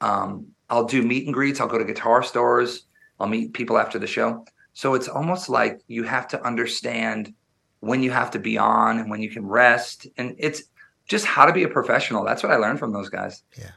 um 0.00 0.46
I'll 0.68 0.84
do 0.84 1.02
meet 1.02 1.24
and 1.26 1.34
greets, 1.34 1.60
I'll 1.60 1.68
go 1.68 1.78
to 1.78 1.84
guitar 1.84 2.22
stores, 2.22 2.86
I'll 3.20 3.28
meet 3.28 3.52
people 3.52 3.78
after 3.78 3.98
the 3.98 4.06
show. 4.06 4.44
So 4.72 4.94
it's 4.94 5.08
almost 5.08 5.48
like 5.48 5.80
you 5.88 6.02
have 6.02 6.28
to 6.28 6.42
understand 6.44 7.32
when 7.80 8.02
you 8.02 8.10
have 8.10 8.30
to 8.32 8.38
be 8.38 8.58
on 8.58 8.98
and 8.98 9.10
when 9.10 9.22
you 9.22 9.30
can 9.30 9.46
rest 9.46 10.06
and 10.18 10.34
it's 10.38 10.62
just 11.06 11.24
how 11.24 11.46
to 11.46 11.52
be 11.52 11.62
a 11.62 11.68
professional. 11.68 12.24
That's 12.24 12.42
what 12.42 12.52
I 12.52 12.56
learned 12.56 12.78
from 12.78 12.92
those 12.92 13.08
guys. 13.08 13.42
Yeah. 13.56 13.72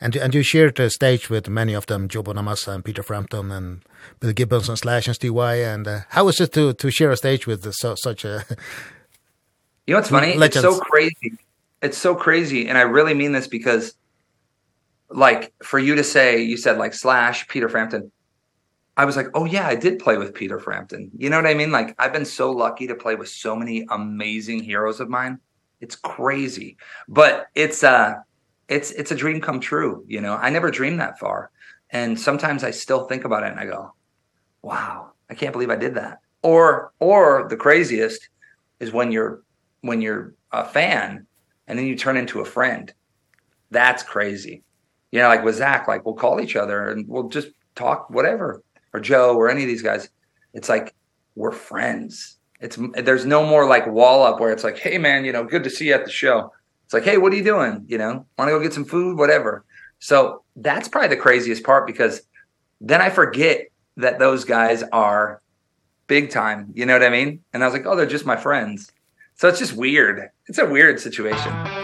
And 0.00 0.16
and 0.16 0.34
you 0.34 0.42
shared 0.42 0.76
the 0.76 0.88
stage 0.88 1.28
with 1.28 1.48
many 1.48 1.74
of 1.74 1.86
them, 1.86 2.08
Joe 2.08 2.22
Bonamassa 2.22 2.74
and 2.74 2.84
Peter 2.84 3.02
Frampton 3.02 3.50
and 3.50 3.82
Bill 4.18 4.32
Gibbons 4.32 4.68
and 4.68 4.78
Slash 4.78 5.06
and 5.06 5.14
Steve 5.14 5.34
Y 5.34 5.56
and 5.56 5.86
uh, 5.86 6.00
how 6.10 6.28
is 6.28 6.40
it 6.40 6.52
to 6.54 6.72
to 6.74 6.90
share 6.90 7.10
a 7.10 7.16
stage 7.16 7.46
with 7.46 7.62
the, 7.62 7.72
so, 7.72 7.94
such 7.96 8.24
a 8.24 8.44
You 9.86 9.94
know 9.94 9.98
what's 9.98 10.10
funny? 10.10 10.36
Legends. 10.36 10.64
It's 10.64 10.76
so 10.76 10.80
crazy. 10.80 11.38
It's 11.82 11.98
so 11.98 12.14
crazy 12.14 12.68
and 12.68 12.78
I 12.78 12.82
really 12.82 13.14
mean 13.14 13.32
this 13.32 13.46
because 13.46 13.94
like 15.10 15.52
for 15.62 15.78
you 15.78 15.94
to 15.96 16.04
say 16.04 16.40
you 16.40 16.56
said 16.56 16.78
like 16.78 16.94
slash 16.94 17.46
Peter 17.48 17.68
Frampton. 17.68 18.10
I 18.96 19.04
was 19.04 19.16
like 19.16 19.28
oh 19.34 19.44
yeah 19.44 19.66
I 19.66 19.74
did 19.74 19.98
play 19.98 20.16
with 20.16 20.34
Peter 20.34 20.58
Frampton. 20.58 21.10
You 21.16 21.30
know 21.30 21.36
what 21.36 21.46
I 21.46 21.54
mean? 21.54 21.72
Like 21.72 21.94
I've 21.98 22.12
been 22.12 22.24
so 22.24 22.50
lucky 22.50 22.86
to 22.86 22.94
play 22.94 23.14
with 23.14 23.28
so 23.28 23.56
many 23.56 23.86
amazing 23.90 24.62
heroes 24.62 25.00
of 25.00 25.08
mine. 25.08 25.38
It's 25.80 25.96
crazy. 25.96 26.76
But 27.08 27.48
it's 27.54 27.82
uh 27.82 28.16
it's 28.68 28.92
it's 28.92 29.10
a 29.10 29.16
dream 29.16 29.40
come 29.40 29.60
true 29.60 30.04
you 30.06 30.20
know? 30.20 30.34
I 30.34 30.50
never 30.50 30.70
dreamed 30.70 31.00
that 31.00 31.18
far. 31.18 31.50
And 31.90 32.18
sometimes 32.18 32.62
I 32.62 32.70
still 32.70 33.06
think 33.06 33.24
about 33.24 33.42
it 33.42 33.50
and 33.50 33.60
I 33.60 33.66
go 33.66 33.92
wow 34.62 35.10
I 35.28 35.34
can't 35.34 35.52
believe 35.52 35.70
I 35.70 35.76
did 35.76 35.94
that. 35.94 36.20
Or 36.42 36.92
or 37.00 37.48
the 37.48 37.56
craziest 37.56 38.28
is 38.78 38.92
when 38.92 39.10
you're 39.12 39.42
when 39.80 40.00
you're 40.00 40.34
a 40.52 40.64
fan 40.64 41.26
and 41.66 41.78
then 41.78 41.86
you 41.86 41.96
turn 41.96 42.16
into 42.16 42.40
a 42.40 42.44
friend. 42.44 42.92
That's 43.70 44.02
crazy 44.02 44.62
you 45.12 45.18
know 45.18 45.28
like 45.28 45.44
with 45.44 45.56
Zach 45.56 45.88
like 45.88 46.04
we'll 46.04 46.14
call 46.14 46.40
each 46.40 46.56
other 46.56 46.88
and 46.88 47.06
we'll 47.08 47.28
just 47.28 47.48
talk 47.74 48.10
whatever 48.10 48.62
or 48.92 49.00
Joe 49.00 49.36
or 49.36 49.48
any 49.48 49.62
of 49.62 49.68
these 49.68 49.82
guys. 49.82 50.08
It's 50.54 50.68
like 50.68 50.94
we're 51.36 51.52
friends. 51.52 52.36
It's 52.60 52.78
there's 52.94 53.24
no 53.24 53.46
more 53.46 53.66
like 53.66 53.86
wall 53.86 54.22
up 54.22 54.40
where 54.40 54.52
it's 54.52 54.64
like 54.64 54.78
hey 54.78 54.98
man 54.98 55.24
you 55.24 55.32
know 55.32 55.44
good 55.44 55.64
to 55.64 55.70
see 55.70 55.88
you 55.88 55.94
at 55.94 56.04
the 56.04 56.10
show. 56.10 56.52
It's 56.84 56.94
like 56.94 57.04
hey 57.04 57.18
what 57.18 57.32
are 57.32 57.36
you 57.36 57.44
doing? 57.44 57.84
You 57.88 57.98
know 57.98 58.26
want 58.38 58.48
to 58.48 58.56
go 58.56 58.60
get 58.60 58.74
some 58.74 58.84
food? 58.84 59.18
Whatever. 59.18 59.64
So 59.98 60.42
that's 60.56 60.88
probably 60.88 61.08
the 61.08 61.16
craziest 61.16 61.64
part 61.64 61.86
because 61.86 62.22
then 62.80 63.00
I 63.00 63.10
forget 63.10 63.68
that 63.96 64.18
those 64.18 64.44
guys 64.44 64.82
are 64.92 65.42
big 66.06 66.30
time 66.30 66.72
you 66.74 66.86
know 66.86 66.94
what 66.94 67.04
I 67.04 67.10
mean? 67.10 67.42
And 67.52 67.62
I 67.62 67.66
was 67.66 67.74
like 67.74 67.86
oh 67.86 67.96
they're 67.96 68.06
just 68.06 68.26
my 68.26 68.36
friends. 68.36 68.90
So 69.36 69.48
it's 69.48 69.58
just 69.58 69.72
weird. 69.72 70.28
It's 70.48 70.58
a 70.58 70.66
weird 70.66 71.00
situation. 71.00 71.79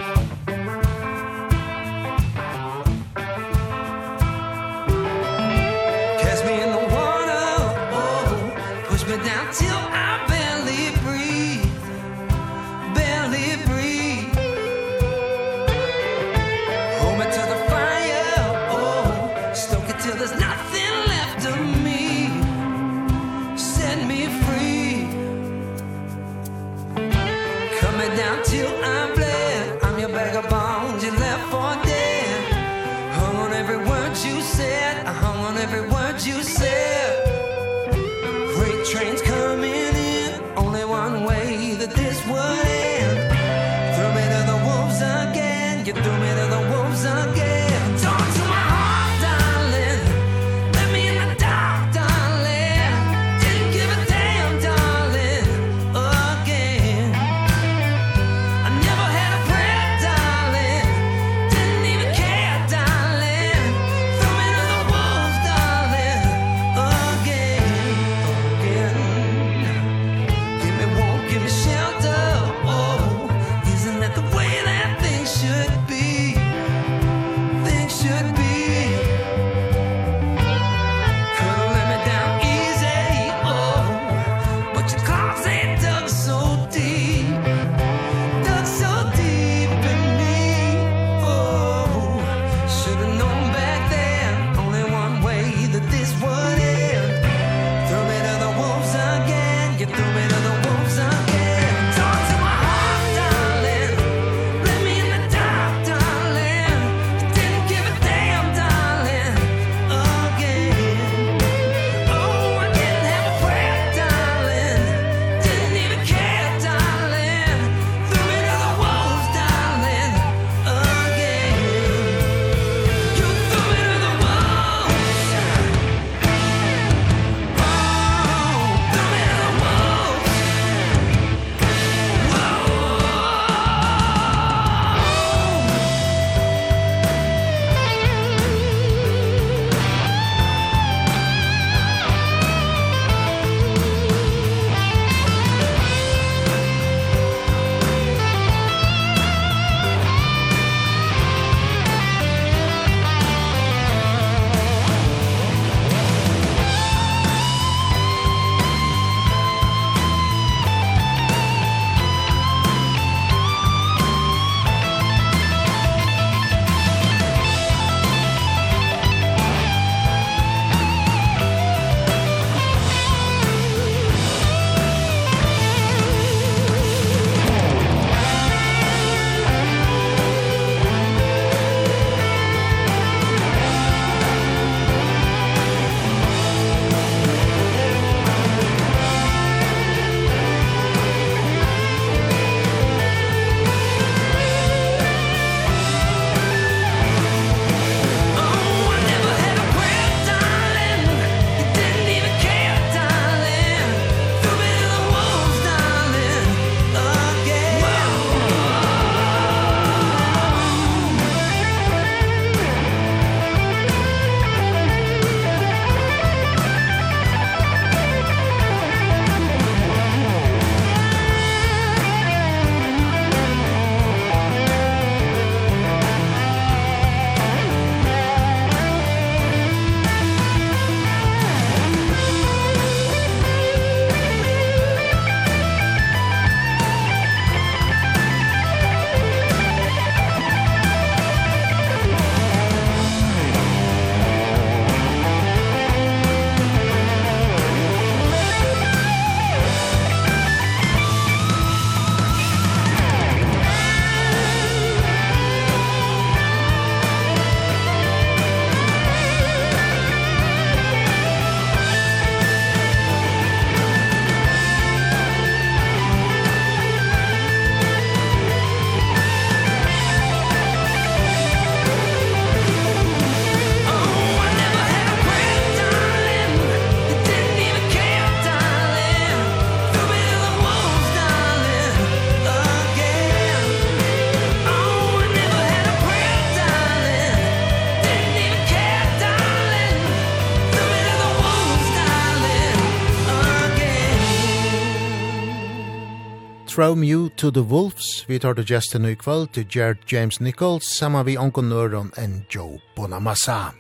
From 296.77 297.03
You 297.03 297.29
to 297.37 297.51
the 297.51 297.63
Wolves, 297.63 298.25
vi 298.29 298.39
tar 298.39 298.53
til 298.53 298.67
gesten 298.67 299.05
i 299.05 299.15
kvöld 299.15 299.49
til 299.53 299.67
Jared 299.77 300.13
James 300.13 300.41
Nichols, 300.41 300.85
sammen 300.99 301.27
vi 301.27 301.37
onkonøren 301.37 302.13
en 302.19 302.47
Joe 302.55 302.79
Bonamassa. 302.97 303.73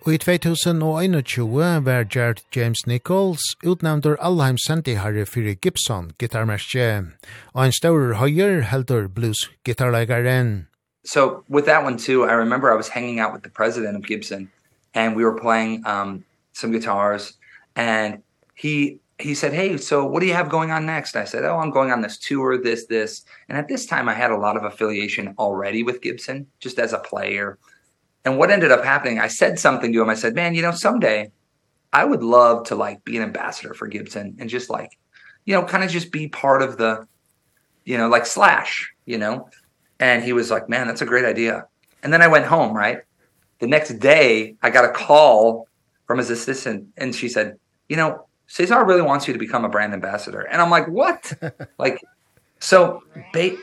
Og 0.00 0.14
i 0.14 0.16
2021 0.16 1.84
var 1.84 2.06
Jared 2.16 2.40
James 2.56 2.86
Nichols 2.86 3.40
utnevndur 3.66 4.16
Allheim 4.20 4.56
sendiharri 4.66 5.24
fyrir 5.24 5.54
Gibson 5.54 6.10
gitarmerskje, 6.18 7.04
og 7.52 7.66
en 7.66 7.72
staurer 7.72 8.14
høyer 8.14 8.60
heldur 8.60 9.08
blues 9.08 9.50
gitarlegaren. 9.64 10.66
So 11.04 11.44
with 11.50 11.66
that 11.66 11.84
one 11.84 11.98
too, 11.98 12.24
I 12.24 12.32
remember 12.32 12.72
I 12.72 12.76
was 12.76 12.88
hanging 12.88 13.20
out 13.20 13.32
with 13.32 13.42
the 13.42 13.50
president 13.50 13.96
of 13.96 14.02
Gibson 14.06 14.48
and 14.94 15.16
we 15.16 15.24
were 15.24 15.38
playing 15.40 15.86
um, 15.86 16.24
some 16.54 16.72
guitars 16.72 17.36
and 17.76 18.22
he 18.54 19.03
he 19.18 19.34
said, 19.34 19.52
"Hey, 19.52 19.76
so 19.76 20.04
what 20.04 20.20
do 20.20 20.26
you 20.26 20.34
have 20.34 20.48
going 20.48 20.70
on 20.70 20.86
next?" 20.86 21.16
I 21.16 21.24
said, 21.24 21.44
"Oh, 21.44 21.58
I'm 21.58 21.70
going 21.70 21.92
on 21.92 22.00
this 22.00 22.18
tour, 22.18 22.58
this 22.58 22.86
this." 22.86 23.24
And 23.48 23.56
at 23.56 23.68
this 23.68 23.86
time 23.86 24.08
I 24.08 24.14
had 24.14 24.30
a 24.30 24.36
lot 24.36 24.56
of 24.56 24.64
affiliation 24.64 25.34
already 25.38 25.82
with 25.82 26.02
Gibson 26.02 26.46
just 26.58 26.78
as 26.78 26.92
a 26.92 26.98
player. 26.98 27.58
And 28.24 28.38
what 28.38 28.50
ended 28.50 28.72
up 28.72 28.84
happening, 28.84 29.20
I 29.20 29.28
said 29.28 29.58
something 29.58 29.92
to 29.92 30.02
him. 30.02 30.10
I 30.10 30.14
said, 30.14 30.34
"Man, 30.34 30.54
you 30.54 30.62
know, 30.62 30.72
someday 30.72 31.30
I 31.92 32.04
would 32.04 32.22
love 32.22 32.64
to 32.66 32.74
like 32.74 33.04
be 33.04 33.16
an 33.16 33.22
ambassador 33.22 33.74
for 33.74 33.86
Gibson 33.86 34.36
and 34.40 34.50
just 34.50 34.68
like, 34.68 34.98
you 35.44 35.54
know, 35.54 35.64
kind 35.64 35.84
of 35.84 35.90
just 35.90 36.10
be 36.10 36.28
part 36.28 36.62
of 36.62 36.76
the 36.76 37.06
you 37.84 37.98
know, 37.98 38.08
like 38.08 38.26
Slash, 38.26 38.92
you 39.04 39.18
know." 39.18 39.48
And 40.00 40.24
he 40.24 40.32
was 40.32 40.50
like, 40.50 40.68
"Man, 40.68 40.88
that's 40.88 41.02
a 41.02 41.06
great 41.06 41.24
idea." 41.24 41.66
And 42.02 42.12
then 42.12 42.22
I 42.22 42.28
went 42.28 42.46
home, 42.46 42.76
right? 42.76 43.02
The 43.60 43.68
next 43.68 43.98
day, 44.00 44.56
I 44.62 44.70
got 44.70 44.84
a 44.84 44.90
call 44.90 45.68
from 46.06 46.18
his 46.18 46.30
assistant 46.30 46.88
and 46.96 47.14
she 47.14 47.28
said, 47.28 47.58
"You 47.88 47.96
know, 47.96 48.26
Cesar 48.46 48.84
really 48.84 49.02
wants 49.02 49.26
you 49.26 49.32
to 49.32 49.38
become 49.38 49.64
a 49.64 49.68
brand 49.68 49.92
ambassador. 49.92 50.42
And 50.42 50.60
I'm 50.60 50.70
like, 50.70 50.86
what? 50.88 51.32
like, 51.78 52.00
so 52.60 53.02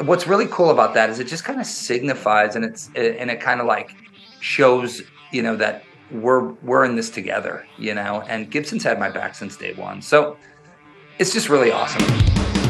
what's 0.01 0.27
really 0.27 0.47
cool 0.47 0.69
about 0.69 0.93
that 0.93 1.09
is 1.09 1.19
it 1.19 1.27
just 1.27 1.43
kind 1.43 1.59
of 1.59 1.65
signifies 1.65 2.55
and 2.55 2.65
it's, 2.65 2.87
and 2.95 3.31
it 3.31 3.39
kind 3.39 3.61
of 3.61 3.67
like 3.67 3.95
shows, 4.39 5.01
you 5.31 5.41
know, 5.41 5.55
that 5.55 5.83
we're, 6.11 6.49
we're 6.63 6.83
in 6.83 6.95
this 6.95 7.09
together, 7.09 7.65
you 7.77 7.93
know, 7.93 8.21
and 8.27 8.51
Gibson's 8.51 8.83
had 8.83 8.99
my 8.99 9.09
back 9.09 9.35
since 9.35 9.55
day 9.55 9.73
one. 9.73 10.01
So 10.01 10.37
it's 11.19 11.33
just 11.33 11.49
really 11.49 11.71
awesome. 11.71 12.60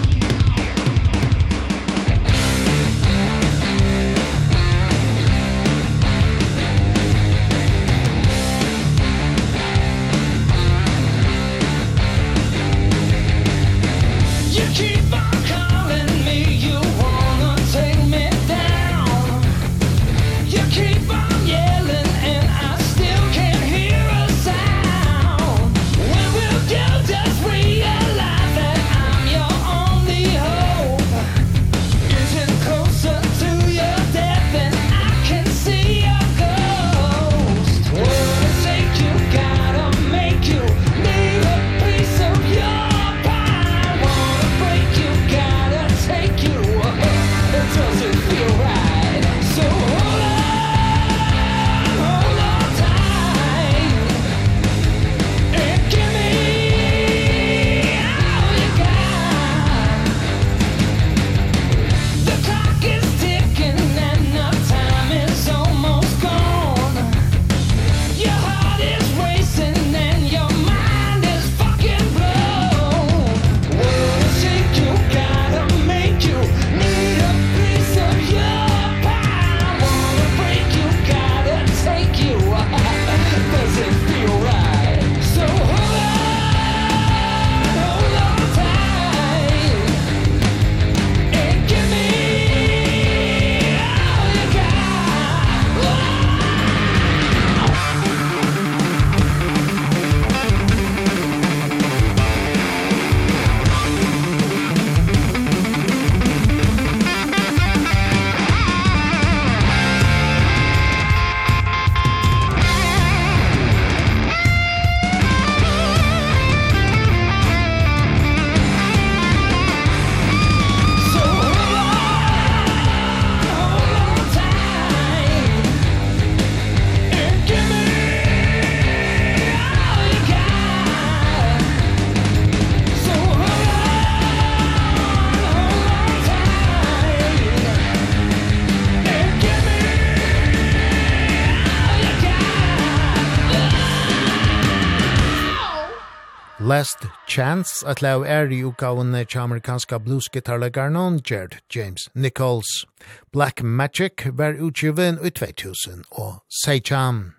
Chance 147.32 147.88
at 147.88 148.02
lau 148.02 148.24
er 148.28 148.50
i 148.52 148.58
utgavene 148.68 149.24
til 149.24 149.40
amerikanska 149.40 149.98
bluesgitarlegaren 150.04 150.96
on 150.96 151.20
Jared 151.30 151.62
James 151.76 152.10
Nichols. 152.14 152.86
Black 153.32 153.64
Magic 153.64 154.26
var 154.34 154.58
utgiven 154.60 155.20
i 155.26 155.30
2000 155.30 156.04
og 156.12 156.34
Seicham. 156.64 157.32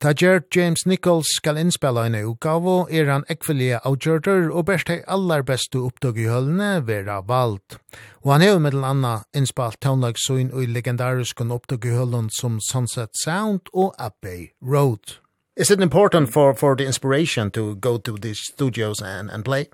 Ta 0.00 0.14
Jared 0.22 0.48
James 0.56 0.86
Nichols 0.86 1.26
skal 1.36 1.60
innspela 1.60 2.06
en 2.06 2.16
utgave 2.22 2.86
er 2.90 3.12
han 3.12 3.28
ekvelige 3.28 3.82
avgjørter 3.84 4.48
og 4.48 4.64
best 4.72 4.88
hei 4.88 5.02
aller 5.06 5.44
beste 5.44 5.84
opptog 5.84 6.16
i 6.16 6.30
høllene 6.32 6.86
vera 6.88 7.20
valgt. 7.20 7.76
Og 8.24 8.32
han 8.32 8.46
hever 8.48 8.64
mellom 8.64 8.88
anna 8.94 9.14
innspalt 9.36 9.82
tånlagsøyn 9.84 10.54
og 10.56 10.72
legendarisk 10.72 11.44
opptog 11.44 11.84
i 11.84 11.94
høllene 12.00 12.32
som 12.40 12.60
Sunset 12.70 13.12
Sound 13.24 13.68
og 13.74 13.92
Abbey 13.98 14.54
Road. 14.64 15.20
Is 15.56 15.70
it 15.70 15.80
important 15.80 16.30
for 16.30 16.54
for 16.54 16.76
the 16.76 16.84
inspiration 16.84 17.50
to 17.52 17.76
go 17.76 17.96
to 17.96 18.18
these 18.18 18.40
studios 18.40 19.00
and 19.00 19.30
and 19.30 19.42
play? 19.44 19.68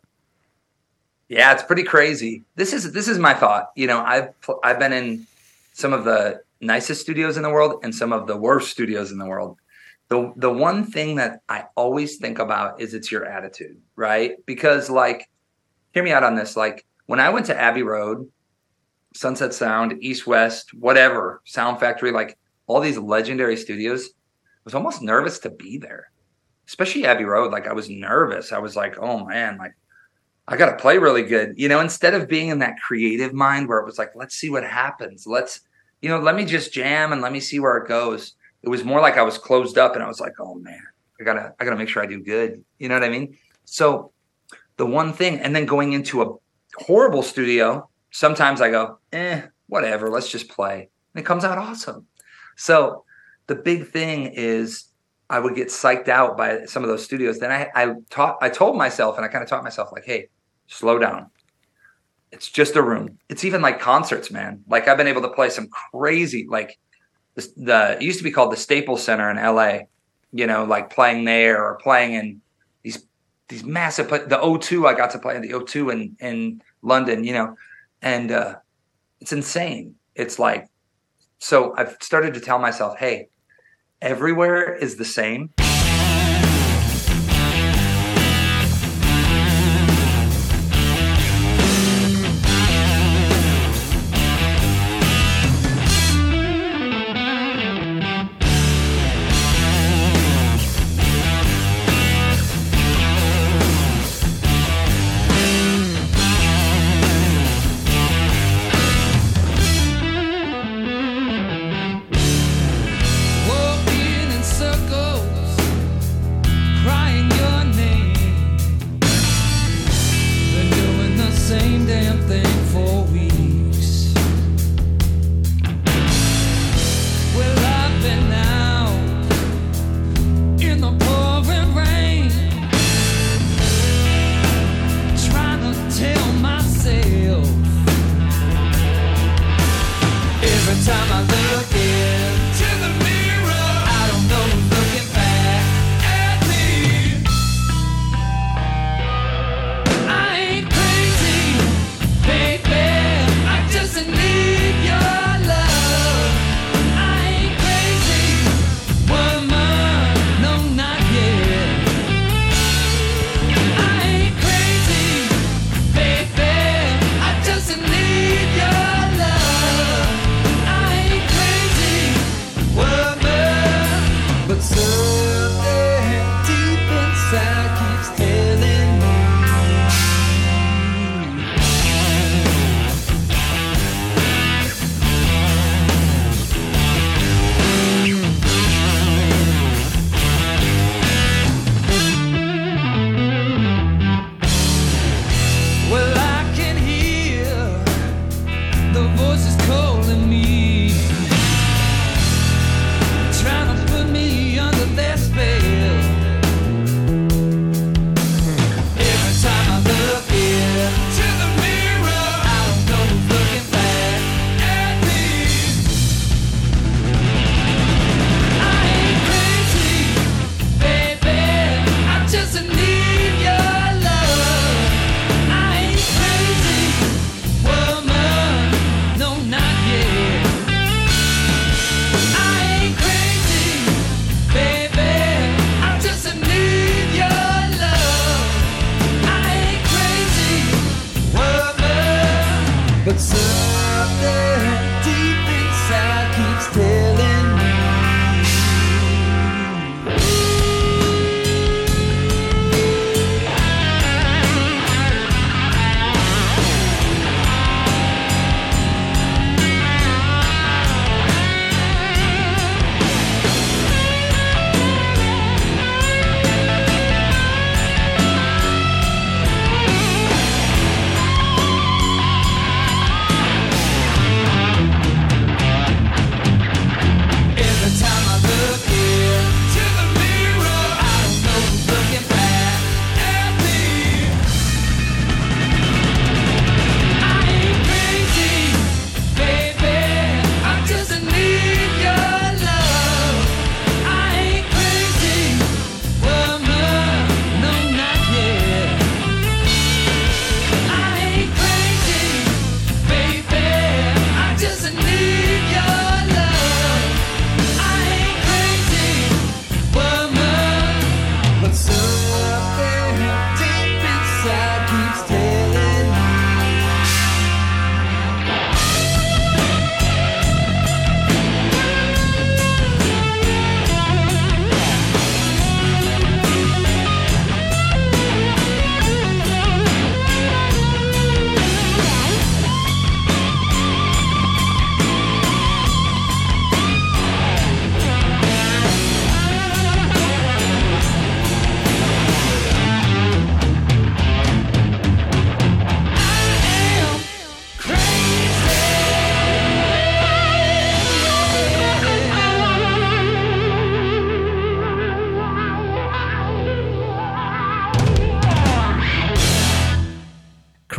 Yeah, 1.29 1.53
it's 1.53 1.65
pretty 1.65 1.83
crazy. 1.83 2.45
This 2.55 2.73
is 2.73 2.93
this 2.93 3.09
is 3.09 3.19
my 3.19 3.35
thought. 3.35 3.73
You 3.75 3.89
know, 3.89 4.01
I've 4.01 4.33
I've 4.63 4.79
been 4.79 4.93
in 4.93 5.27
some 5.73 5.93
of 5.93 6.05
the 6.05 6.43
nicest 6.61 7.01
studios 7.01 7.37
in 7.37 7.43
the 7.43 7.51
world 7.51 7.81
and 7.83 7.93
some 7.93 8.13
of 8.13 8.29
the 8.29 8.37
worst 8.37 8.71
studios 8.71 9.11
in 9.11 9.19
the 9.19 9.27
world. 9.27 9.59
The 10.09 10.33
the 10.37 10.53
one 10.53 10.85
thing 10.85 11.17
that 11.17 11.41
I 11.49 11.65
always 11.75 12.17
think 12.19 12.39
about 12.39 12.81
is 12.81 12.95
it's 12.95 13.11
your 13.11 13.25
attitude, 13.27 13.81
right? 13.97 14.37
Because 14.47 14.89
like 14.89 15.29
hear 15.95 16.05
me 16.05 16.13
out 16.13 16.23
on 16.23 16.37
this, 16.37 16.57
like 16.57 16.87
when 17.07 17.19
I 17.19 17.31
went 17.31 17.47
to 17.47 17.61
Abbey 17.61 17.83
Road, 17.83 18.31
Sunset 19.15 19.53
Sound, 19.53 19.99
East 20.01 20.29
West, 20.29 20.75
whatever, 20.75 21.43
Sound 21.45 21.81
Factory, 21.81 22.13
like 22.13 22.39
all 22.69 22.81
these 22.81 22.99
legendary 22.99 23.57
studios, 23.57 24.11
was 24.65 24.75
almost 24.75 25.03
nervous 25.03 25.39
to 25.41 25.51
be 25.51 25.79
there. 25.79 26.11
Especially 26.67 27.05
Abbey 27.05 27.25
Road, 27.25 27.53
like 27.53 27.67
I 27.67 27.73
was 27.73 27.91
nervous. 27.91 28.53
I 28.53 28.59
was 28.59 28.77
like, 28.77 28.97
"Oh 28.99 29.25
man, 29.25 29.59
like 29.59 29.75
I 30.49 30.57
got 30.57 30.71
to 30.71 30.77
play 30.83 30.99
really 30.99 31.23
good." 31.23 31.55
You 31.57 31.69
know, 31.69 31.81
instead 31.81 32.15
of 32.15 32.29
being 32.29 32.49
in 32.49 32.61
that 32.61 32.81
creative 32.81 33.33
mind 33.33 33.69
where 33.69 33.79
it 33.79 33.87
was 33.87 33.99
like, 33.99 34.13
"Let's 34.15 34.37
see 34.37 34.51
what 34.51 34.65
happens. 34.65 35.27
Let's, 35.27 35.61
you 36.01 36.09
know, 36.09 36.21
let 36.21 36.37
me 36.37 36.45
just 36.45 36.73
jam 36.73 37.13
and 37.13 37.21
let 37.21 37.33
me 37.33 37.41
see 37.41 37.61
where 37.61 37.77
it 37.77 37.89
goes." 37.89 38.35
It 38.63 38.69
was 38.69 38.85
more 38.85 39.01
like 39.01 39.17
I 39.17 39.23
was 39.23 39.39
closed 39.39 39.77
up 39.77 39.95
and 39.95 40.05
I 40.05 40.09
was 40.09 40.21
like, 40.21 40.35
"Oh 40.39 40.55
man, 40.55 40.83
I 41.21 41.25
got 41.25 41.35
to 41.35 41.55
I 41.59 41.65
got 41.65 41.71
to 41.71 41.77
make 41.77 41.89
sure 41.89 42.03
I 42.03 42.07
do 42.07 42.23
good." 42.23 42.65
You 42.79 42.89
know 42.89 42.95
what 42.95 43.05
I 43.05 43.09
mean? 43.09 43.37
So 43.65 44.13
the 44.77 44.87
one 44.87 45.13
thing 45.13 45.41
and 45.41 45.55
then 45.55 45.67
going 45.67 45.93
into 45.93 46.23
a 46.23 46.35
horrible 46.77 47.23
studio, 47.23 47.89
sometimes 48.13 48.61
I 48.61 48.71
go, 48.71 48.99
"Eh, 49.13 49.43
whatever, 49.67 50.09
let's 50.09 50.31
just 50.31 50.49
play." 50.49 50.89
And 51.15 51.23
it 51.23 51.27
comes 51.27 51.45
out 51.45 51.59
awesome. 51.59 52.07
So 52.57 53.05
the 53.47 53.55
big 53.55 53.89
thing 53.89 54.27
is 54.27 54.87
I 55.29 55.39
would 55.39 55.55
get 55.55 55.69
psyched 55.69 56.09
out 56.09 56.37
by 56.37 56.65
some 56.67 56.83
of 56.83 56.89
those 56.89 57.05
studios. 57.05 57.39
Then 57.39 57.51
I 57.51 57.71
I 57.75 57.95
taught 58.11 58.39
I 58.41 58.49
told 58.49 58.77
myself 58.77 59.17
and 59.17 59.25
I 59.25 59.29
kind 59.29 59.43
of 59.43 59.49
taught 59.49 59.65
myself 59.65 59.91
like, 59.93 60.05
"Hey, 60.05 60.29
slow 60.67 60.99
down. 60.99 61.31
It's 62.31 62.49
just 62.49 62.77
a 62.77 62.83
room. 62.83 63.19
It's 63.29 63.45
even 63.45 63.61
like 63.61 63.79
concerts, 63.79 64.31
man. 64.31 64.65
Like 64.69 64.89
I've 64.89 64.97
been 64.97 65.07
able 65.07 65.23
to 65.23 65.29
play 65.29 65.51
some 65.51 65.69
crazy 65.69 66.47
like 66.49 66.79
the, 67.35 67.49
the 67.57 67.97
it 67.97 68.03
used 68.03 68.19
to 68.19 68.25
be 68.25 68.31
called 68.31 68.53
the 68.53 68.57
Staples 68.57 69.05
Center 69.05 69.31
in 69.31 69.37
LA, 69.37 69.81
you 70.33 70.47
know, 70.47 70.65
like 70.65 70.91
playing 70.91 71.25
there 71.25 71.63
or 71.63 71.77
playing 71.77 72.15
in 72.15 72.41
these 72.83 73.07
these 73.49 73.65
massive 73.65 74.09
the 74.09 74.39
O2 74.43 74.87
I 74.87 74.95
got 74.95 75.11
to 75.11 75.19
play 75.19 75.37
in 75.37 75.43
the 75.43 75.51
O2 75.51 75.93
in 75.93 76.17
in 76.21 76.63
London, 76.83 77.25
you 77.25 77.35
know. 77.35 77.57
And 78.01 78.33
uh 78.33 78.57
it's 79.21 79.33
insane. 79.33 79.95
It's 80.15 80.39
like 80.39 80.69
So 81.43 81.75
I've 81.77 81.97
started 82.01 82.35
to 82.35 82.41
tell 82.41 82.61
myself, 82.61 82.99
hey, 82.99 83.27
everywhere 84.01 84.77
is 84.77 84.95
the 84.95 85.05
same. 85.05 85.51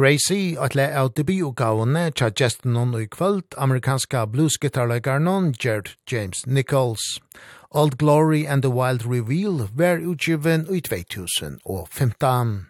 Crazy, 0.03 0.57
at 0.59 0.75
le 0.75 0.83
av 0.99 1.13
debutgavene 1.15 2.09
tja 2.11 2.27
gesten 2.27 2.75
hon 2.75 2.89
i 2.99 3.05
kvöld, 3.07 3.55
amerikanska 3.55 4.25
bluesgitarleikaren 4.27 5.53
Gerd 5.55 5.91
James 6.11 6.45
Nichols. 6.45 7.21
Old 7.71 7.97
Glory 7.97 8.45
and 8.45 8.61
the 8.61 8.69
Wild 8.69 9.05
Reveal 9.05 9.69
var 9.73 10.03
utgiven 10.03 10.67
i 10.67 10.81
2015. 10.81 12.67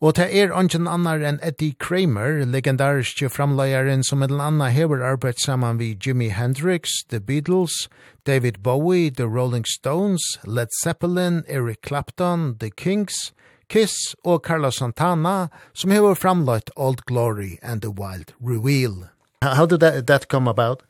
Og 0.00 0.16
det 0.16 0.28
er 0.32 0.56
ungen 0.56 0.88
annar 0.88 1.20
enn 1.20 1.42
Eddie 1.42 1.76
Kramer, 1.78 2.40
legendariske 2.48 3.28
framleieren 3.28 4.00
som 4.04 4.22
et 4.22 4.32
eller 4.32 4.72
hever 4.72 5.04
arbeid 5.04 5.36
saman 5.44 5.78
vi 5.78 5.92
Jimi 6.06 6.28
Hendrix, 6.28 7.04
The 7.10 7.20
Beatles, 7.20 7.90
David 8.26 8.62
Bowie, 8.62 9.10
The 9.10 9.28
Rolling 9.28 9.66
Stones, 9.68 10.38
Led 10.46 10.68
Zeppelin, 10.82 11.44
Eric 11.48 11.82
Clapton, 11.82 12.56
The 12.60 12.70
Kings, 12.70 13.34
Kiss 13.68 14.14
og 14.24 14.42
Carlos 14.42 14.76
Santana, 14.76 15.48
som 15.72 15.90
hever 15.90 16.14
framlagt 16.14 16.70
Old 16.76 17.04
Glory 17.06 17.58
and 17.62 17.82
the 17.82 17.90
Wild 17.90 18.32
Reveal. 18.40 19.08
How 19.42 19.66
did 19.66 19.80
that, 19.80 20.06
that 20.06 20.28
come 20.28 20.48
about? 20.48 20.82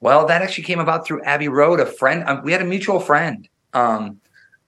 Well, 0.00 0.26
that 0.26 0.42
actually 0.42 0.64
came 0.64 0.80
about 0.80 1.06
through 1.06 1.22
Abbey 1.22 1.48
Road, 1.48 1.80
a 1.80 1.86
friend. 1.86 2.24
Um, 2.26 2.42
we 2.44 2.52
had 2.52 2.62
a 2.62 2.64
mutual 2.64 3.00
friend. 3.00 3.48
Um, 3.74 4.20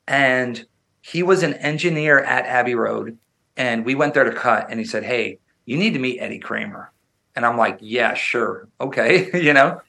and 0.09 0.67
he 1.01 1.23
was 1.23 1.43
an 1.43 1.55
engineer 1.55 2.19
at 2.19 2.45
Abbey 2.47 2.75
Road. 2.75 3.17
And 3.57 3.85
we 3.85 3.95
went 3.95 4.15
there 4.15 4.25
to 4.25 4.33
cut. 4.33 4.67
And 4.71 4.79
he 4.79 4.85
said, 4.85 5.05
hey, 5.05 5.39
you 5.65 5.77
need 5.77 5.95
to 5.95 5.99
meet 5.99 6.19
Eddie 6.21 6.39
Kramer. 6.39 6.93
And 7.37 7.47
I'm 7.47 7.57
like, 7.57 7.79
yeah, 7.81 8.15
sure. 8.15 8.69
Okay. 8.81 9.31
you 9.41 9.53
know? 9.53 9.81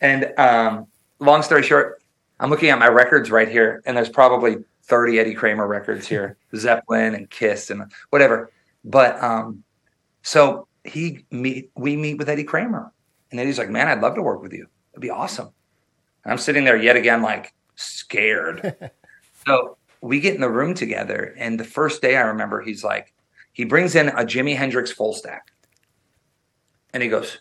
And 0.00 0.32
um, 0.38 0.86
long 1.18 1.42
story 1.42 1.62
short, 1.62 2.02
I'm 2.38 2.50
looking 2.50 2.70
at 2.70 2.78
my 2.78 2.88
records 2.88 3.30
right 3.30 3.48
here. 3.48 3.82
And 3.84 3.96
there's 3.96 4.08
probably 4.08 4.58
30 4.86 5.18
Eddie 5.18 5.34
Kramer 5.34 5.66
records 5.66 6.06
here, 6.06 6.36
Zeppelin 6.54 7.14
and 7.14 7.30
Kiss 7.30 7.70
and 7.70 7.90
whatever. 8.10 8.50
But 8.84 9.22
um 9.22 9.64
so 10.22 10.68
he 10.84 11.24
meet 11.30 11.70
we 11.76 11.96
meet 11.96 12.18
with 12.18 12.28
Eddie 12.28 12.44
Kramer 12.44 12.92
and 13.30 13.40
Eddie's 13.40 13.58
like, 13.58 13.70
"Man, 13.70 13.88
I'd 13.88 14.00
love 14.00 14.14
to 14.14 14.22
work 14.22 14.42
with 14.42 14.52
you. 14.52 14.66
It'd 14.92 15.02
be 15.02 15.10
awesome." 15.10 15.50
And 16.24 16.32
I'm 16.32 16.38
sitting 16.38 16.64
there 16.64 16.76
yet 16.76 16.96
again 16.96 17.22
like 17.22 17.54
scared. 17.76 18.90
so 19.46 19.76
we 20.00 20.20
get 20.20 20.34
in 20.34 20.40
the 20.40 20.50
room 20.50 20.74
together 20.74 21.34
and 21.38 21.58
the 21.58 21.64
first 21.64 22.02
day 22.02 22.16
I 22.16 22.22
remember 22.22 22.60
he's 22.60 22.84
like 22.84 23.14
he 23.52 23.64
brings 23.64 23.94
in 23.94 24.08
a 24.08 24.24
Jimi 24.24 24.56
Hendrix 24.56 24.90
full 24.90 25.14
stack. 25.14 25.52
And 26.92 27.02
he 27.02 27.08
goes, 27.08 27.38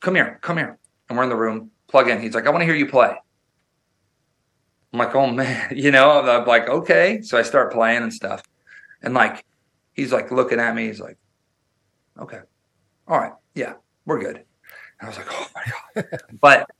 "Come 0.00 0.14
here, 0.14 0.38
come 0.42 0.58
here." 0.58 0.78
And 1.08 1.18
we're 1.18 1.24
in 1.24 1.30
the 1.30 1.36
room, 1.36 1.70
plug 1.88 2.08
in. 2.08 2.20
He's 2.20 2.34
like, 2.34 2.46
"I 2.46 2.50
want 2.50 2.62
to 2.62 2.66
hear 2.66 2.74
you 2.74 2.86
play." 2.86 3.16
I'm 4.94 4.98
like, 4.98 5.14
oh 5.16 5.26
man, 5.26 5.72
you 5.76 5.90
know, 5.90 6.20
I'm 6.20 6.46
like, 6.46 6.68
okay. 6.68 7.20
So 7.22 7.36
I 7.36 7.42
start 7.42 7.72
playing 7.72 8.04
and 8.04 8.14
stuff. 8.14 8.44
And 9.02 9.12
like, 9.12 9.44
he's 9.92 10.12
like 10.12 10.30
looking 10.30 10.60
at 10.60 10.74
me. 10.74 10.86
He's 10.86 11.00
like, 11.00 11.18
okay. 12.18 12.38
All 13.08 13.18
right. 13.18 13.32
Yeah, 13.54 13.74
we're 14.06 14.20
good. 14.20 14.36
And 14.36 14.44
I 15.02 15.06
was 15.08 15.16
like, 15.16 15.26
oh 15.30 15.48
my 15.54 16.02
God. 16.02 16.20
but 16.40 16.70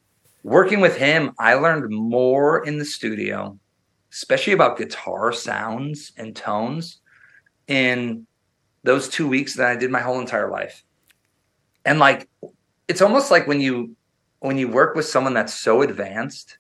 working 0.45 0.81
with 0.81 0.97
him, 0.97 1.33
I 1.41 1.55
learned 1.55 1.91
more 1.91 2.65
in 2.65 2.79
the 2.79 2.85
studio, 2.85 3.59
especially 4.13 4.53
about 4.53 4.79
guitar 4.79 5.33
sounds 5.33 6.13
and 6.17 6.37
tones 6.37 7.01
in 7.67 8.29
those 8.85 9.09
two 9.09 9.27
weeks 9.27 9.57
that 9.57 9.67
I 9.67 9.75
did 9.75 9.91
my 9.91 10.01
whole 10.01 10.21
entire 10.21 10.51
life. 10.51 10.85
And 11.85 11.99
like, 11.99 12.29
it's 12.87 13.03
almost 13.03 13.33
like 13.33 13.49
when 13.49 13.61
you, 13.61 13.97
when 14.39 14.57
you 14.57 14.69
work 14.69 14.95
with 14.95 15.07
someone 15.07 15.35
that's 15.35 15.55
so 15.55 15.83
advanced 15.83 16.59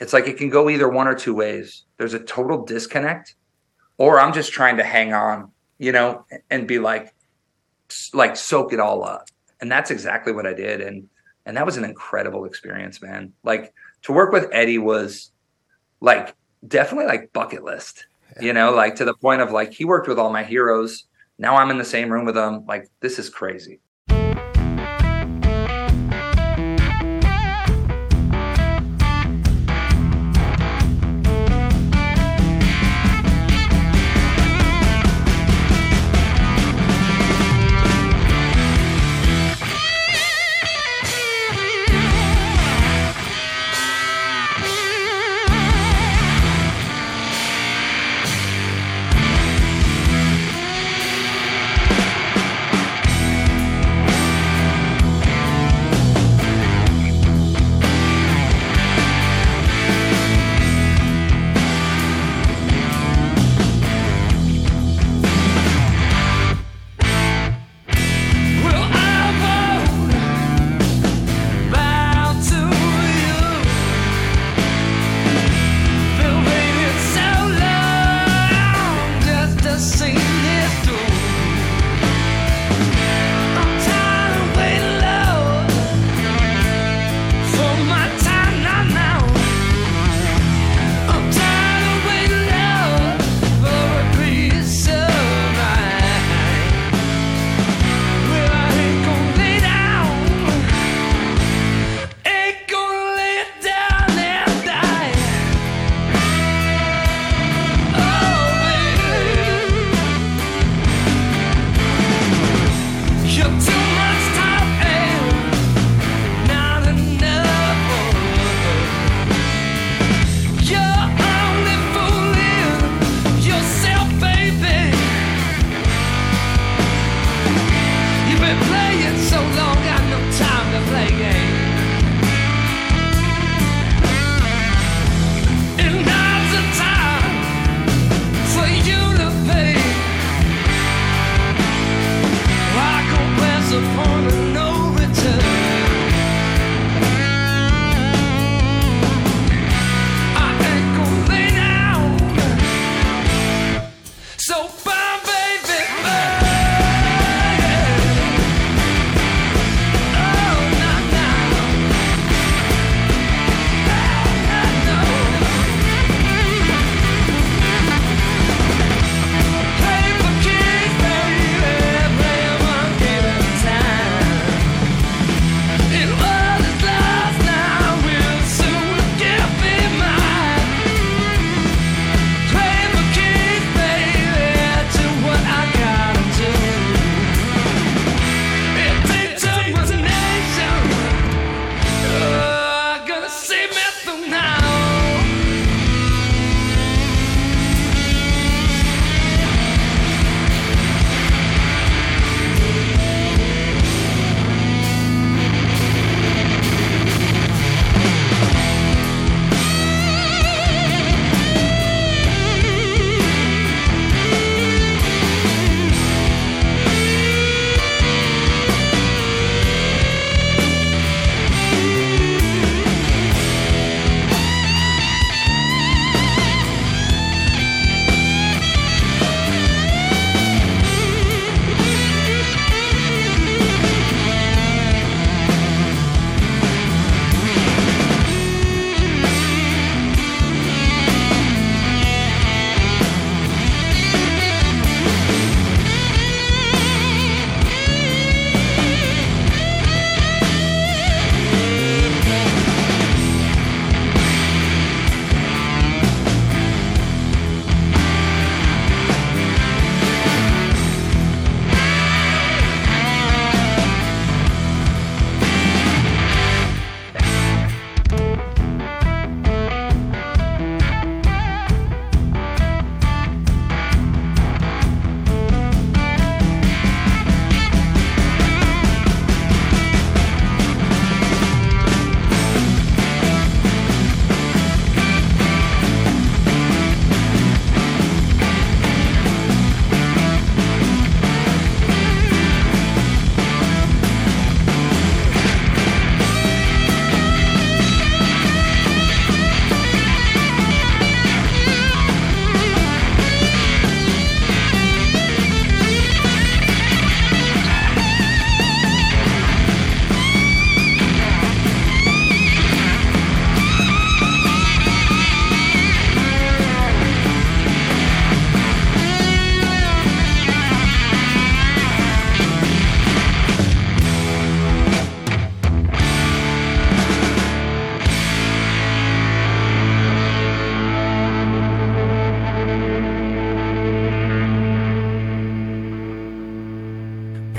it's 0.00 0.12
like 0.12 0.26
it 0.26 0.36
can 0.36 0.50
go 0.50 0.68
either 0.68 0.88
one 0.88 1.08
or 1.08 1.14
two 1.14 1.34
ways. 1.34 1.84
There's 1.96 2.14
a 2.14 2.18
total 2.18 2.64
disconnect 2.64 3.34
or 3.98 4.20
i'm 4.20 4.32
just 4.32 4.52
trying 4.52 4.76
to 4.76 4.84
hang 4.84 5.12
on 5.12 5.50
you 5.78 5.92
know 5.92 6.24
and 6.50 6.66
be 6.66 6.78
like 6.78 7.14
like 8.12 8.36
soak 8.36 8.72
it 8.72 8.80
all 8.80 9.04
up. 9.04 9.28
And 9.60 9.70
that's 9.70 9.90
exactly 9.90 10.32
what 10.32 10.46
i 10.46 10.52
did 10.52 10.80
and 10.80 11.08
and 11.46 11.56
that 11.56 11.66
was 11.66 11.76
an 11.76 11.84
incredible 11.84 12.44
experience 12.44 13.02
man. 13.02 13.32
Like 13.42 13.72
to 14.02 14.12
work 14.12 14.32
with 14.32 14.48
eddie 14.52 14.78
was 14.78 15.30
like 16.00 16.34
definitely 16.66 17.06
like 17.06 17.32
bucket 17.32 17.62
list 17.62 18.06
yeah. 18.36 18.42
you 18.42 18.52
know 18.52 18.72
like 18.72 18.96
to 18.96 19.04
the 19.04 19.14
point 19.14 19.42
of 19.42 19.52
like 19.52 19.72
he 19.72 19.84
worked 19.84 20.08
with 20.08 20.18
all 20.18 20.32
my 20.32 20.44
heroes. 20.44 21.04
Now 21.38 21.56
i'm 21.56 21.70
in 21.70 21.78
the 21.78 21.84
same 21.84 22.10
room 22.10 22.24
with 22.24 22.34
them 22.34 22.64
like 22.66 22.88
this 23.00 23.18
is 23.18 23.28
crazy. 23.28 23.80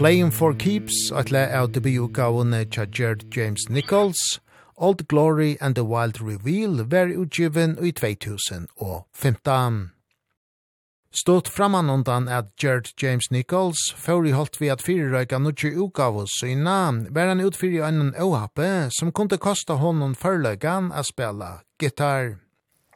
Playing 0.06 0.30
for 0.30 0.54
Keeps, 0.54 1.12
atle 1.12 1.40
av 1.50 1.72
debutgavene 1.74 2.60
tja 2.70 2.84
Gerd 2.86 3.24
James 3.34 3.64
Nichols, 3.70 4.40
Old 4.78 5.08
Glory 5.08 5.58
and 5.60 5.74
the 5.74 5.84
Wild 5.84 6.22
Reveal 6.22 6.84
var 6.84 7.08
utgiven 7.08 7.74
i 7.82 7.92
2015. 7.92 9.90
Stått 11.10 11.48
framan 11.48 11.90
undan 11.90 12.28
at 12.28 12.46
Gerd 12.56 12.90
James 13.02 13.32
Nichols 13.32 13.96
får 13.98 14.28
i 14.28 14.32
holdt 14.32 14.62
vi 14.62 14.70
at 14.70 14.84
fyrirrøyka 14.86 15.40
nutje 15.42 15.72
utgavus 15.74 16.38
syna, 16.38 16.94
var 17.10 17.28
han 17.34 17.42
utfyrir 17.42 17.88
en 17.88 18.14
ohappe 18.14 18.92
som 18.92 19.12
kunde 19.12 19.38
kosta 19.38 19.74
honom 19.74 20.14
förløygan 20.14 20.92
a 20.94 21.04
spela 21.04 21.62
gitar. 21.82 22.38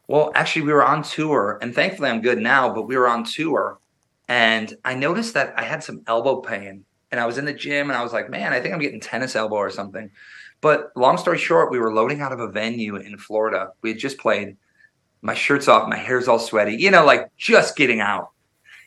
Well, 0.08 0.32
actually 0.36 0.68
we 0.68 0.74
were 0.74 0.86
on 0.86 1.02
tour 1.02 1.58
and 1.60 1.74
thankfully 1.74 2.12
I'm 2.12 2.22
good 2.22 2.38
now, 2.38 2.70
but 2.70 2.88
we 2.88 2.96
were 2.96 3.10
on 3.10 3.24
tour 3.24 3.80
and 4.28 4.78
I 4.86 4.94
noticed 4.94 5.34
that 5.34 5.56
I 5.58 5.64
had 5.64 5.84
some 5.84 6.04
elbow 6.06 6.36
pain 6.42 6.86
and 7.12 7.20
I 7.20 7.26
was 7.26 7.38
in 7.38 7.46
the 7.46 7.54
gym 7.54 7.90
and 7.90 7.98
I 7.98 8.04
was 8.04 8.14
like, 8.14 8.30
man, 8.30 8.54
I 8.54 8.60
think 8.60 8.74
I'm 8.74 8.80
getting 8.80 9.00
tennis 9.00 9.36
elbow 9.36 9.56
or 9.56 9.70
something. 9.70 10.12
But 10.62 10.92
long 10.96 11.18
story 11.18 11.38
short, 11.38 11.72
we 11.72 11.80
were 11.80 11.94
loading 11.94 12.22
out 12.22 12.32
of 12.32 12.40
a 12.40 12.50
venue 12.50 12.98
in 12.98 13.18
Florida. 13.18 13.72
We 13.82 13.90
had 13.90 14.00
just 14.00 14.18
played. 14.18 14.58
My 15.22 15.34
shirt's 15.34 15.68
off, 15.68 15.90
my 15.90 15.98
hair's 15.98 16.30
all 16.30 16.40
sweaty, 16.40 16.76
you 16.78 16.92
know, 16.92 17.04
like 17.04 17.30
just 17.36 17.76
getting 17.76 18.00
out. 18.00 18.30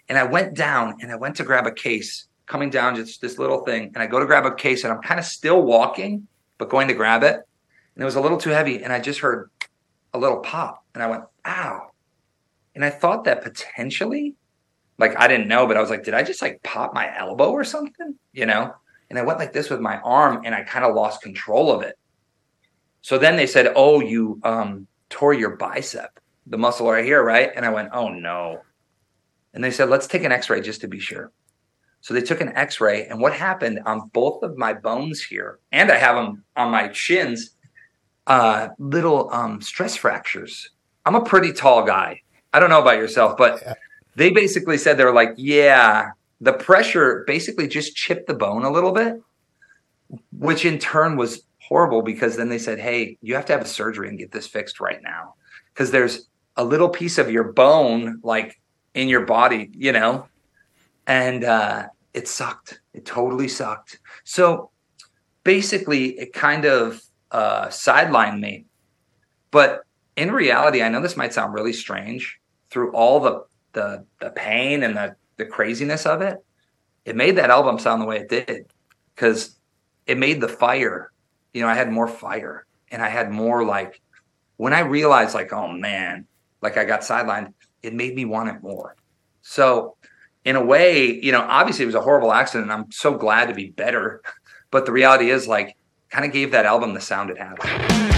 And 0.08 0.18
I 0.18 0.22
went 0.22 0.54
down 0.54 0.96
and 1.00 1.10
I 1.10 1.16
went 1.16 1.36
to 1.36 1.44
grab 1.44 1.66
a 1.66 1.72
case, 1.72 2.26
coming 2.46 2.70
down 2.70 2.96
just 2.96 3.20
this 3.20 3.38
little 3.38 3.64
thing, 3.64 3.92
and 3.94 3.98
I 3.98 4.06
go 4.06 4.18
to 4.18 4.26
grab 4.26 4.46
a 4.46 4.54
case 4.54 4.84
and 4.84 4.92
I'm 4.92 5.02
kind 5.02 5.20
of 5.20 5.26
still 5.26 5.62
walking, 5.62 6.26
but 6.56 6.70
going 6.70 6.88
to 6.88 6.94
grab 6.94 7.22
it. 7.22 7.34
And 7.34 8.02
it 8.02 8.04
was 8.04 8.16
a 8.16 8.20
little 8.20 8.38
too 8.38 8.50
heavy 8.50 8.82
and 8.82 8.92
I 8.92 8.98
just 8.98 9.20
heard 9.20 9.50
a 10.14 10.18
little 10.18 10.38
pop 10.38 10.84
and 10.94 11.02
I 11.02 11.06
went, 11.06 11.24
"Ow." 11.46 11.90
And 12.74 12.84
I 12.84 12.90
thought 12.90 13.24
that 13.24 13.42
potentially 13.42 14.34
like 14.98 15.19
I 15.19 15.28
didn't 15.28 15.48
know 15.48 15.66
but 15.66 15.77
I 15.77 15.81
was 15.81 15.90
like 15.90 16.05
did 16.05 16.14
I 16.14 16.23
just 16.23 16.43
like 16.43 16.62
pop 16.62 16.94
my 16.94 17.16
elbow 17.16 17.51
or 17.51 17.64
something? 17.64 18.14
You 18.32 18.47
know? 18.47 18.74
And 19.10 19.19
I 19.19 19.23
went 19.23 19.39
like 19.39 19.52
this 19.52 19.69
with 19.69 19.81
my 19.81 19.98
arm 19.98 20.43
and 20.44 20.55
I 20.55 20.62
kind 20.62 20.85
of 20.85 20.94
lost 20.94 21.23
control 21.23 21.70
of 21.70 21.82
it. 21.82 21.98
So 23.02 23.19
then 23.19 23.36
they 23.36 23.47
said 23.47 23.73
oh 23.77 24.01
you 24.01 24.40
um 24.43 24.86
tore 25.10 25.35
your 25.35 25.56
bicep 25.56 26.19
the 26.47 26.59
muscle 26.59 26.90
right 26.90 27.05
here 27.05 27.23
right? 27.23 27.51
And 27.55 27.64
I 27.64 27.70
went 27.70 27.90
oh 27.93 28.09
no. 28.09 28.62
And 29.55 29.62
they 29.62 29.70
said 29.70 29.89
let's 29.90 30.06
take 30.06 30.24
an 30.24 30.32
x-ray 30.32 30.60
just 30.60 30.81
to 30.82 30.89
be 30.89 30.98
sure. 30.98 31.31
So 32.01 32.14
they 32.14 32.23
took 32.23 32.40
an 32.40 32.51
x-ray 32.56 33.06
and 33.06 33.20
what 33.20 33.32
happened 33.32 33.81
on 33.86 34.10
both 34.12 34.43
of 34.43 34.56
my 34.56 34.73
bones 34.73 35.23
here 35.23 35.59
and 35.70 35.90
I 35.90 35.98
have 35.98 36.16
them 36.16 36.44
on 36.56 36.70
my 36.70 36.93
shins 36.93 37.56
uh 38.27 38.69
little 38.78 39.31
um 39.32 39.60
stress 39.60 39.97
fractures. 39.97 40.70
I'm 41.05 41.16
a 41.16 41.24
pretty 41.24 41.52
tall 41.52 41.85
guy. 41.85 42.20
I 42.52 42.60
don't 42.60 42.70
know 42.70 42.81
about 42.81 42.98
yourself, 42.98 43.36
but 43.36 43.78
they 44.14 44.30
basically 44.30 44.78
said 44.78 44.97
they 44.97 45.05
were 45.05 45.12
like, 45.12 45.34
yeah, 45.36 46.10
the 46.40 46.52
pressure 46.52 47.24
basically 47.26 47.68
just 47.68 47.94
chipped 47.94 48.26
the 48.26 48.34
bone 48.34 48.64
a 48.64 48.70
little 48.70 48.93
bit, 48.93 49.20
which 50.32 50.64
in 50.64 50.78
turn 50.78 51.16
was 51.16 51.44
horrible 51.60 52.02
because 52.02 52.36
then 52.36 52.48
they 52.48 52.59
said, 52.59 52.78
hey, 52.78 53.16
you 53.22 53.34
have 53.34 53.47
to 53.47 53.52
have 53.52 53.62
a 53.62 53.66
surgery 53.66 54.09
and 54.09 54.18
get 54.18 54.32
this 54.32 54.47
fixed 54.47 54.80
right 54.80 55.02
now 55.02 55.34
because 55.72 55.90
there's 55.90 56.28
a 56.56 56.64
little 56.64 56.89
piece 56.89 57.16
of 57.18 57.30
your 57.30 57.44
bone 57.52 58.20
like 58.22 58.60
in 58.94 59.09
your 59.09 59.24
body, 59.24 59.70
you 59.72 59.93
know. 59.93 60.28
And 61.06 61.44
uh 61.44 61.86
it 62.12 62.28
sucked. 62.28 62.80
It 62.93 63.06
totally 63.06 63.48
sucked. 63.48 64.01
So 64.24 64.70
basically 65.44 66.18
it 66.18 66.32
kind 66.32 66.64
of 66.64 67.02
uh 67.30 67.68
sidelined 67.68 68.40
me. 68.40 68.66
But 69.51 69.84
in 70.16 70.30
reality, 70.30 70.82
I 70.82 70.89
know 70.89 71.01
this 71.01 71.16
might 71.16 71.32
sound 71.32 71.55
really 71.55 71.72
strange 71.72 72.39
through 72.70 72.93
all 72.93 73.20
the 73.20 73.44
the 73.72 74.04
the 74.20 74.30
pain 74.30 74.82
and 74.82 74.96
the 74.96 75.16
the 75.36 75.46
craziness 75.46 76.06
of 76.06 76.22
it 76.22 76.38
it 77.04 77.16
made 77.16 77.36
that 77.36 77.50
album 77.50 77.78
sound 77.78 78.00
the 78.00 78.06
way 78.06 78.18
it 78.18 78.28
did 78.28 78.66
cuz 79.16 79.56
it 80.06 80.18
made 80.18 80.40
the 80.40 80.48
fire 80.48 81.10
you 81.52 81.60
know 81.60 81.68
i 81.68 81.74
had 81.74 81.90
more 81.90 82.08
fire 82.08 82.66
and 82.90 83.02
i 83.02 83.08
had 83.08 83.30
more 83.30 83.64
like 83.64 84.00
when 84.56 84.72
i 84.72 84.80
realized 84.80 85.34
like 85.34 85.52
oh 85.52 85.68
man 85.68 86.26
like 86.60 86.76
i 86.76 86.84
got 86.84 87.00
sidelined 87.00 87.52
it 87.82 87.94
made 87.94 88.14
me 88.14 88.24
want 88.24 88.48
it 88.48 88.62
more. 88.62 88.94
So 89.42 89.96
in 90.44 90.56
a 90.56 90.64
way 90.64 91.20
you 91.20 91.32
know 91.32 91.42
obviously 91.42 91.84
it 91.84 91.86
was 91.86 91.94
a 91.94 92.00
horrible 92.00 92.32
accident 92.32 92.64
and 92.64 92.72
i'm 92.72 92.90
so 92.90 93.16
glad 93.16 93.46
to 93.46 93.54
be 93.54 93.70
better 93.70 94.20
but 94.72 94.86
the 94.86 94.92
reality 94.92 95.30
is 95.30 95.46
like 95.46 95.76
kind 96.10 96.24
of 96.24 96.32
gave 96.32 96.50
that 96.50 96.66
album 96.66 96.94
the 96.94 97.00
sound 97.00 97.30
it 97.30 97.38
had. 97.38 98.11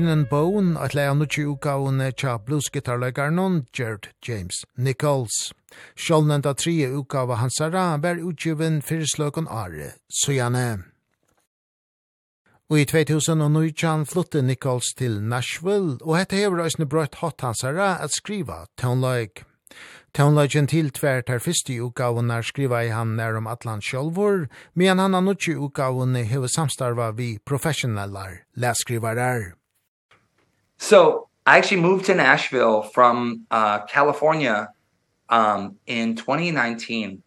Skin 0.00 0.24
Bone, 0.24 0.78
at 0.78 0.94
leia 0.96 1.12
nukki 1.12 1.42
utgavene 1.44 2.06
tja 2.16 2.38
bluesgitarleikaren 2.38 3.66
Gerd 3.70 4.08
James 4.24 4.64
Nichols. 4.78 5.52
Sjålnenda 5.94 6.54
trie 6.56 6.88
utgava 6.88 7.36
hansara 7.36 7.98
var 8.00 8.16
utgiven 8.16 8.80
fyrsløkon 8.80 9.46
Are 9.50 9.92
Sujane. 10.08 10.84
Og 12.70 12.78
i 12.80 12.84
2019 12.86 14.06
flytte 14.06 14.40
Nichols 14.42 14.94
til 14.96 15.20
Nashville, 15.20 15.98
og 16.00 16.16
hette 16.16 16.40
hever 16.40 16.64
òsne 16.64 16.88
brøtt 16.88 17.20
hot 17.20 17.44
hansara 17.44 17.98
at 18.00 18.16
skriva 18.16 18.64
tonleik. 18.80 19.44
Tonleikin 20.16 20.66
til 20.66 20.88
tvert 20.96 21.28
her 21.28 21.44
fyrste 21.44 21.76
utgavene 21.76 22.40
skriva 22.40 22.86
i 22.88 22.94
han 22.96 23.18
nærum 23.20 23.52
Atlant 23.52 23.84
sjolvor, 23.84 24.48
men 24.72 24.98
han 24.98 25.12
har 25.12 25.28
nukki 25.28 25.60
utgavene 25.60 26.24
hever 26.24 26.48
samstarva 26.48 27.12
vi 27.12 27.34
professionalar 27.44 28.46
lærskrivarar. 28.56 29.59
So 30.80 31.28
I 31.44 31.58
actually 31.58 31.82
moved 31.82 32.06
to 32.06 32.14
Nashville 32.14 32.82
from 32.82 33.46
uh 33.50 33.84
California 33.84 34.70
um 35.28 35.76
in 35.86 36.16
2019 36.16 37.22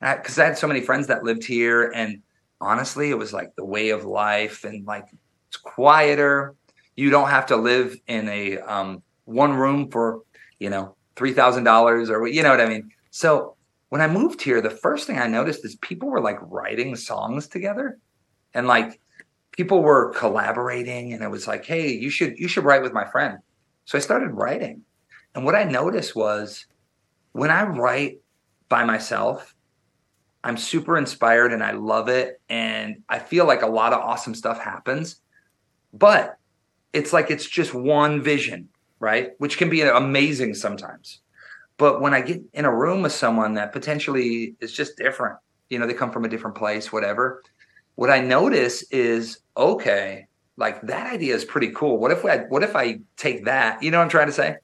cuz 0.00 0.38
I 0.38 0.44
had 0.44 0.56
so 0.56 0.68
many 0.68 0.80
friends 0.80 1.08
that 1.08 1.24
lived 1.24 1.44
here 1.44 1.90
and 1.94 2.22
honestly 2.60 3.10
it 3.10 3.18
was 3.18 3.32
like 3.32 3.54
the 3.56 3.64
way 3.64 3.90
of 3.90 4.04
life 4.04 4.62
and 4.64 4.86
like 4.86 5.06
it's 5.48 5.56
quieter. 5.56 6.54
You 6.94 7.10
don't 7.10 7.28
have 7.28 7.46
to 7.46 7.56
live 7.56 7.96
in 8.06 8.28
a 8.28 8.58
um 8.58 9.02
one 9.24 9.54
room 9.54 9.90
for 9.90 10.22
you 10.60 10.70
know 10.70 10.94
$3000 11.16 12.08
or 12.08 12.28
you 12.28 12.42
know 12.44 12.50
what 12.50 12.60
I 12.60 12.68
mean? 12.68 12.92
So 13.10 13.56
when 13.88 14.00
I 14.00 14.06
moved 14.06 14.40
here 14.42 14.60
the 14.60 14.70
first 14.70 15.08
thing 15.08 15.18
I 15.18 15.26
noticed 15.26 15.64
is 15.64 15.74
people 15.76 16.08
were 16.08 16.20
like 16.20 16.38
writing 16.40 16.94
songs 16.94 17.48
together. 17.48 17.98
And 18.54 18.68
like 18.68 19.00
people 19.52 19.82
were 19.82 20.12
collaborating 20.14 21.12
and 21.12 21.22
it 21.22 21.30
was 21.30 21.46
like, 21.46 21.64
"Hey, 21.64 21.92
you 21.92 22.10
should 22.10 22.38
you 22.38 22.48
should 22.48 22.64
write 22.64 22.82
with 22.82 22.92
my 22.92 23.04
friend." 23.04 23.38
So 23.84 23.98
I 23.98 24.00
started 24.00 24.30
writing. 24.30 24.82
And 25.34 25.44
what 25.44 25.54
I 25.54 25.64
noticed 25.64 26.14
was 26.14 26.66
when 27.32 27.50
I 27.50 27.64
write 27.64 28.20
by 28.68 28.84
myself, 28.84 29.54
I'm 30.44 30.56
super 30.56 30.96
inspired 30.96 31.52
and 31.52 31.62
I 31.62 31.72
love 31.72 32.08
it 32.08 32.40
and 32.48 33.02
I 33.08 33.18
feel 33.18 33.46
like 33.46 33.62
a 33.62 33.66
lot 33.66 33.92
of 33.92 34.00
awesome 34.00 34.34
stuff 34.34 34.58
happens. 34.58 35.20
But 35.92 36.36
it's 36.92 37.12
like 37.12 37.30
it's 37.30 37.48
just 37.48 37.74
one 37.74 38.22
vision, 38.22 38.68
right? 38.98 39.32
Which 39.38 39.58
can 39.58 39.70
be 39.70 39.82
amazing 39.82 40.54
sometimes. 40.54 41.20
But 41.78 42.00
when 42.00 42.14
I 42.14 42.20
get 42.20 42.42
in 42.52 42.64
a 42.64 42.74
room 42.74 43.02
with 43.02 43.12
someone 43.12 43.54
that 43.54 43.72
potentially 43.72 44.54
is 44.60 44.72
just 44.72 44.96
different, 44.96 45.38
you 45.68 45.78
know, 45.78 45.86
they 45.86 45.94
come 45.94 46.12
from 46.12 46.24
a 46.24 46.28
different 46.28 46.56
place, 46.56 46.92
whatever, 46.92 47.42
what 47.94 48.10
I 48.10 48.20
notice 48.20 48.82
is 48.90 49.38
okay, 49.56 50.26
like 50.56 50.80
that 50.82 51.12
idea 51.12 51.34
is 51.34 51.44
pretty 51.44 51.68
cool. 51.68 51.98
What 51.98 52.10
if 52.10 52.24
I 52.24 52.38
what 52.38 52.62
if 52.62 52.76
I 52.76 53.00
take 53.16 53.44
that, 53.44 53.82
you 53.82 53.90
know 53.90 53.98
what 53.98 54.04
I'm 54.04 54.10
trying 54.10 54.26
to 54.26 54.32
say? 54.32 54.56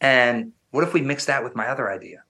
And 0.00 0.52
what 0.70 0.84
if 0.84 0.94
we 0.94 1.02
mix 1.02 1.26
that 1.26 1.44
with 1.44 1.56
my 1.56 1.68
other 1.68 1.90
idea? 1.90 2.22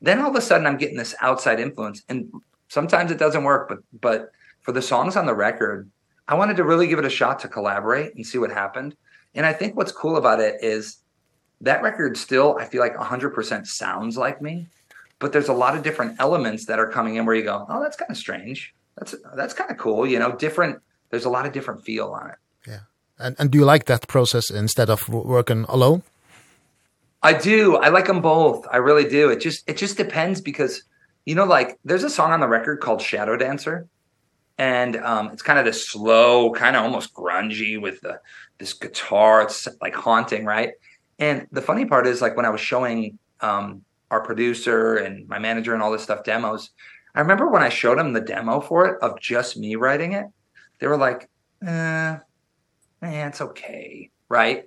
Then 0.00 0.20
all 0.20 0.30
of 0.30 0.36
a 0.36 0.40
sudden 0.40 0.66
I'm 0.66 0.76
getting 0.76 0.96
this 0.96 1.14
outside 1.20 1.60
influence 1.60 2.02
and 2.08 2.30
sometimes 2.68 3.10
it 3.10 3.18
doesn't 3.18 3.44
work, 3.44 3.68
but 3.68 3.78
but 4.00 4.30
for 4.60 4.72
the 4.72 4.82
songs 4.82 5.16
on 5.16 5.26
the 5.26 5.34
record, 5.34 5.90
I 6.26 6.34
wanted 6.34 6.56
to 6.56 6.64
really 6.64 6.86
give 6.86 6.98
it 6.98 7.04
a 7.04 7.10
shot 7.10 7.38
to 7.40 7.48
collaborate 7.48 8.14
and 8.14 8.26
see 8.26 8.38
what 8.38 8.50
happened. 8.50 8.96
And 9.34 9.44
I 9.44 9.52
think 9.52 9.76
what's 9.76 9.92
cool 9.92 10.16
about 10.16 10.40
it 10.40 10.62
is 10.62 10.98
that 11.60 11.82
record 11.82 12.16
still 12.16 12.56
I 12.58 12.66
feel 12.66 12.80
like 12.80 12.96
100% 12.96 13.66
sounds 13.66 14.16
like 14.16 14.40
me, 14.42 14.68
but 15.18 15.32
there's 15.32 15.48
a 15.48 15.54
lot 15.54 15.76
of 15.76 15.82
different 15.82 16.16
elements 16.18 16.66
that 16.66 16.78
are 16.78 16.90
coming 16.90 17.16
in 17.16 17.24
where 17.26 17.34
you 17.34 17.42
go, 17.42 17.66
"Oh, 17.68 17.82
that's 17.82 17.96
kind 17.96 18.10
of 18.10 18.16
strange." 18.16 18.74
that's 18.96 19.14
that's 19.36 19.54
kind 19.54 19.70
of 19.70 19.78
cool, 19.78 20.06
you 20.06 20.18
know, 20.18 20.32
different 20.36 20.80
there's 21.10 21.24
a 21.24 21.30
lot 21.30 21.46
of 21.46 21.52
different 21.52 21.84
feel 21.84 22.08
on 22.08 22.30
it. 22.30 22.36
Yeah. 22.66 22.80
And 23.18 23.36
and 23.38 23.50
do 23.50 23.58
you 23.58 23.64
like 23.64 23.84
that 23.86 24.08
process 24.08 24.50
instead 24.50 24.90
of 24.90 25.08
working 25.08 25.64
alone? 25.68 26.02
I 27.22 27.32
do. 27.32 27.76
I 27.76 27.88
like 27.88 28.06
them 28.06 28.20
both. 28.20 28.66
I 28.70 28.76
really 28.76 29.08
do. 29.08 29.30
It 29.30 29.40
just 29.40 29.68
it 29.68 29.76
just 29.76 29.96
depends 29.96 30.40
because 30.40 30.82
you 31.24 31.34
know 31.34 31.44
like 31.44 31.78
there's 31.84 32.04
a 32.04 32.10
song 32.10 32.32
on 32.32 32.40
the 32.40 32.48
record 32.48 32.80
called 32.80 33.00
Shadow 33.00 33.36
Dancer 33.36 33.88
and 34.58 34.96
um 34.96 35.30
it's 35.32 35.42
kind 35.42 35.58
of 35.58 35.64
this 35.64 35.88
slow, 35.88 36.52
kind 36.52 36.76
of 36.76 36.82
almost 36.82 37.14
grungy 37.14 37.80
with 37.80 38.00
the 38.02 38.20
this 38.58 38.72
guitar 38.72 39.42
it's 39.42 39.66
like 39.80 39.94
haunting, 39.94 40.44
right? 40.44 40.72
And 41.18 41.46
the 41.50 41.62
funny 41.62 41.86
part 41.86 42.06
is 42.06 42.20
like 42.20 42.36
when 42.36 42.46
I 42.46 42.50
was 42.50 42.60
showing 42.60 43.18
um 43.40 43.82
our 44.10 44.20
producer 44.22 44.96
and 44.96 45.26
my 45.28 45.38
manager 45.38 45.74
and 45.74 45.82
all 45.82 45.90
this 45.90 46.02
stuff 46.02 46.24
demos, 46.24 46.70
I 47.14 47.20
remember 47.20 47.48
when 47.48 47.62
I 47.62 47.68
showed 47.68 47.98
them 47.98 48.12
the 48.12 48.20
demo 48.20 48.60
for 48.60 48.86
it 48.86 49.02
of 49.02 49.20
just 49.20 49.56
me 49.56 49.76
writing 49.76 50.12
it, 50.12 50.26
they 50.80 50.86
were 50.86 50.96
like, 50.96 51.28
"Uh, 51.66 52.18
eh, 53.02 53.26
it's 53.26 53.40
okay." 53.40 54.10
Right? 54.28 54.64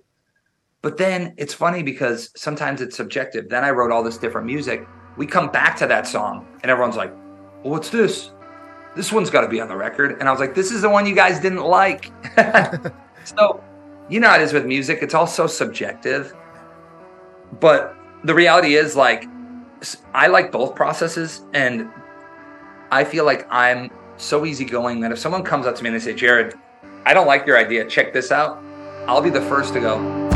But 0.81 0.97
then 0.97 1.33
it's 1.37 1.53
funny 1.53 1.83
because 1.83 2.29
sometimes 2.35 2.81
it's 2.81 2.95
subjective. 2.95 3.49
Then 3.49 3.63
I 3.63 3.71
wrote 3.71 3.91
all 3.91 4.03
this 4.03 4.17
different 4.17 4.47
music. 4.47 4.87
We 5.17 5.25
come 5.25 5.49
back 5.49 5.75
to 5.77 5.87
that 5.87 6.07
song 6.07 6.47
and 6.61 6.71
everyone's 6.71 6.95
like, 6.95 7.13
"Well, 7.63 7.71
what's 7.73 7.89
this?" 7.89 8.31
This 8.95 9.11
one's 9.11 9.29
got 9.29 9.41
to 9.41 9.47
be 9.47 9.59
on 9.61 9.67
the 9.67 9.75
record. 9.75 10.17
And 10.19 10.29
I 10.29 10.31
was 10.31 10.39
like, 10.39 10.55
"This 10.55 10.71
is 10.71 10.81
the 10.81 10.89
one 10.89 11.05
you 11.05 11.15
guys 11.15 11.39
didn't 11.39 11.63
like." 11.63 12.11
so, 13.25 13.61
you 14.09 14.19
know 14.19 14.29
how 14.29 14.35
it 14.35 14.41
is 14.41 14.53
with 14.53 14.65
music, 14.65 14.99
it's 15.01 15.13
all 15.13 15.27
so 15.27 15.47
subjective. 15.47 16.33
But 17.59 17.95
the 18.23 18.33
reality 18.33 18.75
is 18.75 18.95
like 18.95 19.25
I 20.13 20.27
like 20.27 20.51
both 20.51 20.75
processes 20.75 21.41
and 21.53 21.89
I 22.91 23.03
feel 23.03 23.25
like 23.25 23.45
I'm 23.49 23.91
so 24.17 24.45
easygoing 24.45 25.01
that 25.01 25.11
if 25.11 25.19
someone 25.19 25.43
comes 25.43 25.65
up 25.65 25.75
to 25.75 25.83
me 25.83 25.89
and 25.89 25.95
they 25.95 26.03
say, 26.03 26.13
Jared, 26.13 26.55
I 27.05 27.13
don't 27.13 27.27
like 27.27 27.45
your 27.45 27.57
idea, 27.57 27.85
check 27.85 28.13
this 28.13 28.31
out, 28.31 28.63
I'll 29.07 29.21
be 29.21 29.29
the 29.29 29.41
first 29.41 29.73
to 29.73 29.79
go, 29.79 30.26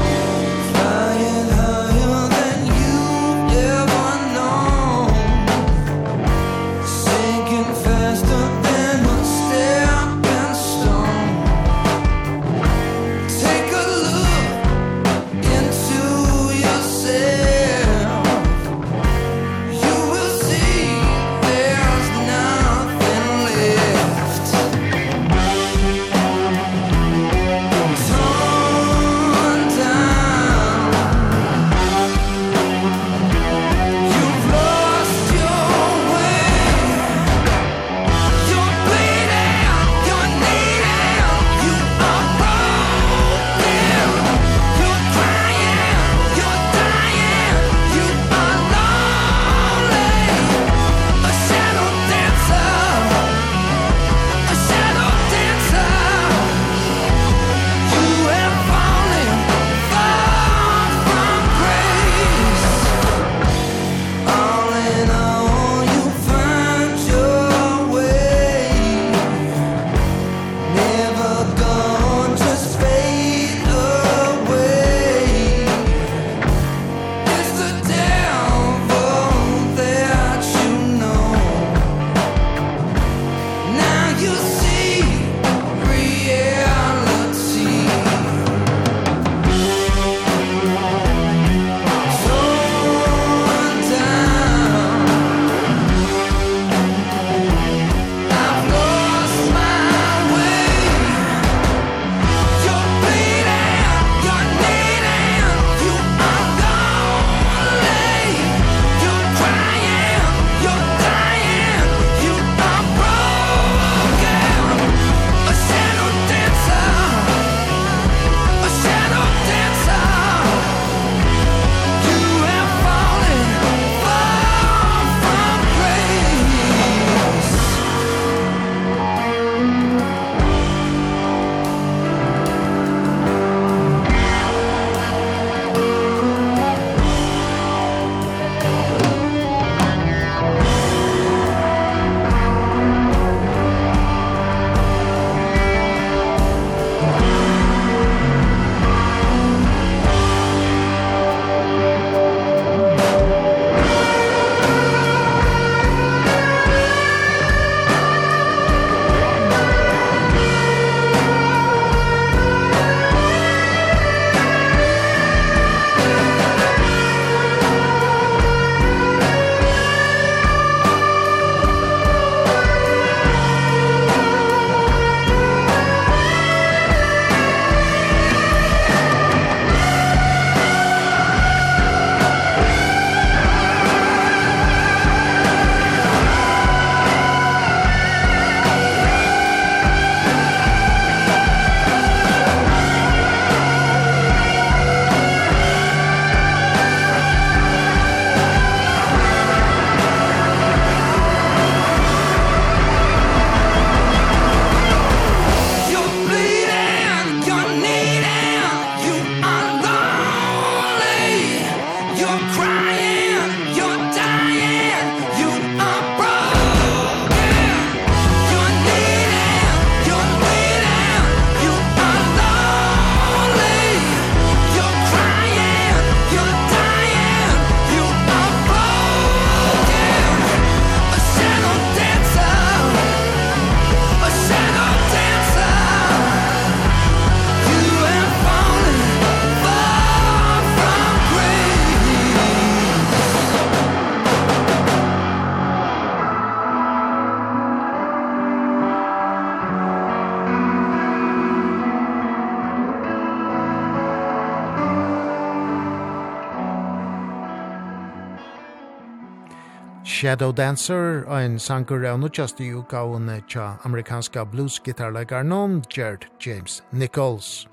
Shadow 260.22 260.52
Dancer, 260.52 261.26
ein 261.28 261.58
sanger 261.58 262.04
av 262.06 262.20
nutjast 262.20 262.60
i 262.62 262.68
ukaun 262.70 263.26
tja 263.50 263.80
amerikanska 263.84 264.46
blues-gitarleikar 264.46 265.44
Gerd 265.90 266.28
James 266.40 266.84
Nichols. 266.92 267.68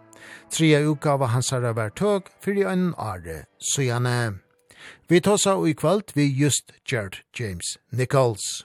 Tria 0.50 0.80
uka 0.80 1.18
var 1.18 1.26
hans 1.26 1.50
herra 1.50 1.74
vært 1.74 1.96
tøg, 1.96 2.22
fyrir 2.40 2.66
ein 2.66 2.94
are 2.96 3.44
sujane. 3.60 4.38
Vi 5.08 5.20
tåsa 5.20 5.58
og 5.58 5.68
i 5.68 5.74
kvöld 5.74 6.14
vi 6.14 6.24
just 6.24 6.72
Gerd 6.86 7.18
James 7.38 7.76
Nichols. 7.92 8.64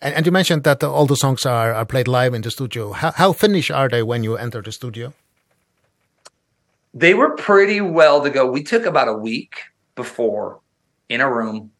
And, 0.00 0.14
and 0.14 0.24
you 0.24 0.30
mentioned 0.30 0.62
that 0.62 0.84
all 0.84 1.06
the 1.06 1.16
songs 1.16 1.44
are, 1.44 1.74
are 1.74 1.84
played 1.84 2.06
live 2.06 2.34
in 2.34 2.42
the 2.42 2.52
studio. 2.52 2.92
How, 2.92 3.10
how 3.10 3.32
finished 3.32 3.72
are 3.72 3.88
they 3.88 4.04
when 4.04 4.22
you 4.22 4.36
enter 4.36 4.62
the 4.62 4.70
studio? 4.70 5.12
They 6.94 7.14
were 7.14 7.34
pretty 7.34 7.80
well 7.80 8.22
to 8.22 8.30
go. 8.30 8.46
We 8.46 8.62
took 8.62 8.86
about 8.86 9.08
a 9.08 9.18
week 9.18 9.56
before 9.96 10.60
in 11.08 11.20
a 11.20 11.28
room 11.28 11.72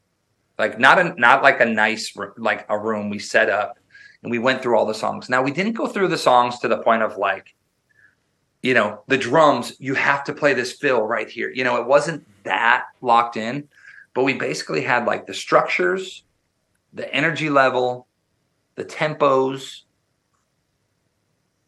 like 0.61 0.79
not 0.79 0.99
a 0.99 1.15
not 1.19 1.43
like 1.43 1.61
a 1.61 1.65
nice 1.65 2.15
like 2.37 2.67
a 2.69 2.79
room 2.79 3.09
we 3.09 3.19
set 3.19 3.49
up 3.49 3.79
and 4.23 4.31
we 4.31 4.39
went 4.39 4.63
through 4.63 4.79
all 4.79 4.87
the 4.87 4.95
songs. 4.95 5.31
Now 5.31 5.43
we 5.43 5.51
didn't 5.51 5.73
go 5.73 5.87
through 5.87 6.09
the 6.09 6.19
songs 6.19 6.59
to 6.61 6.69
the 6.69 6.79
point 6.79 7.03
of 7.03 7.17
like 7.17 7.55
you 8.63 8.75
know 8.75 9.03
the 9.09 9.17
drums 9.17 9.75
you 9.81 9.95
have 9.95 10.23
to 10.25 10.35
play 10.35 10.53
this 10.53 10.73
fill 10.73 11.03
right 11.03 11.29
here. 11.29 11.51
You 11.51 11.65
know 11.65 11.81
it 11.81 11.87
wasn't 11.87 12.29
that 12.45 12.85
locked 13.01 13.37
in 13.37 13.69
but 14.13 14.25
we 14.25 14.35
basically 14.35 14.83
had 14.83 15.07
like 15.07 15.27
the 15.27 15.35
structures 15.35 16.25
the 16.93 17.13
energy 17.15 17.49
level 17.49 18.07
the 18.75 18.85
tempos 18.85 19.83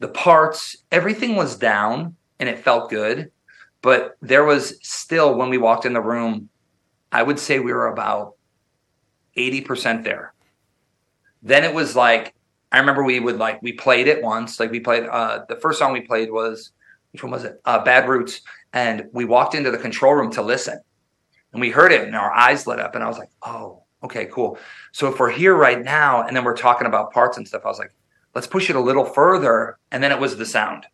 the 0.01 0.09
parts 0.09 0.77
everything 0.91 1.35
was 1.35 1.57
down 1.57 2.15
and 2.39 2.49
it 2.49 2.59
felt 2.59 2.91
good. 2.91 3.33
But 3.81 4.17
there 4.21 4.45
was 4.45 4.79
still 4.83 5.35
when 5.35 5.49
we 5.49 5.59
walked 5.59 5.87
in 5.87 5.95
the 5.95 6.01
room 6.03 6.51
i 7.11 7.23
would 7.23 7.39
say 7.39 7.59
we 7.59 7.73
were 7.73 7.89
about 7.89 8.35
80% 9.37 10.05
there. 10.05 10.35
Then 11.43 11.65
it 11.65 11.75
was 11.75 11.97
like 11.97 12.35
I 12.71 12.79
remember 12.79 13.03
we 13.03 13.21
would 13.21 13.37
like 13.37 13.61
we 13.61 13.73
played 13.73 14.09
it 14.09 14.23
once, 14.23 14.59
like 14.59 14.71
we 14.71 14.81
played 14.81 15.05
uh 15.05 15.41
the 15.49 15.57
first 15.57 15.79
song 15.79 15.93
we 15.93 16.01
played 16.01 16.31
was 16.31 16.73
which 17.13 17.23
one 17.23 17.33
was 17.33 17.45
it? 17.45 17.61
Uh 17.65 17.83
Bad 17.85 18.09
Roots 18.09 18.41
and 18.73 19.05
we 19.13 19.25
walked 19.25 19.55
into 19.55 19.71
the 19.71 19.79
control 19.79 20.15
room 20.15 20.31
to 20.33 20.43
listen. 20.43 20.81
And 21.53 21.61
we 21.61 21.71
heard 21.71 21.93
it 21.93 22.07
and 22.07 22.17
our 22.17 22.33
eyes 22.33 22.67
lit 22.67 22.81
up 22.81 22.95
and 22.95 23.05
I 23.05 23.09
was 23.09 23.19
like, 23.19 23.29
"Oh, 23.43 23.83
okay, 24.03 24.27
cool." 24.27 24.59
So 24.93 25.09
if 25.09 25.19
we're 25.19 25.31
here 25.31 25.55
right 25.55 25.83
now 25.83 26.23
and 26.23 26.35
then 26.35 26.45
we're 26.45 26.57
talking 26.57 26.87
about 26.87 27.13
parts 27.13 27.37
and 27.37 27.47
stuff, 27.47 27.63
I 27.65 27.69
was 27.69 27.79
like, 27.79 27.93
"Let's 28.35 28.47
push 28.47 28.71
it 28.71 28.77
a 28.77 28.81
little 28.81 29.05
further." 29.05 29.79
And 29.91 30.03
then 30.03 30.13
it 30.13 30.19
was 30.19 30.37
the 30.37 30.47
sound. 30.47 30.87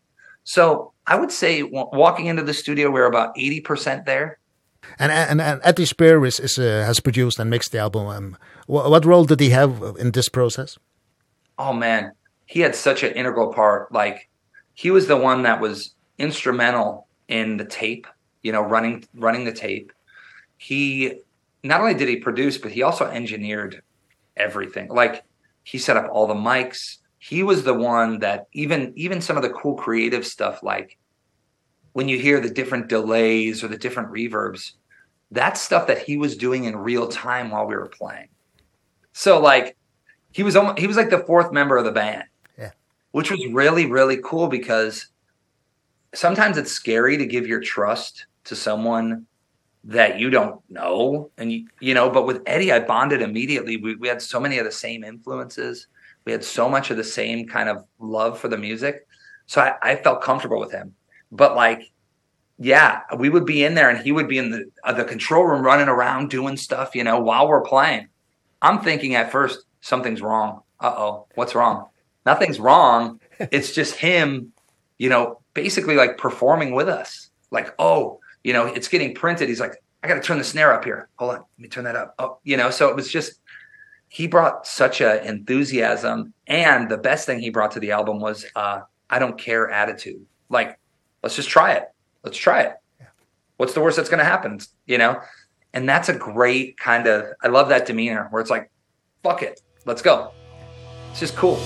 So 0.43 0.93
I 1.07 1.15
would 1.15 1.31
say 1.31 1.63
walking 1.63 2.25
into 2.25 2.43
the 2.43 2.53
studio 2.53 2.91
we're 2.91 3.05
about 3.05 3.35
80% 3.35 4.05
there 4.05 4.39
And 4.97 5.11
and, 5.11 5.41
and 5.41 5.61
Eddie 5.63 5.85
Spear 5.85 6.25
is, 6.25 6.39
is 6.39 6.57
uh, 6.57 6.83
has 6.85 6.99
produced 6.99 7.39
and 7.39 7.49
mixed 7.49 7.71
the 7.71 7.79
album. 7.79 8.07
Um, 8.07 8.37
what, 8.67 8.89
what 8.89 9.05
role 9.05 9.25
did 9.25 9.39
he 9.39 9.49
have 9.49 9.95
in 9.99 10.11
this 10.11 10.29
process? 10.29 10.77
Oh 11.57 11.73
man, 11.73 12.13
he 12.45 12.61
had 12.61 12.75
such 12.75 13.03
an 13.03 13.13
integral 13.13 13.53
part. 13.53 13.91
Like 13.91 14.29
he 14.73 14.91
was 14.91 15.07
the 15.07 15.17
one 15.17 15.43
that 15.43 15.59
was 15.59 15.93
instrumental 16.17 17.07
in 17.27 17.57
the 17.57 17.65
tape, 17.65 18.07
you 18.41 18.51
know, 18.51 18.61
running 18.61 19.05
running 19.13 19.45
the 19.45 19.51
tape. 19.51 19.91
He 20.57 21.21
not 21.63 21.81
only 21.81 21.93
did 21.93 22.07
he 22.07 22.17
produce, 22.17 22.57
but 22.57 22.71
he 22.71 22.83
also 22.83 23.05
engineered 23.05 23.81
everything. 24.37 24.89
Like 24.89 25.23
he 25.63 25.77
set 25.77 25.97
up 25.97 26.09
all 26.11 26.27
the 26.27 26.33
mics. 26.33 26.97
He 27.19 27.43
was 27.43 27.63
the 27.63 27.73
one 27.73 28.19
that 28.19 28.47
even 28.53 28.93
even 28.95 29.21
some 29.21 29.37
of 29.37 29.43
the 29.43 29.49
cool 29.49 29.75
creative 29.75 30.25
stuff 30.25 30.63
like 30.63 30.97
when 31.99 32.07
you 32.07 32.17
hear 32.17 32.39
the 32.39 32.49
different 32.49 32.87
delays 32.87 33.61
or 33.61 33.67
the 33.67 33.77
different 33.77 34.09
reverbs 34.09 34.71
that's 35.31 35.61
stuff 35.61 35.87
that 35.87 35.99
he 35.99 36.15
was 36.15 36.37
doing 36.37 36.63
in 36.63 36.77
real 36.77 37.09
time 37.09 37.51
while 37.51 37.65
we 37.65 37.75
were 37.75 37.89
playing. 37.89 38.29
So 39.11 39.37
like 39.41 39.75
he 40.31 40.43
was 40.43 40.55
almost, 40.55 40.79
he 40.79 40.87
was 40.87 40.95
like 40.95 41.09
the 41.09 41.25
fourth 41.25 41.51
member 41.51 41.75
of 41.75 41.83
the 41.83 41.91
band. 41.91 42.23
Yeah. 42.57 42.71
Which 43.11 43.31
was 43.31 43.45
really 43.51 43.85
really 43.85 44.19
cool 44.23 44.47
because 44.47 45.07
sometimes 46.13 46.57
it's 46.57 46.71
scary 46.71 47.17
to 47.17 47.25
give 47.25 47.45
your 47.45 47.59
trust 47.59 48.27
to 48.45 48.55
someone 48.55 49.25
that 49.83 50.19
you 50.19 50.29
don't 50.29 50.61
know 50.69 51.31
and 51.37 51.51
you, 51.51 51.67
you 51.81 51.93
know 51.93 52.09
but 52.09 52.25
with 52.25 52.41
Eddie 52.45 52.71
I 52.71 52.79
bonded 52.79 53.21
immediately. 53.21 53.75
We 53.75 53.95
we 53.95 54.07
had 54.07 54.21
so 54.21 54.39
many 54.39 54.57
of 54.57 54.63
the 54.63 54.71
same 54.71 55.03
influences. 55.03 55.87
We 56.23 56.31
had 56.31 56.45
so 56.45 56.69
much 56.69 56.91
of 56.91 56.95
the 56.95 57.03
same 57.03 57.45
kind 57.45 57.67
of 57.67 57.83
love 57.99 58.39
for 58.39 58.47
the 58.47 58.57
music. 58.57 59.05
So 59.47 59.59
I 59.59 59.73
I 59.81 59.95
felt 59.97 60.21
comfortable 60.21 60.61
with 60.61 60.71
him 60.71 60.95
but 61.31 61.55
like 61.55 61.91
yeah 62.57 63.01
we 63.17 63.29
would 63.29 63.45
be 63.45 63.63
in 63.63 63.73
there 63.73 63.89
and 63.89 63.99
he 63.99 64.11
would 64.11 64.27
be 64.27 64.37
in 64.37 64.51
the 64.51 64.69
uh, 64.83 64.93
the 64.93 65.03
control 65.03 65.43
room 65.43 65.63
running 65.63 65.87
around 65.87 66.29
doing 66.29 66.57
stuff 66.57 66.95
you 66.95 67.03
know 67.03 67.19
while 67.19 67.47
we're 67.47 67.61
playing. 67.61 68.07
I'm 68.61 68.81
thinking 68.81 69.15
at 69.15 69.31
first 69.31 69.61
something's 69.81 70.21
wrong. 70.21 70.61
Uh-oh 70.79 71.27
what's 71.35 71.55
wrong? 71.55 71.87
Nothing's 72.25 72.59
wrong. 72.59 73.19
It's 73.51 73.71
just 73.71 73.95
him 73.95 74.51
you 74.97 75.09
know 75.09 75.39
basically 75.53 75.95
like 75.95 76.17
performing 76.17 76.73
with 76.73 76.89
us. 76.89 77.29
Like 77.51 77.73
oh 77.79 78.19
you 78.43 78.53
know 78.53 78.65
it's 78.65 78.89
getting 78.89 79.15
printed. 79.15 79.47
He's 79.47 79.61
like 79.61 79.81
i 80.01 80.07
got 80.07 80.15
to 80.15 80.21
turn 80.21 80.37
the 80.37 80.43
snare 80.43 80.73
up 80.73 80.83
here. 80.83 81.07
Hold 81.15 81.31
on 81.31 81.37
let 81.37 81.59
me 81.59 81.69
turn 81.69 81.85
that 81.85 81.95
up. 81.95 82.15
Oh 82.19 82.39
you 82.43 82.57
know 82.57 82.69
so 82.69 82.89
it 82.89 82.95
was 82.95 83.09
just 83.09 83.39
he 84.09 84.27
brought 84.27 84.67
such 84.67 85.01
a 85.01 85.25
enthusiasm 85.25 86.33
and 86.47 86.89
the 86.89 86.97
best 86.97 87.27
thing 87.27 87.39
he 87.39 87.51
brought 87.51 87.71
to 87.71 87.79
the 87.79 87.91
album 87.91 88.19
was 88.19 88.43
uh 88.55 88.81
i 89.09 89.19
don't 89.19 89.37
care 89.37 89.69
attitude. 89.69 90.25
Like 90.49 90.79
let's 91.23 91.35
just 91.35 91.49
try 91.49 91.73
it. 91.73 91.85
Let's 92.23 92.37
try 92.37 92.61
it. 92.61 92.73
What's 93.57 93.73
the 93.73 93.81
worst 93.81 93.97
that's 93.97 94.09
going 94.09 94.19
to 94.19 94.25
happen 94.25 94.59
you 94.85 94.97
know? 94.97 95.21
And 95.73 95.87
that's 95.87 96.09
a 96.09 96.15
great 96.15 96.77
kind 96.77 97.05
of 97.05 97.25
i 97.43 97.47
love 97.47 97.69
that 97.69 97.85
demeanor 97.85 98.27
where 98.31 98.41
it's 98.41 98.49
like 98.49 98.71
fuck 99.21 99.43
it 99.43 99.61
let's 99.85 100.01
go. 100.01 100.31
It's 101.11 101.19
just 101.19 101.35
cool. 101.35 101.59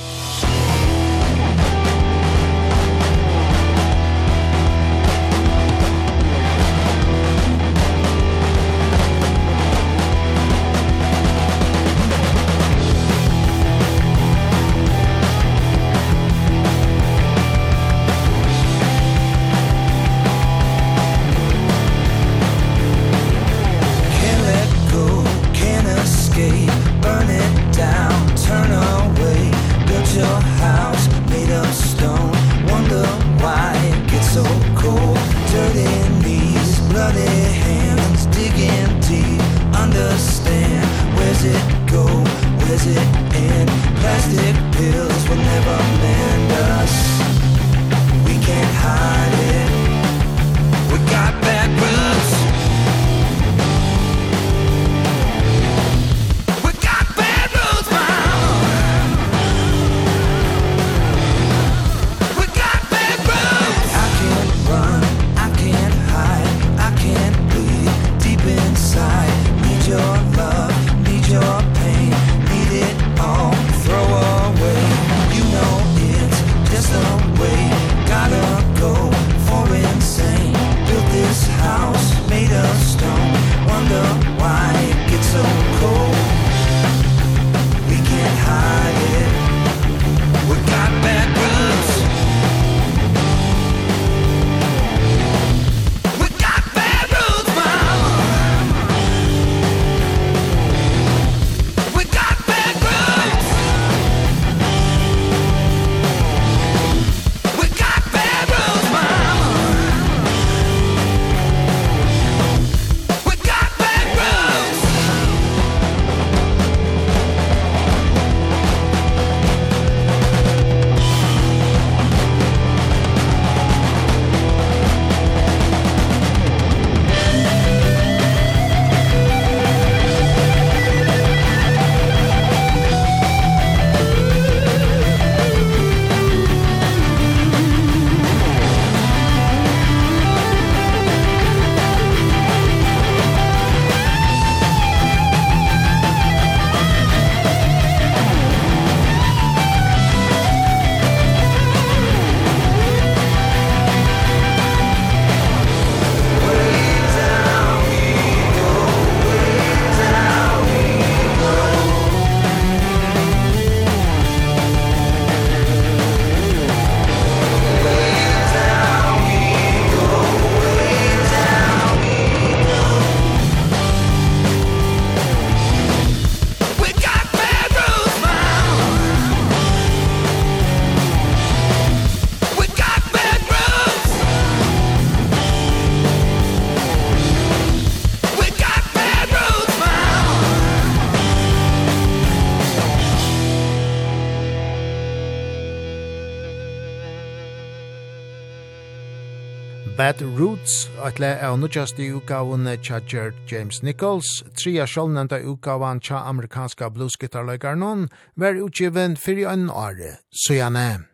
Atle 201.14 201.27
er 201.45 201.57
nudjast 201.61 201.99
i 202.02 202.07
utgaven 202.10 202.65
tja 202.81 202.98
Gerd 203.06 203.35
James 203.45 203.84
Nichols, 203.84 204.41
tria 204.57 204.88
sjålnenda 204.90 205.38
utgaven 205.38 205.99
tja 206.02 206.23
amerikanska 206.26 206.90
bluesgitarløygarnon, 206.90 208.07
var 208.34 208.57
utgiven 208.57 209.14
fyrir 209.15 209.45
en 209.52 209.69
åre, 209.69 210.18
så 210.31 210.57
gjerne. 210.57 211.06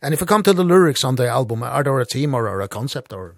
And 0.00 0.14
if 0.14 0.22
we 0.22 0.26
come 0.26 0.42
to 0.42 0.54
the 0.54 0.64
lyrics 0.64 1.04
on 1.04 1.16
the 1.16 1.28
album, 1.28 1.62
are 1.62 1.84
there 1.84 2.00
a 2.00 2.06
theme 2.06 2.34
or 2.34 2.62
a 2.62 2.68
concept 2.68 3.12
or? 3.12 3.36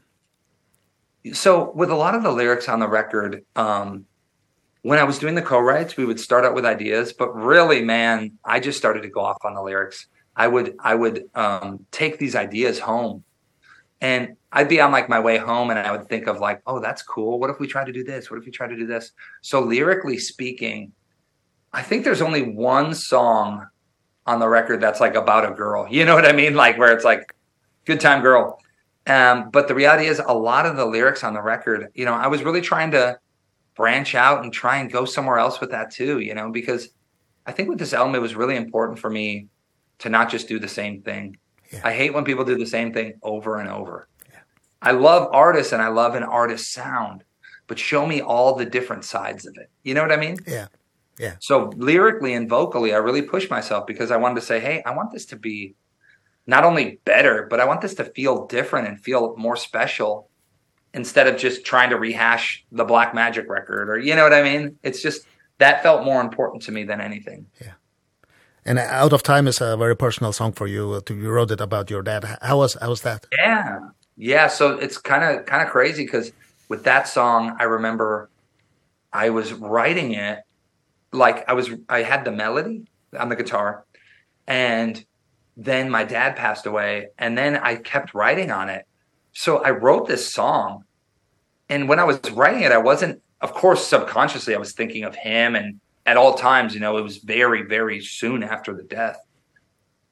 So 1.32 1.72
with 1.74 1.90
a 1.90 1.97
lot 1.97 2.14
of 2.14 2.22
the 2.22 2.31
lyrics 2.31 2.68
on 2.68 2.78
the 2.78 2.86
record, 2.89 3.43
um, 3.56 4.05
when 4.82 5.01
I 5.01 5.05
was 5.05 5.18
doing 5.18 5.35
the 5.35 5.43
co-writes, 5.43 5.97
we 5.97 6.05
would 6.05 6.20
start 6.20 6.44
out 6.44 6.55
with 6.55 6.64
ideas, 6.64 7.12
but 7.12 7.35
really, 7.35 7.82
man, 7.82 8.39
I 8.44 8.60
just 8.60 8.78
started 8.78 9.02
to 9.02 9.10
go 9.10 9.22
off 9.22 9.44
on 9.44 9.55
the 9.55 9.62
lyrics. 9.62 10.06
I 10.36 10.47
would 10.47 10.77
I 10.78 10.94
would 10.94 11.24
um 11.35 11.86
take 11.90 12.20
these 12.20 12.36
ideas 12.36 12.78
home 12.78 13.24
And 14.01 14.36
I'd 14.52 14.68
be 14.68 14.81
on 14.81 14.93
like 14.93 15.09
my 15.09 15.20
way 15.20 15.36
home 15.36 15.70
and 15.70 15.78
I 15.78 15.93
would 15.93 16.09
think 16.09 16.27
of 16.27 16.40
like, 16.40 16.62
oh, 16.66 16.81
that's 16.81 17.02
cool. 17.02 17.39
What 17.39 17.51
if 17.51 17.60
we 17.60 17.66
try 17.66 17.85
to 17.85 17.93
do 17.93 18.02
this? 18.02 18.31
What 18.31 18.39
if 18.39 18.47
we 18.47 18.51
try 18.51 18.66
to 18.66 18.77
do 18.77 18.86
this? 18.86 19.12
So 19.43 19.60
lyrically 19.60 20.18
speaking, 20.18 20.93
I 21.72 21.82
think 21.82 22.05
there's 22.05 22.22
only 22.22 22.43
one 22.43 22.94
song 22.94 23.66
on 24.27 24.40
the 24.40 24.48
record 24.48 24.81
that's 24.81 25.01
like 25.01 25.14
about 25.14 25.51
a 25.51 25.55
girl. 25.55 25.86
You 25.90 26.05
know 26.05 26.14
what 26.14 26.27
I 26.27 26.32
mean? 26.32 26.55
Like 26.55 26.78
where 26.78 26.93
it's 26.93 27.05
like 27.05 27.35
good 27.85 28.01
time 28.01 28.22
girl. 28.22 28.59
Um 29.06 29.51
but 29.51 29.68
the 29.68 29.74
reality 29.74 30.06
is 30.06 30.18
a 30.18 30.35
lot 30.35 30.66
of 30.66 30.77
the 30.77 30.85
lyrics 30.85 31.22
on 31.22 31.35
the 31.35 31.43
record, 31.43 31.89
you 31.94 32.05
know, 32.05 32.14
I 32.14 32.27
was 32.27 32.43
really 32.43 32.60
trying 32.60 32.90
to 32.93 33.18
branch 33.77 34.14
out 34.14 34.44
and 34.44 34.52
try 34.52 34.78
and 34.78 34.90
go 34.90 35.05
somewhere 35.05 35.39
else 35.39 35.60
with 35.60 35.70
that 35.70 35.90
too, 35.90 36.20
you 36.20 36.35
know, 36.35 36.51
because 36.51 36.90
I 37.47 37.52
think 37.52 37.68
with 37.68 37.78
this 37.78 37.93
album 37.93 38.14
it 38.14 38.20
was 38.20 38.35
really 38.35 38.56
important 38.56 38.98
for 38.98 39.10
me 39.10 39.48
to 39.98 40.09
not 40.09 40.31
just 40.31 40.48
do 40.48 40.59
the 40.59 40.68
same 40.68 41.02
thing. 41.02 41.36
Yeah. 41.70 41.80
I 41.84 41.92
hate 41.92 42.12
when 42.12 42.24
people 42.24 42.44
do 42.44 42.56
the 42.56 42.66
same 42.66 42.92
thing 42.92 43.14
over 43.22 43.59
and 43.59 43.68
over. 43.68 44.09
Yeah. 44.28 44.40
I 44.82 44.92
love 44.92 45.28
artists 45.32 45.72
and 45.72 45.80
I 45.80 45.88
love 45.88 46.14
an 46.14 46.22
artist 46.22 46.72
sound, 46.72 47.24
but 47.66 47.78
show 47.78 48.06
me 48.06 48.20
all 48.20 48.55
the 48.55 48.64
different 48.64 49.05
sides 49.05 49.47
of 49.47 49.56
it. 49.56 49.70
You 49.82 49.94
know 49.94 50.02
what 50.02 50.12
I 50.12 50.16
mean? 50.16 50.36
Yeah. 50.47 50.68
Yeah. 51.18 51.34
So 51.38 51.70
lyrically 51.76 52.32
and 52.32 52.48
vocally, 52.48 52.94
I 52.94 52.97
really 52.97 53.22
pushed 53.22 53.51
myself 53.51 53.86
because 53.86 54.10
I 54.10 54.16
wanted 54.16 54.36
to 54.36 54.40
say, 54.40 54.59
"Hey, 54.59 54.82
I 54.86 54.94
want 54.94 55.12
this 55.12 55.26
to 55.26 55.36
be 55.36 55.74
not 56.47 56.64
only 56.64 56.98
better, 57.05 57.47
but 57.48 57.60
I 57.60 57.66
want 57.66 57.82
this 57.82 57.94
to 57.97 58.05
feel 58.05 58.47
different 58.47 58.88
and 58.88 58.98
feel 58.98 59.36
more 59.36 59.56
special 59.56 60.30
instead 60.94 61.28
of 61.28 61.36
just 61.36 61.64
trying 61.64 61.90
to 61.90 61.98
rehash 61.98 62.64
the 62.72 62.84
Black 62.84 63.14
Magic 63.14 63.48
record 63.48 63.88
or 63.88 63.98
you 63.98 64.16
know 64.16 64.24
what 64.24 64.32
I 64.32 64.42
mean? 64.42 64.76
It's 64.82 65.02
just 65.02 65.26
that 65.59 65.82
felt 65.82 66.05
more 66.05 66.20
important 66.20 66.62
to 66.64 66.72
me 66.72 66.84
than 66.84 67.01
anything. 67.01 67.47
Yeah. 67.60 67.72
And 68.65 68.78
Out 68.78 69.12
of 69.12 69.23
Time 69.23 69.47
is 69.47 69.61
a 69.61 69.77
very 69.77 69.97
personal 69.97 70.32
song 70.32 70.53
for 70.53 70.66
you. 70.66 71.01
to 71.07 71.15
You 71.15 71.31
wrote 71.31 71.51
it 71.51 71.61
about 71.61 71.91
your 71.91 72.03
dad. 72.03 72.39
How 72.43 72.59
was 72.59 72.74
how 72.81 72.91
was 72.91 73.03
that? 73.03 73.27
Yeah. 73.39 73.78
Yeah, 74.16 74.49
so 74.49 74.77
it's 74.78 74.99
kind 74.99 75.24
of 75.24 75.47
kind 75.47 75.62
of 75.62 75.70
crazy 75.70 76.07
cuz 76.07 76.32
with 76.69 76.85
that 76.85 77.09
song 77.09 77.57
I 77.59 77.65
remember 77.65 78.28
I 79.12 79.31
was 79.31 79.53
writing 79.53 80.12
it 80.12 80.41
like 81.12 81.49
I 81.49 81.55
was 81.55 81.70
I 81.89 82.03
had 82.03 82.24
the 82.24 82.31
melody 82.31 82.87
on 83.19 83.28
the 83.31 83.37
guitar 83.37 83.85
and 84.47 85.05
then 85.57 85.91
my 85.91 86.05
dad 86.05 86.37
passed 86.37 86.66
away 86.66 87.09
and 87.19 87.37
then 87.37 87.57
I 87.57 87.77
kept 87.77 88.15
writing 88.15 88.51
on 88.51 88.69
it. 88.69 88.87
So 89.32 89.59
I 89.65 89.70
wrote 89.70 90.07
this 90.07 90.31
song 90.32 90.85
and 91.69 91.89
when 91.89 91.99
I 91.99 92.05
was 92.05 92.20
writing 92.32 92.62
it 92.62 92.73
I 92.73 92.78
wasn't 92.78 93.23
of 93.41 93.55
course 93.55 93.87
subconsciously 93.87 94.55
I 94.55 94.59
was 94.59 94.73
thinking 94.73 95.05
of 95.05 95.15
him 95.15 95.57
and 95.57 95.81
at 96.11 96.16
all 96.16 96.35
times 96.35 96.74
you 96.74 96.81
know 96.81 96.97
it 96.97 97.03
was 97.03 97.19
very 97.19 97.62
very 97.62 98.01
soon 98.01 98.43
after 98.43 98.74
the 98.74 98.82
death. 98.82 99.19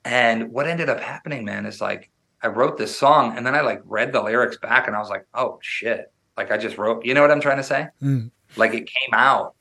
And 0.05 0.53
what 0.53 0.69
ended 0.69 0.89
up 0.89 1.01
happening 1.01 1.45
man 1.45 1.66
is 1.66 1.81
like 1.81 2.09
i 2.41 2.47
wrote 2.47 2.79
this 2.79 2.97
song 2.97 3.37
and 3.37 3.45
then 3.45 3.57
i 3.57 3.62
like 3.62 3.83
read 3.85 4.12
the 4.12 4.23
lyrics 4.23 4.57
back 4.59 4.87
and 4.87 4.95
i 4.95 5.01
was 5.01 5.11
like 5.11 5.27
oh 5.35 5.59
shit. 5.61 6.12
Like 6.37 6.53
i 6.53 6.57
just 6.57 6.79
wrote 6.79 7.05
you 7.05 7.15
know 7.15 7.23
what 7.23 7.33
i'm 7.33 7.41
trying 7.41 7.57
to 7.57 7.65
say? 7.65 7.89
Mm. 8.01 8.31
like 8.57 8.75
it 8.75 8.87
came 8.87 9.12
out. 9.12 9.55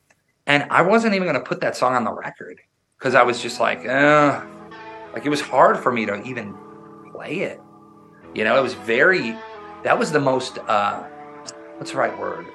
And 0.46 0.68
i 0.70 0.84
wasn't 0.84 1.16
even 1.16 1.28
going 1.28 1.42
to 1.44 1.50
put 1.50 1.60
that 1.62 1.76
song 1.76 1.96
on 1.96 2.04
the 2.04 2.14
record 2.14 2.62
cuz 3.00 3.16
i 3.16 3.24
was 3.24 3.42
just 3.42 3.60
like 3.60 3.88
uh 3.88 4.46
like 5.14 5.26
it 5.26 5.30
was 5.30 5.42
hard 5.42 5.80
for 5.80 5.92
me 5.92 6.06
to 6.06 6.22
even 6.22 6.56
play 7.12 7.40
it. 7.50 7.60
You 8.36 8.44
know 8.44 8.56
it 8.60 8.62
was 8.62 8.76
very 8.76 9.36
that 9.84 9.98
was 9.98 10.12
the 10.12 10.20
most 10.20 10.60
uh 10.68 11.02
what's 11.78 11.94
the 11.94 11.98
right 11.98 12.16
word? 12.20 12.46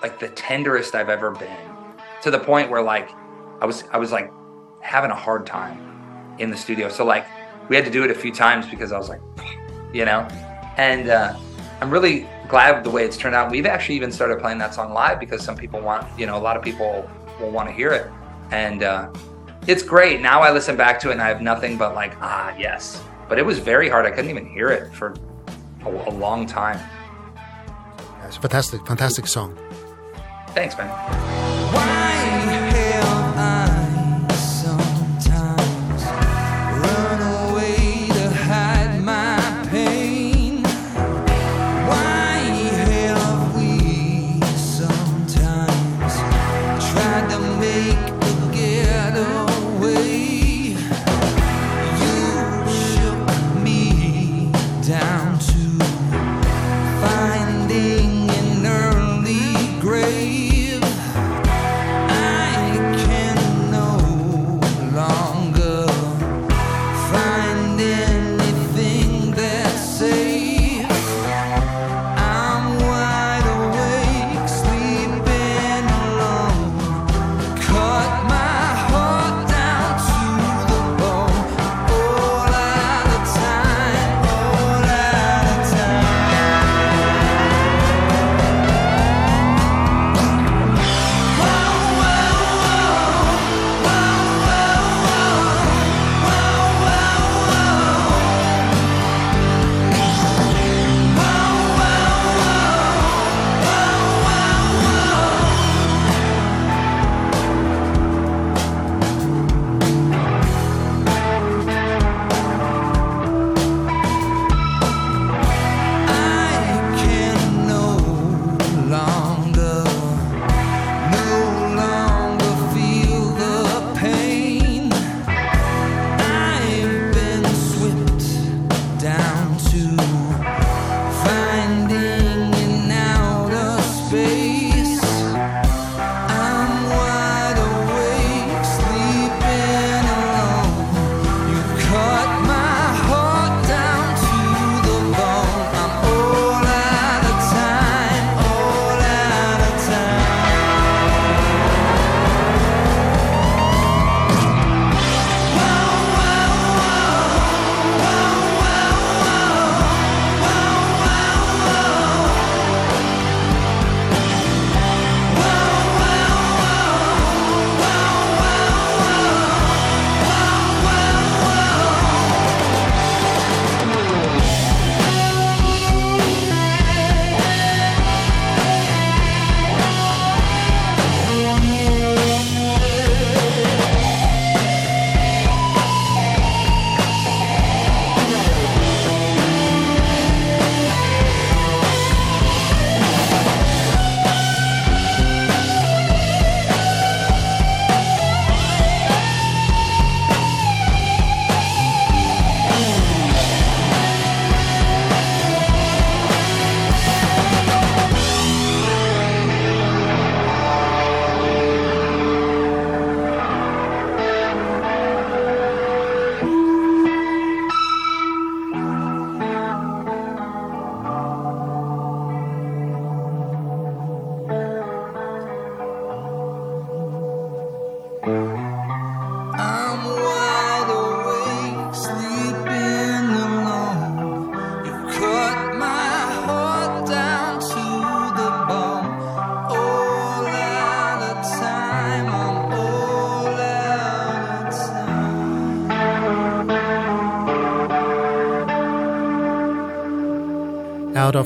Like 0.00 0.20
the 0.20 0.28
tenderest 0.28 0.94
i've 0.94 1.08
ever 1.18 1.32
been. 1.32 1.66
To 2.22 2.30
the 2.30 2.38
point 2.38 2.70
where 2.70 2.82
like 2.82 3.10
I 3.62 3.64
was 3.64 3.84
I 3.92 3.96
was 3.96 4.10
like 4.10 4.28
having 4.80 5.12
a 5.12 5.14
hard 5.14 5.46
time 5.46 5.78
in 6.40 6.50
the 6.50 6.56
studio. 6.56 6.88
So 6.88 7.04
like 7.04 7.24
we 7.68 7.76
had 7.76 7.84
to 7.84 7.92
do 7.92 8.02
it 8.02 8.10
a 8.10 8.14
few 8.14 8.32
times 8.34 8.66
because 8.68 8.90
I 8.90 8.98
was 8.98 9.08
like 9.08 9.20
you 9.94 10.04
know. 10.04 10.26
And 10.76 11.08
uh 11.08 11.38
I'm 11.80 11.88
really 11.88 12.26
glad 12.48 12.74
with 12.74 12.82
the 12.82 12.90
way 12.90 13.04
it's 13.04 13.16
turned 13.16 13.36
out. 13.36 13.52
We've 13.52 13.66
actually 13.66 13.94
even 13.94 14.10
started 14.10 14.40
playing 14.40 14.58
that 14.58 14.74
song 14.74 14.92
live 14.92 15.20
because 15.20 15.44
some 15.44 15.56
people 15.56 15.80
want, 15.80 16.06
you 16.18 16.26
know, 16.26 16.36
a 16.36 16.42
lot 16.42 16.56
of 16.56 16.64
people 16.64 17.08
will 17.40 17.50
want 17.50 17.68
to 17.68 17.72
hear 17.72 17.92
it. 17.92 18.10
And 18.50 18.82
uh 18.82 19.12
it's 19.68 19.84
great. 19.84 20.20
Now 20.20 20.42
I 20.42 20.50
listen 20.50 20.76
back 20.76 20.98
to 21.00 21.10
it 21.10 21.12
and 21.12 21.22
I 21.22 21.28
have 21.28 21.40
nothing 21.40 21.78
but 21.78 21.94
like, 21.94 22.16
ah, 22.20 22.52
yes. 22.58 23.00
But 23.28 23.38
it 23.38 23.46
was 23.46 23.60
very 23.60 23.88
hard. 23.88 24.06
I 24.06 24.10
couldn't 24.10 24.30
even 24.30 24.44
hear 24.44 24.70
it 24.70 24.92
for 24.92 25.14
a, 25.84 25.88
a 25.88 26.10
long 26.10 26.46
time. 26.46 26.80
It's 28.24 28.38
a 28.38 28.40
fantastic, 28.40 28.84
fantastic 28.84 29.28
song. 29.28 29.56
Thanks, 30.48 30.76
man. 30.76 30.88
Why? 31.72 32.51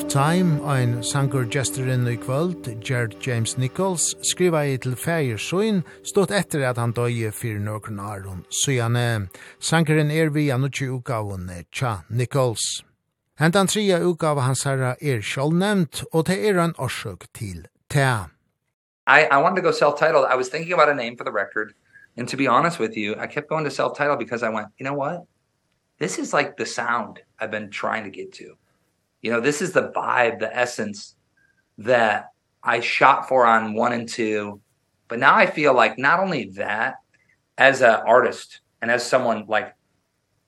Time, 0.09 0.61
ein 0.65 1.03
sangur 1.03 1.45
gesterin 1.45 2.07
i 2.09 2.17
kvöld, 2.17 2.81
Gerd 2.81 3.17
James 3.27 3.57
Nichols, 3.59 4.15
skriva 4.23 4.63
i 4.65 4.77
til 4.79 4.95
fægir 4.95 5.37
søyn, 5.37 5.81
stått 6.07 6.31
etter 6.31 6.63
at 6.69 6.79
han 6.79 6.93
døye 6.95 7.33
fyrir 7.35 7.59
nøkron 7.59 7.99
aron. 7.99 8.45
Søyane, 8.49 9.29
sangurin 9.59 10.11
er 10.11 10.31
vi 10.31 10.47
anutsi 10.55 10.87
ugaven 10.87 11.51
Tja 11.73 12.05
Nichols. 12.09 12.85
Hentan 13.39 13.67
tria 13.67 13.99
ugav 13.99 14.41
hans 14.41 14.63
herra 14.65 14.95
er 15.03 15.21
sjålnevnt, 15.21 16.05
og 16.13 16.27
det 16.27 16.39
er 16.39 16.63
en 16.63 16.75
orsøk 16.79 17.27
til 17.35 17.67
Tja. 17.91 18.31
I, 19.09 19.27
I 19.27 19.43
wanted 19.43 19.63
to 19.63 19.63
go 19.63 19.73
self-titled. 19.73 20.27
I 20.31 20.37
was 20.37 20.49
thinking 20.49 20.73
about 20.73 20.89
a 20.89 20.95
name 20.95 21.17
for 21.17 21.25
the 21.25 21.33
record, 21.33 21.75
and 22.17 22.29
to 22.29 22.37
be 22.37 22.47
honest 22.47 22.79
with 22.79 22.97
you, 22.97 23.17
I 23.19 23.27
kept 23.27 23.49
going 23.49 23.65
to 23.65 23.71
self-titled 23.71 24.21
because 24.21 24.45
I 24.45 24.51
went, 24.51 24.69
you 24.79 24.85
know 24.85 24.95
what? 24.95 25.27
This 25.99 26.19
is 26.19 26.33
like 26.33 26.57
the 26.57 26.67
sound 26.67 27.21
I've 27.41 27.51
been 27.51 27.71
trying 27.71 28.05
to 28.05 28.11
get 28.11 28.33
to. 28.35 28.57
You 29.27 29.33
know, 29.33 29.41
this 29.41 29.61
is 29.61 29.73
the 29.73 29.91
vibe, 29.91 30.39
the 30.39 30.57
essence 30.57 31.17
that 31.79 32.29
I 32.63 32.79
shot 32.79 33.29
for 33.29 33.45
on 33.45 33.75
1 33.75 33.93
and 33.93 34.09
2. 34.09 34.61
But 35.09 35.19
now 35.19 35.35
I 35.35 35.47
feel 35.47 35.75
like 35.75 35.99
not 35.99 36.21
only 36.21 36.51
that 36.51 36.99
as 37.59 37.83
an 37.83 38.03
artist 38.07 38.61
and 38.81 38.89
as 38.89 39.05
someone 39.05 39.47
like 39.49 39.75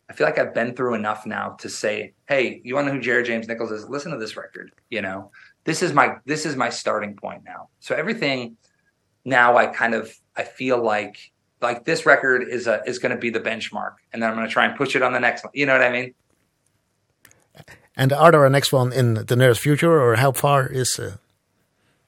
I 0.08 0.12
feel 0.12 0.28
like 0.28 0.38
I've 0.38 0.54
been 0.54 0.76
through 0.76 0.94
enough 0.94 1.26
now 1.26 1.56
to 1.58 1.68
say, 1.68 2.12
"Hey, 2.28 2.60
you 2.62 2.76
want 2.76 2.86
to 2.86 2.92
know 2.92 2.98
who 2.98 3.02
Jerry 3.02 3.24
James 3.24 3.48
Nichols 3.48 3.72
is? 3.72 3.88
Listen 3.88 4.12
to 4.12 4.16
this 4.16 4.36
record, 4.36 4.70
you 4.90 5.02
know. 5.02 5.32
This 5.64 5.82
is 5.82 5.92
my 5.92 6.14
this 6.24 6.46
is 6.46 6.54
my 6.54 6.70
starting 6.70 7.16
point 7.16 7.42
now." 7.44 7.70
So 7.80 7.96
everything 7.96 8.56
now 9.24 9.56
I 9.56 9.66
kind 9.66 9.92
of 9.92 10.16
I 10.36 10.44
feel 10.44 10.80
like 10.80 11.32
like 11.60 11.84
this 11.84 12.06
record 12.06 12.46
is 12.48 12.68
a 12.68 12.80
is 12.86 13.00
going 13.00 13.10
to 13.10 13.18
be 13.18 13.30
the 13.30 13.40
benchmark 13.40 13.94
and 14.12 14.22
then 14.22 14.30
I'm 14.30 14.36
going 14.36 14.46
to 14.46 14.52
try 14.52 14.66
and 14.66 14.76
push 14.76 14.94
it 14.94 15.02
on 15.02 15.12
the 15.12 15.18
next 15.18 15.42
one. 15.42 15.50
You 15.52 15.66
know 15.66 15.72
what 15.72 15.82
I 15.82 15.90
mean? 15.90 16.14
And 17.98 18.12
are 18.12 18.30
there 18.30 18.46
a 18.46 18.48
next 18.48 18.72
one 18.72 18.92
in 18.92 19.14
the 19.14 19.34
nearest 19.34 19.60
future 19.60 20.00
or 20.00 20.14
how 20.14 20.30
far 20.30 20.68
is 20.68 21.00
uh... 21.00 21.16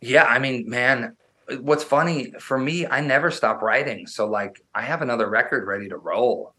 Yeah, 0.00 0.24
I 0.24 0.38
mean, 0.38 0.70
man, 0.70 1.16
what's 1.58 1.82
funny 1.82 2.32
for 2.38 2.56
me, 2.56 2.86
I 2.86 3.00
never 3.00 3.32
stop 3.32 3.60
writing. 3.60 4.06
So 4.06 4.26
like 4.26 4.62
I 4.72 4.82
have 4.82 5.02
another 5.02 5.28
record 5.28 5.66
ready 5.66 5.88
to 5.88 5.96
roll. 5.96 6.54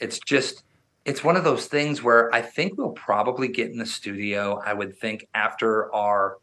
It's 0.00 0.18
just 0.18 0.64
it's 1.04 1.22
one 1.22 1.36
of 1.36 1.44
those 1.44 1.66
things 1.66 2.02
where 2.02 2.34
I 2.34 2.40
think 2.40 2.78
we'll 2.78 2.92
probably 2.92 3.48
get 3.48 3.70
in 3.70 3.78
the 3.78 3.86
studio, 3.86 4.60
I 4.64 4.72
would 4.72 4.96
think 4.96 5.28
after 5.34 5.92
our 5.94 6.38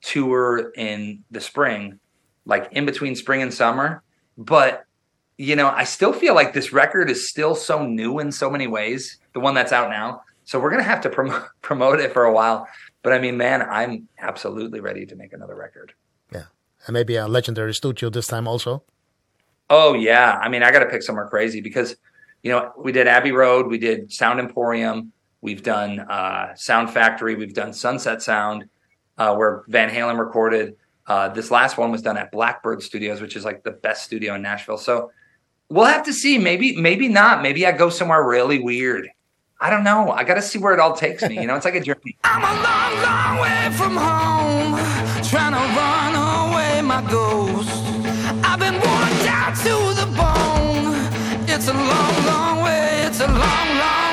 tour 0.00 0.72
in 0.76 1.22
the 1.30 1.40
spring, 1.40 2.00
like 2.44 2.72
in 2.72 2.86
between 2.86 3.14
spring 3.14 3.40
and 3.40 3.54
summer, 3.54 4.02
but 4.36 4.84
you 5.38 5.54
know, 5.56 5.68
I 5.68 5.84
still 5.84 6.12
feel 6.12 6.34
like 6.34 6.54
this 6.54 6.72
record 6.72 7.08
is 7.08 7.28
still 7.28 7.54
so 7.54 7.86
new 7.86 8.18
in 8.18 8.32
so 8.32 8.50
many 8.50 8.66
ways, 8.66 9.18
the 9.32 9.40
one 9.40 9.54
that's 9.54 9.72
out 9.72 9.90
now 9.90 10.22
So 10.44 10.58
we're 10.58 10.70
going 10.70 10.82
to 10.82 10.88
have 10.88 11.00
to 11.02 11.10
promote 11.10 11.44
promote 11.62 12.00
it 12.00 12.12
for 12.12 12.24
a 12.24 12.32
while, 12.32 12.68
but 13.02 13.12
I 13.12 13.18
mean, 13.18 13.36
man, 13.36 13.62
I'm 13.62 14.08
absolutely 14.18 14.80
ready 14.80 15.06
to 15.06 15.16
make 15.16 15.32
another 15.32 15.54
record. 15.54 15.92
Yeah. 16.32 16.44
And 16.86 16.94
maybe 16.94 17.16
a 17.16 17.28
legendary 17.28 17.74
studio 17.74 18.10
this 18.10 18.26
time 18.26 18.48
also. 18.48 18.82
Oh 19.70 19.94
yeah. 19.94 20.38
I 20.42 20.48
mean, 20.48 20.62
I 20.62 20.70
got 20.70 20.80
to 20.80 20.86
pick 20.86 21.02
somewhere 21.02 21.28
crazy 21.28 21.60
because 21.60 21.96
you 22.42 22.50
know, 22.50 22.72
we 22.76 22.90
did 22.90 23.06
Abbey 23.06 23.30
Road, 23.30 23.68
we 23.68 23.78
did 23.78 24.12
Sound 24.12 24.40
Emporium, 24.40 25.12
we've 25.40 25.62
done 25.62 26.00
uh 26.00 26.54
Sound 26.54 26.90
Factory, 26.90 27.34
we've 27.34 27.54
done 27.54 27.72
Sunset 27.72 28.22
Sound, 28.22 28.68
uh 29.18 29.34
where 29.34 29.64
Van 29.68 29.90
Halen 29.90 30.18
recorded. 30.18 30.76
Uh 31.06 31.28
this 31.28 31.50
last 31.50 31.78
one 31.78 31.92
was 31.92 32.02
done 32.02 32.16
at 32.16 32.32
Blackbird 32.32 32.82
Studios, 32.82 33.20
which 33.20 33.36
is 33.36 33.44
like 33.44 33.62
the 33.62 33.70
best 33.70 34.04
studio 34.04 34.34
in 34.34 34.42
Nashville. 34.42 34.78
So 34.78 35.12
we'll 35.68 35.86
have 35.86 36.04
to 36.06 36.12
see, 36.12 36.36
maybe 36.36 36.76
maybe 36.76 37.06
not. 37.06 37.42
Maybe 37.42 37.64
I 37.64 37.72
go 37.72 37.90
somewhere 37.90 38.26
really 38.26 38.58
weird 38.58 39.08
I 39.62 39.70
don't 39.70 39.84
know. 39.84 40.10
I 40.10 40.24
got 40.24 40.34
to 40.34 40.42
see 40.42 40.58
where 40.58 40.74
it 40.74 40.80
all 40.80 40.96
takes 40.96 41.22
me. 41.22 41.40
You 41.40 41.46
know, 41.46 41.54
it's 41.54 41.64
like 41.64 41.76
a 41.76 41.80
journey. 41.80 42.16
I'm 42.24 42.42
a 42.42 42.54
long, 42.66 42.92
long 43.06 43.38
way 43.38 43.70
from 43.78 43.94
home, 43.94 44.74
trying 45.22 45.54
to 45.54 45.64
run 45.78 46.14
away 46.50 46.82
my 46.82 47.00
ghost. 47.08 47.70
I've 48.42 48.58
been 48.58 48.74
worn 48.74 49.14
down 49.22 49.54
to 49.54 49.74
the 50.00 50.06
bone. 50.18 51.46
It's 51.48 51.68
a 51.68 51.74
long, 51.74 52.26
long 52.26 52.64
way. 52.64 53.04
It's 53.06 53.20
a 53.20 53.28
long, 53.28 53.38
long 53.38 54.11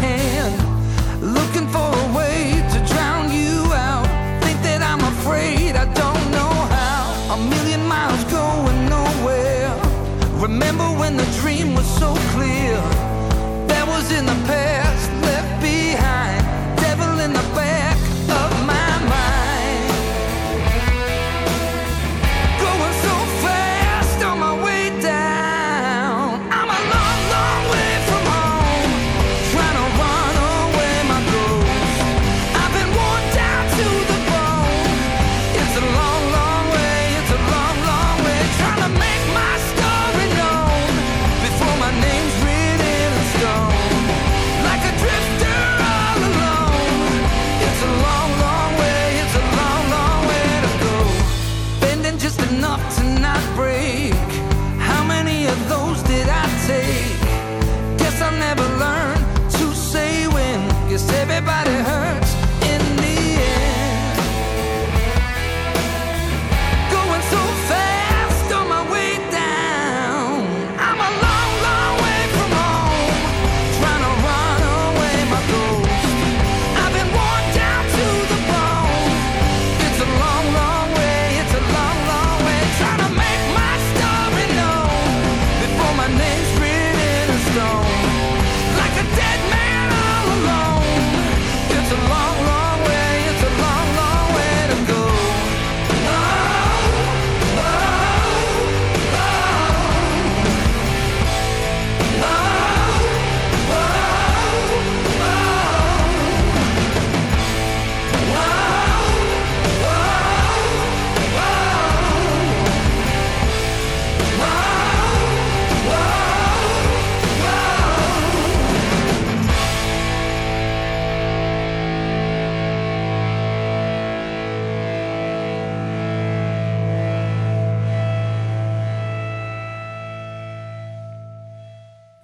can 0.00 0.67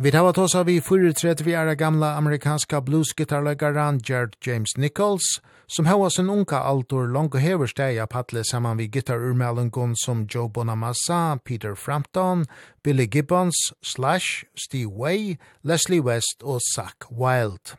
Vi 0.05 0.10
tar 0.10 0.28
att 0.28 0.39
oss 0.39 0.55
av 0.55 0.68
i 0.68 0.81
34 0.81 1.35
vi 1.44 1.55
är 1.55 1.74
gamla 1.74 2.16
amerikanska 2.16 2.81
bluesgitarrläggaren 2.81 3.98
Gerd 3.98 4.36
James 4.40 4.76
Nichols, 4.76 5.40
som 5.66 5.86
har 5.86 6.10
sin 6.10 6.31
unga 6.31 6.59
altor 6.59 7.09
långt 7.09 7.35
och 7.35 7.40
heversteg 7.40 7.98
av 7.98 8.06
paddle 8.06 8.44
samman 8.44 8.76
vid 8.76 8.93
gitarrurmelungon 8.93 9.97
som 9.97 10.26
Joe 10.31 10.48
Bonamassa, 10.48 11.39
Peter 11.44 11.74
Frampton, 11.74 12.47
Billy 12.82 13.09
Gibbons, 13.12 13.55
Slash, 13.82 14.44
Steve 14.66 14.93
Way, 14.93 15.36
Leslie 15.62 16.02
West 16.02 16.43
og 16.43 16.60
Zach 16.74 17.09
Wilde. 17.10 17.76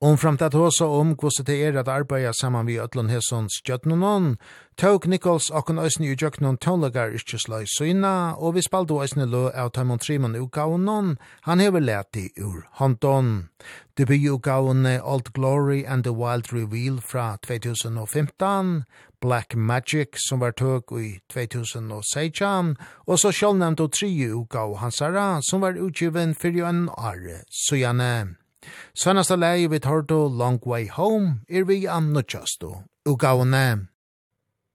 Om 0.00 0.18
framtatt 0.18 0.54
hosa 0.54 0.86
om 0.86 1.16
hvordan 1.18 1.46
det 1.46 1.56
er 1.66 1.78
at 1.80 1.88
arbeida 1.88 2.30
saman 2.32 2.66
vi 2.66 2.78
ötlun 2.78 3.10
hessons 3.10 3.58
stjötnunon, 3.58 4.36
Tog 4.78 5.08
Nichols 5.10 5.48
okkun 5.50 5.80
òsni 5.82 6.06
i 6.12 6.14
jöknon 6.14 6.54
tónlegar 6.62 7.10
yrkislai 7.10 7.64
syna, 7.66 8.36
og 8.38 8.52
vi 8.54 8.62
spaldu 8.62 9.00
òsni 9.02 9.24
lo 9.26 9.48
av 9.50 9.72
taimon 9.74 9.98
trimon 9.98 10.36
ugaonon, 10.38 11.16
han 11.48 11.58
hever 11.58 11.82
leti 11.82 12.28
ur 12.38 12.60
Hondon. 12.78 13.48
Debutgaone 13.96 15.00
Old 15.02 15.32
Glory 15.32 15.82
and 15.84 16.04
the 16.04 16.12
Wild 16.12 16.52
Reveal 16.52 17.00
fra 17.00 17.38
2015, 17.42 18.84
Black 19.20 19.56
Magic 19.56 20.14
som 20.28 20.46
var 20.46 20.54
tøk 20.54 20.94
i 20.94 21.18
2016, 21.26 22.76
og 23.08 23.18
så 23.18 23.34
sjálvnevnt 23.34 23.82
og 23.82 23.92
tri 23.98 24.12
utgau 24.30 24.78
hansara 24.78 25.42
som 25.42 25.66
var 25.66 25.74
utgiven 25.74 26.38
fyrir 26.38 26.70
en 26.70 26.86
are 26.96 27.42
syane. 27.50 28.38
Svennaste 28.94 29.34
lei 29.34 29.66
vi 29.66 29.82
tar 29.82 30.06
Long 30.06 30.62
Way 30.62 30.86
Home 30.94 31.40
er 31.50 31.64
vi 31.64 31.84
annutjastu 31.86 32.76
utgaone. 33.04 33.88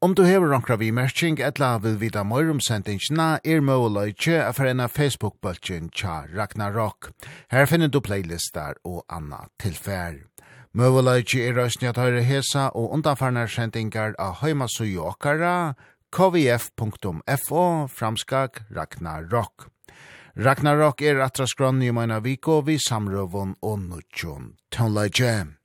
Om 0.03 0.15
du 0.15 0.25
hever 0.25 0.51
onkra 0.51 0.75
vi 0.75 0.89
merking, 0.91 1.37
etla 1.39 1.77
vil 1.79 1.93
vita 1.95 2.25
møyr 2.27 2.49
om 2.51 2.57
sendingsna, 2.59 3.37
er 3.47 3.61
møyleitje 3.63 4.35
er 4.35 4.51
for 4.51 4.67
enn 4.67 4.83
Facebook-bultjen 4.91 5.87
tja 5.95 6.25
Ragnarok. 6.27 7.13
Her 7.47 7.69
finner 7.71 7.87
du 7.87 8.01
playlistar 8.03 8.75
og 8.83 9.05
anna 9.07 9.45
tilfær. 9.63 10.17
Møyleitje 10.75 11.47
er 11.47 11.55
røysni 11.55 11.87
at 11.87 12.01
høyre 12.03 12.25
hesa 12.27 12.65
og 12.75 12.91
undanfarnar 12.97 13.47
sendingar 13.47 14.19
av 14.19 14.41
høymasuju 14.43 15.07
okkara, 15.07 15.55
kvf.fo, 16.11 17.63
framskak 17.87 18.65
Ragnarok. 18.75 19.69
Ragnarok 20.35 20.99
er 20.99 21.23
atra 21.23 21.47
skronni 21.47 21.93
i 21.93 21.95
møyna 21.95 22.19
viko 22.27 22.59
vi 22.67 22.75
samrøvun 22.75 23.55
og 23.63 23.79
nutjon 23.87 24.57
tønleitje. 24.67 25.62